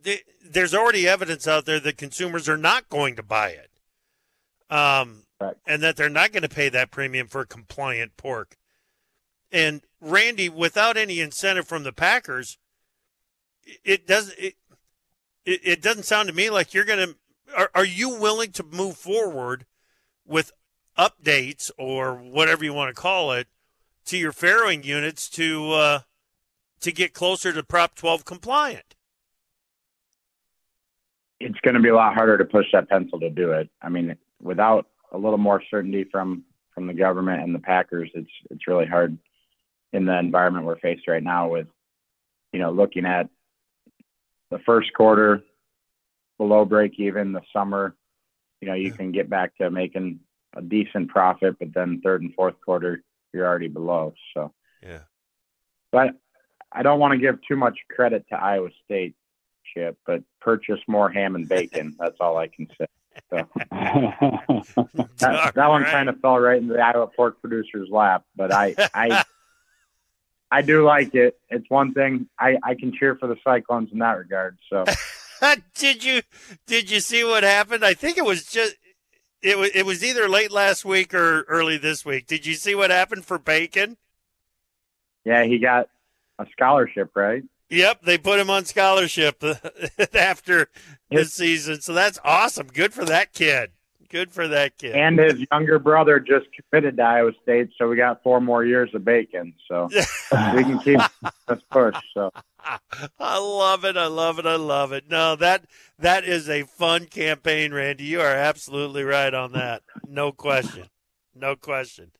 the, 0.01 0.21
there's 0.45 0.75
already 0.75 1.09
evidence 1.09 1.47
out 1.47 1.67
there 1.67 1.81
that 1.81 1.97
consumers 1.97 2.49
are 2.49 2.57
not 2.57 2.89
going 2.89 3.17
to 3.17 3.23
buy 3.23 3.51
it, 3.51 3.71
um, 4.75 5.25
right. 5.41 5.57
and 5.67 5.83
that 5.83 5.97
they're 5.97 6.09
not 6.09 6.33
going 6.33 6.43
to 6.43 6.49
pay 6.49 6.69
that 6.69 6.91
premium 6.91 7.27
for 7.27 7.45
compliant 7.45 8.17
pork. 8.17 8.57
And 9.53 9.83
Randy, 10.01 10.49
without 10.49 10.97
any 10.97 11.21
incentive 11.21 11.67
from 11.67 11.83
the 11.83 11.93
Packers, 11.93 12.59
it 13.85 14.07
does 14.07 14.33
it, 14.39 14.55
it, 15.45 15.61
it 15.65 15.83
doesn't 15.83 16.05
sound 16.05 16.29
to 16.29 16.35
me 16.35 16.51
like 16.51 16.75
you're 16.75 16.85
going 16.85 17.09
to 17.09 17.17
are, 17.57 17.71
are 17.75 17.85
you 17.85 18.17
willing 18.17 18.53
to 18.53 18.63
move 18.63 18.97
forward 18.97 19.67
with 20.27 20.53
updates 20.97 21.71
or 21.79 22.15
whatever 22.15 22.65
you 22.65 22.73
want 22.73 22.95
to 22.95 23.01
call 23.01 23.33
it 23.33 23.49
to 24.07 24.17
your 24.17 24.33
farrowing 24.33 24.85
units 24.85 25.29
to 25.31 25.73
uh, 25.73 26.01
to 26.81 26.93
get 26.93 27.13
closer 27.13 27.53
to 27.53 27.63
Prop 27.63 27.95
12 27.95 28.25
compliant? 28.25 28.95
It's 31.41 31.59
going 31.61 31.75
to 31.75 31.81
be 31.81 31.89
a 31.89 31.95
lot 31.95 32.15
harder 32.15 32.37
to 32.39 32.45
push 32.45 32.67
that 32.73 32.89
pencil 32.89 33.19
to 33.21 33.31
do 33.31 33.53
it. 33.53 33.71
I 33.81 33.89
mean, 33.89 34.15
without 34.43 34.87
a 35.13 35.19
little 35.19 35.39
more 35.39 35.63
certainty 35.71 36.05
from 36.05 36.45
from 36.75 36.87
the 36.87 36.95
government 36.95 37.43
and 37.43 37.55
the 37.55 37.59
Packers, 37.59 38.11
it's 38.15 38.31
it's 38.51 38.67
really 38.67 38.87
hard 38.87 39.19
in 39.93 40.07
the 40.07 40.19
environment 40.19 40.67
we're 40.67 40.79
faced 40.79 41.09
right 41.09 41.23
now 41.23 41.49
with, 41.49 41.67
you 42.53 42.61
know, 42.61 42.71
looking 42.71 43.07
at 43.07 43.29
the 44.51 44.59
first 44.61 44.93
quarter 44.95 45.43
below 46.39 46.65
break 46.65 46.99
even, 46.99 47.33
the 47.33 47.43
summer, 47.53 47.95
you 48.61 48.69
know, 48.69 48.75
you 48.75 48.89
yeah. 48.89 48.97
can 48.97 49.13
get 49.13 49.29
back 49.29 49.57
to 49.57 49.71
making 49.71 50.21
a 50.55 50.63
decent 50.63 51.09
profit, 51.09 51.59
but 51.59 51.73
then 51.75 52.01
third 52.03 52.23
and 52.23 52.35
fourth 52.35 52.55
quarter, 52.65 53.03
you're 53.33 53.47
already 53.47 53.69
below. 53.69 54.15
So, 54.35 54.53
yeah. 54.83 55.01
But 55.93 56.15
I 56.73 56.83
don't 56.83 57.01
want 57.01 57.13
to 57.13 57.19
give 57.19 57.39
too 57.47 57.57
much 57.57 57.79
credit 57.95 58.25
to 58.29 58.37
Iowa 58.37 58.71
State, 58.85 59.15
Chip, 59.75 59.99
but 60.07 60.23
purchase 60.41 60.81
more 60.87 61.11
ham 61.11 61.35
and 61.35 61.49
bacon. 61.49 61.97
That's 62.01 62.17
all 62.21 62.37
I 62.37 62.49
can 62.49 62.69
say. 62.79 62.87
So 63.29 63.49
that, 63.81 65.53
that 65.55 65.69
one 65.69 65.85
kind 65.85 66.09
of 66.09 66.21
fell 66.21 66.39
right 66.39 66.61
into 66.61 66.75
the 66.75 66.81
Iowa 66.81 67.07
pork 67.07 67.41
producer's 67.41 67.89
lap, 67.91 68.25
but 68.37 68.53
I, 68.53 68.75
I, 68.95 69.25
I 70.51 70.63
do 70.63 70.85
like 70.85 71.15
it. 71.15 71.39
It's 71.49 71.69
one 71.69 71.95
thing 71.95 72.29
I, 72.39 72.59
I 72.63 72.75
can 72.75 72.93
cheer 72.93 73.17
for 73.17 73.27
the 73.27 73.37
Cyclones 73.43 73.91
in 73.93 73.99
that 73.99 74.19
regard. 74.19 74.59
So, 74.69 74.85
did 75.75 76.05
you 76.05 76.23
did 76.67 76.91
you 76.91 77.01
see 77.01 77.25
what 77.25 77.43
happened? 77.43 77.85
I 77.85 77.95
think 77.95 78.19
it 78.19 78.25
was 78.25 78.45
just 78.45 78.77
it 79.43 79.59
was 79.59 79.71
it 79.75 79.87
was 79.87 80.05
either 80.05 80.29
late 80.29 80.51
last 80.51 80.85
week 80.85 81.15
or 81.15 81.43
early 81.43 81.79
this 81.79 82.05
week. 82.05 82.27
Did 82.27 82.47
you 82.47 82.55
see 82.55 82.75
what 82.75 82.91
happened 82.91 83.25
for 83.25 83.39
Bacon? 83.39 83.97
Yeah, 85.25 85.45
he 85.45 85.59
got 85.59 85.89
a 86.39 86.47
scholarship, 86.53 87.11
right? 87.15 87.45
Yep, 87.71 88.03
they 88.03 88.19
put 88.19 88.41
him 88.41 88.51
on 88.51 88.65
scholarship 88.65 89.43
after 90.15 90.69
this 91.11 91.33
season, 91.33 91.81
so 91.81 91.93
that's 91.93 92.19
awesome. 92.25 92.67
Good 92.67 92.93
for 92.93 93.05
that 93.05 93.33
kid. 93.33 93.71
Good 94.11 94.33
for 94.33 94.49
that 94.49 94.77
kid. 94.77 94.97
And 94.97 95.21
his 95.21 95.47
younger 95.53 95.79
brother 95.79 96.19
just 96.19 96.47
committed 96.53 96.97
to 96.97 97.03
Iowa 97.03 97.31
State, 97.45 97.71
so 97.79 97.89
we 97.89 97.95
got 97.95 98.25
four 98.25 98.41
more 98.41 98.65
years 98.65 98.93
of 98.93 99.05
bacon. 99.05 99.55
So 99.69 99.89
we 99.93 100.65
can 100.65 100.81
keep 100.81 100.99
this 101.47 101.61
push. 101.71 101.95
So 102.13 102.33
I 103.21 103.39
love 103.39 103.85
it. 103.85 103.97
I 103.97 104.07
love 104.07 104.41
it. 104.41 104.47
I 104.47 104.57
love 104.57 104.91
it. 104.91 105.09
No, 105.09 105.37
that 105.37 105.65
that 106.01 106.25
is 106.25 106.49
a 106.49 106.65
fun 106.65 107.07
campaign, 107.07 107.73
Randy. 107.73 108.03
You 108.03 108.21
are 108.21 108.35
absolutely 108.35 109.05
right 109.05 109.33
on 109.33 109.53
that. 109.53 109.83
No 110.09 110.33
question. 110.33 110.87
No 111.33 111.55
question. 111.55 112.11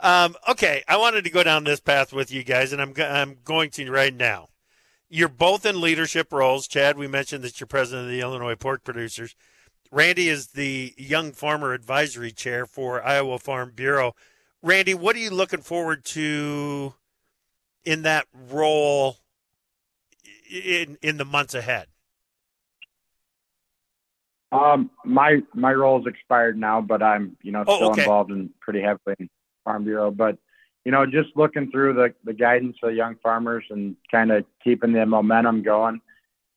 Um, 0.00 0.34
okay, 0.48 0.82
I 0.88 0.96
wanted 0.96 1.22
to 1.24 1.30
go 1.30 1.44
down 1.44 1.62
this 1.62 1.78
path 1.78 2.12
with 2.12 2.32
you 2.32 2.42
guys, 2.42 2.72
and 2.72 2.82
I'm 2.82 2.92
I'm 2.98 3.36
going 3.44 3.70
to 3.70 3.88
right 3.88 4.14
now. 4.14 4.48
You're 5.12 5.28
both 5.28 5.66
in 5.66 5.80
leadership 5.80 6.32
roles. 6.32 6.68
Chad, 6.68 6.96
we 6.96 7.08
mentioned 7.08 7.42
that 7.42 7.58
you're 7.58 7.66
president 7.66 8.06
of 8.06 8.12
the 8.12 8.20
Illinois 8.20 8.54
Pork 8.54 8.84
Producers. 8.84 9.34
Randy 9.90 10.28
is 10.28 10.48
the 10.48 10.94
Young 10.96 11.32
Farmer 11.32 11.72
Advisory 11.72 12.30
Chair 12.30 12.64
for 12.64 13.04
Iowa 13.04 13.40
Farm 13.40 13.72
Bureau. 13.74 14.14
Randy, 14.62 14.94
what 14.94 15.16
are 15.16 15.18
you 15.18 15.30
looking 15.30 15.62
forward 15.62 16.04
to 16.06 16.94
in 17.84 18.02
that 18.02 18.26
role 18.32 19.16
in 20.48 20.96
in 21.02 21.16
the 21.16 21.24
months 21.24 21.54
ahead? 21.54 21.88
Um, 24.52 24.90
my 25.04 25.42
my 25.54 25.72
role's 25.72 26.06
expired 26.06 26.56
now, 26.56 26.80
but 26.80 27.02
I'm 27.02 27.36
you 27.42 27.50
know 27.50 27.64
oh, 27.66 27.76
still 27.76 27.90
okay. 27.90 28.02
involved 28.02 28.30
in 28.30 28.50
pretty 28.60 28.80
heavily 28.80 29.16
in 29.18 29.28
Farm 29.64 29.82
Bureau. 29.82 30.12
But 30.12 30.38
you 30.84 30.92
know, 30.92 31.04
just 31.06 31.36
looking 31.36 31.70
through 31.70 31.94
the 31.94 32.14
the 32.24 32.32
guidance 32.32 32.76
of 32.82 32.94
young 32.94 33.16
farmers 33.22 33.64
and 33.70 33.96
kind 34.10 34.30
of 34.30 34.44
keeping 34.62 34.92
the 34.92 35.06
momentum 35.06 35.62
going. 35.62 36.00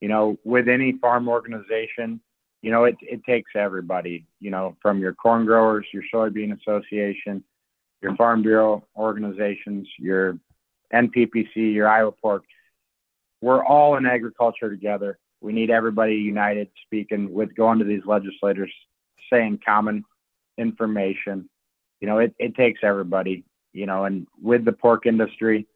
You 0.01 0.09
know, 0.09 0.37
with 0.43 0.67
any 0.67 0.93
farm 0.93 1.29
organization, 1.29 2.19
you 2.61 2.71
know, 2.71 2.85
it, 2.85 2.95
it 3.01 3.23
takes 3.25 3.51
everybody, 3.55 4.25
you 4.39 4.51
know, 4.51 4.75
from 4.81 4.99
your 4.99 5.13
corn 5.13 5.45
growers, 5.45 5.85
your 5.93 6.03
soybean 6.13 6.57
association, 6.59 7.43
your 8.01 8.15
farm 8.15 8.41
bureau 8.41 8.85
organizations, 8.97 9.87
your 9.97 10.37
NPPC, 10.93 11.55
your 11.55 11.87
Iowa 11.87 12.11
pork. 12.11 12.43
We're 13.41 13.63
all 13.63 13.97
in 13.97 14.05
agriculture 14.05 14.69
together. 14.69 15.19
We 15.41 15.51
need 15.51 15.69
everybody 15.69 16.15
united, 16.15 16.69
speaking 16.85 17.33
with 17.33 17.53
going 17.55 17.79
to 17.79 17.85
these 17.85 18.05
legislators, 18.05 18.71
saying 19.29 19.59
common 19.65 20.05
information. 20.57 21.49
You 21.99 22.07
know, 22.07 22.19
it, 22.19 22.33
it 22.39 22.55
takes 22.55 22.79
everybody. 22.83 23.43
You 23.73 23.85
know, 23.85 24.05
and 24.05 24.27
with 24.41 24.63
the 24.65 24.71
pork 24.71 25.05
industry, 25.05 25.67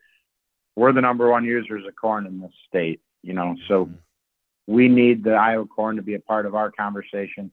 we're 0.76 0.94
the 0.94 1.02
number 1.02 1.30
one 1.30 1.44
users 1.44 1.86
of 1.86 1.96
corn 1.96 2.26
in 2.28 2.40
this 2.40 2.52
state, 2.68 3.02
you 3.24 3.34
know, 3.34 3.56
so 3.68 3.86
Mm-hmm. 3.86 3.96
we 4.76 4.88
need 4.88 5.24
the 5.24 5.34
Iowa 5.34 5.66
corn 5.66 5.96
to 5.96 6.02
be 6.02 6.14
a 6.16 6.20
part 6.20 6.46
of 6.46 6.54
our 6.56 6.72
conversation 6.72 7.52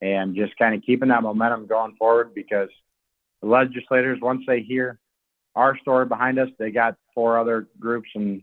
and 0.00 0.36
just 0.36 0.56
kind 0.58 0.74
of 0.74 0.82
keeping 0.82 1.08
that 1.08 1.22
momentum 1.22 1.66
going 1.66 1.96
forward 1.96 2.34
because 2.34 2.68
the 3.42 3.48
legislators, 3.48 4.18
once 4.20 4.42
they 4.46 4.60
hear 4.60 4.98
our 5.56 5.76
story 5.78 6.06
behind 6.06 6.38
us, 6.38 6.48
they 6.58 6.70
got 6.70 6.96
four 7.14 7.38
other 7.38 7.66
groups 7.80 8.08
and 8.14 8.42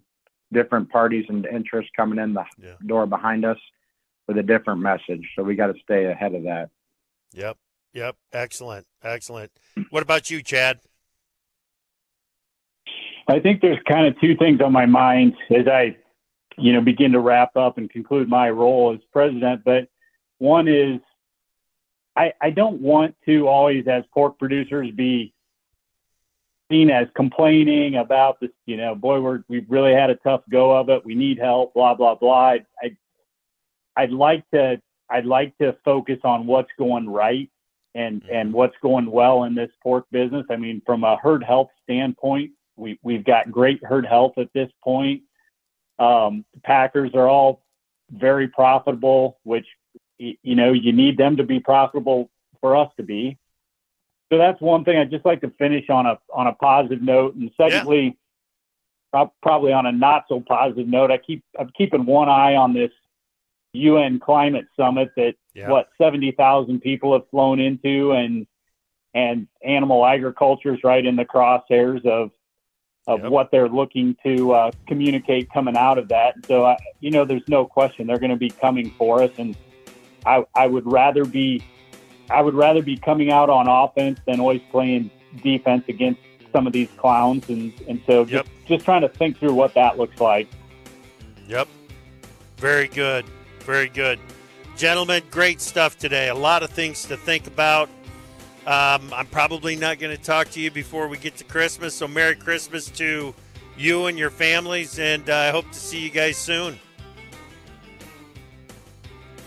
different 0.51 0.89
parties 0.89 1.25
and 1.29 1.45
interests 1.45 1.91
coming 1.95 2.19
in 2.19 2.33
the 2.33 2.43
Yeah. 2.61 2.75
door 2.85 3.05
behind 3.05 3.45
us 3.45 3.57
with 4.27 4.37
a 4.37 4.43
different 4.43 4.81
message. 4.81 5.25
So 5.35 5.43
we 5.43 5.55
got 5.55 5.67
to 5.67 5.79
stay 5.81 6.05
ahead 6.05 6.33
of 6.35 6.43
that. 6.43 6.69
Yep. 7.33 7.57
Yep. 7.93 8.17
Excellent. 8.33 8.85
Excellent. 9.03 9.51
What 9.91 10.03
about 10.03 10.29
you, 10.29 10.41
Chad? 10.41 10.79
I 13.27 13.39
think 13.39 13.61
there's 13.61 13.79
kind 13.87 14.05
of 14.05 14.19
two 14.19 14.35
things 14.37 14.61
on 14.61 14.71
my 14.71 14.85
mind 14.85 15.35
as 15.49 15.67
I, 15.67 15.97
you 16.57 16.73
know, 16.73 16.81
begin 16.81 17.11
to 17.13 17.19
wrap 17.19 17.55
up 17.55 17.77
and 17.77 17.89
conclude 17.89 18.29
my 18.29 18.49
role 18.49 18.93
as 18.93 18.99
president. 19.11 19.63
But 19.65 19.87
one 20.37 20.67
is 20.67 20.99
I, 22.15 22.33
I 22.41 22.49
don't 22.49 22.81
want 22.81 23.15
to 23.25 23.47
always, 23.47 23.87
as 23.87 24.03
pork 24.13 24.39
producers, 24.39 24.91
be 24.91 25.33
seen 26.71 26.89
as 26.89 27.07
complaining 27.15 27.95
about 27.95 28.39
this, 28.39 28.51
you 28.65 28.77
know, 28.77 28.95
boy, 28.95 29.19
we're, 29.19 29.43
we've 29.47 29.69
really 29.69 29.93
had 29.93 30.09
a 30.09 30.15
tough 30.15 30.41
go 30.49 30.75
of 30.75 30.89
it. 30.89 31.05
We 31.05 31.13
need 31.13 31.37
help, 31.37 31.73
blah, 31.73 31.93
blah, 31.93 32.15
blah. 32.15 32.51
I, 32.51 32.65
I, 32.81 32.97
I'd 33.97 34.11
like 34.11 34.49
to, 34.51 34.81
I'd 35.09 35.25
like 35.25 35.57
to 35.59 35.75
focus 35.83 36.19
on 36.23 36.47
what's 36.47 36.71
going 36.77 37.07
right 37.07 37.49
and, 37.93 38.23
mm-hmm. 38.23 38.35
and 38.35 38.53
what's 38.53 38.75
going 38.81 39.11
well 39.11 39.43
in 39.43 39.55
this 39.55 39.69
pork 39.83 40.05
business. 40.11 40.45
I 40.49 40.55
mean, 40.55 40.81
from 40.85 41.03
a 41.03 41.17
herd 41.17 41.43
health 41.43 41.69
standpoint, 41.83 42.51
we, 42.77 42.99
we've 43.03 43.23
got 43.23 43.51
great 43.51 43.83
herd 43.83 44.05
health 44.05 44.33
at 44.37 44.49
this 44.53 44.69
point. 44.83 45.23
Um, 45.99 46.45
the 46.53 46.59
Packers 46.61 47.11
are 47.13 47.27
all 47.27 47.63
very 48.11 48.47
profitable, 48.47 49.39
which, 49.43 49.65
you 50.17 50.55
know, 50.55 50.73
you 50.73 50.91
need 50.91 51.17
them 51.17 51.37
to 51.37 51.43
be 51.43 51.59
profitable 51.59 52.29
for 52.61 52.75
us 52.75 52.89
to 52.97 53.03
be. 53.03 53.37
So 54.31 54.37
that's 54.37 54.59
one 54.59 54.83
thing 54.83 54.97
I'd 54.97 55.11
just 55.11 55.25
like 55.25 55.41
to 55.41 55.51
finish 55.57 55.89
on 55.89 56.05
a, 56.05 56.19
on 56.33 56.47
a 56.47 56.53
positive 56.53 57.01
note. 57.01 57.35
And 57.35 57.51
secondly, 57.55 58.17
prob- 59.11 59.31
probably 59.41 59.71
on 59.71 59.85
a 59.85 59.91
not 59.91 60.25
so 60.27 60.41
positive 60.41 60.87
note, 60.87 61.11
I 61.11 61.17
keep, 61.17 61.43
I'm 61.57 61.71
keeping 61.77 62.05
one 62.05 62.27
eye 62.27 62.55
on 62.55 62.73
this 62.73 62.91
UN 63.73 64.19
climate 64.19 64.65
summit 64.77 65.11
that 65.15 65.35
Yeah. 65.53 65.69
what 65.69 65.89
70,000 65.97 66.81
people 66.81 67.13
have 67.13 67.29
flown 67.29 67.59
into 67.59 68.11
and, 68.11 68.47
and 69.13 69.47
animal 69.63 70.05
agriculture 70.05 70.73
is 70.73 70.83
right 70.83 71.05
in 71.05 71.15
the 71.15 71.25
crosshairs 71.25 72.05
of 72.05 72.31
of 73.07 73.21
Yep. 73.21 73.31
what 73.31 73.51
they're 73.51 73.69
looking 73.69 74.15
to 74.25 74.53
uh, 74.53 74.71
communicate 74.87 75.51
coming 75.51 75.77
out 75.77 75.97
of 75.97 76.07
that. 76.09 76.35
So, 76.47 76.65
I, 76.65 76.77
you 76.99 77.11
know, 77.11 77.23
there's 77.25 77.47
no 77.47 77.65
question 77.65 78.07
they're 78.07 78.19
going 78.19 78.31
to 78.31 78.35
be 78.35 78.49
coming 78.49 78.91
for 78.97 79.21
us, 79.21 79.31
and 79.37 79.55
I, 80.25 80.43
I 80.55 80.67
would 80.67 80.85
rather 80.91 81.23
be, 81.25 81.63
I 82.29 82.41
would 82.41 82.55
rather 82.55 82.81
be 82.81 82.97
coming 82.97 83.31
out 83.31 83.49
on 83.49 83.67
offense 83.67 84.19
than 84.25 84.39
always 84.39 84.61
playing 84.71 85.11
defense 85.43 85.83
against 85.87 86.21
some 86.51 86.65
of 86.65 86.73
these 86.73 86.89
clowns, 86.97 87.47
and 87.49 87.71
and 87.87 88.01
so 88.07 88.25
just, 88.25 88.45
Yep. 88.45 88.47
just 88.67 88.85
trying 88.85 89.01
to 89.01 89.09
think 89.09 89.37
through 89.37 89.53
what 89.53 89.73
that 89.75 89.97
looks 89.97 90.19
like. 90.19 90.47
Yep. 91.47 91.67
Very 92.57 92.87
good. 92.87 93.25
Very 93.59 93.89
good. 93.89 94.19
Gentlemen, 94.77 95.21
great 95.31 95.61
stuff 95.61 95.97
today. 95.97 96.29
A 96.29 96.35
lot 96.35 96.63
of 96.63 96.69
things 96.69 97.03
to 97.05 97.17
think 97.17 97.45
about. 97.47 97.89
Um, 98.65 99.13
I'm 99.13 99.27
probably 99.27 99.75
not 99.75 99.99
going 99.99 100.15
to 100.15 100.21
talk 100.21 100.49
to 100.51 100.61
you 100.61 100.71
before 100.71 101.07
we 101.07 101.17
get 101.17 101.37
to 101.37 101.43
Christmas. 101.43 101.93
So, 101.93 102.07
Merry 102.07 102.35
Christmas 102.35 102.89
to 102.91 103.33
you 103.77 104.05
and 104.07 104.17
your 104.17 104.29
families, 104.29 104.97
and 104.99 105.29
uh, 105.29 105.35
I 105.35 105.49
hope 105.51 105.69
to 105.71 105.79
see 105.79 105.99
you 105.99 106.09
guys 106.09 106.37
soon. 106.37 106.79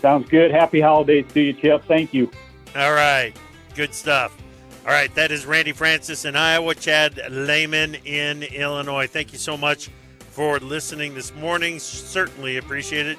Sounds 0.01 0.29
good. 0.29 0.51
Happy 0.51 0.79
holidays 0.79 1.25
to 1.33 1.41
you, 1.41 1.53
Chip. 1.53 1.83
Thank 1.85 2.13
you. 2.13 2.31
All 2.75 2.93
right. 2.93 3.33
Good 3.75 3.93
stuff. 3.93 4.37
All 4.85 4.91
right. 4.91 5.13
That 5.15 5.31
is 5.31 5.45
Randy 5.45 5.73
Francois 5.73 6.27
in 6.27 6.35
Iowa, 6.35 6.75
Chad 6.75 7.19
Lehman 7.29 7.95
in 8.05 8.43
Illinois. 8.43 9.07
Thank 9.07 9.33
you 9.33 9.37
so 9.37 9.57
much 9.57 9.89
for 10.29 10.59
listening 10.59 11.15
this 11.15 11.33
morning. 11.35 11.79
Certainly 11.79 12.57
appreciate 12.57 13.07
it. 13.07 13.17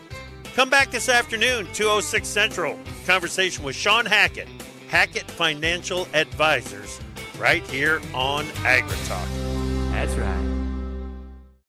Come 0.54 0.70
back 0.70 0.90
this 0.90 1.08
afternoon, 1.08 1.66
206 1.74 2.26
Central. 2.26 2.78
Conversation 3.06 3.62
with 3.62 3.76
Sean 3.76 4.06
Hackett, 4.06 4.48
Hackett 4.90 5.30
Financial 5.30 6.08
Advisors, 6.14 7.00
right 7.38 7.62
here 7.70 8.02
on 8.12 8.44
AgriTalk. 8.64 9.92
That's 9.92 10.16
right. 10.16 10.49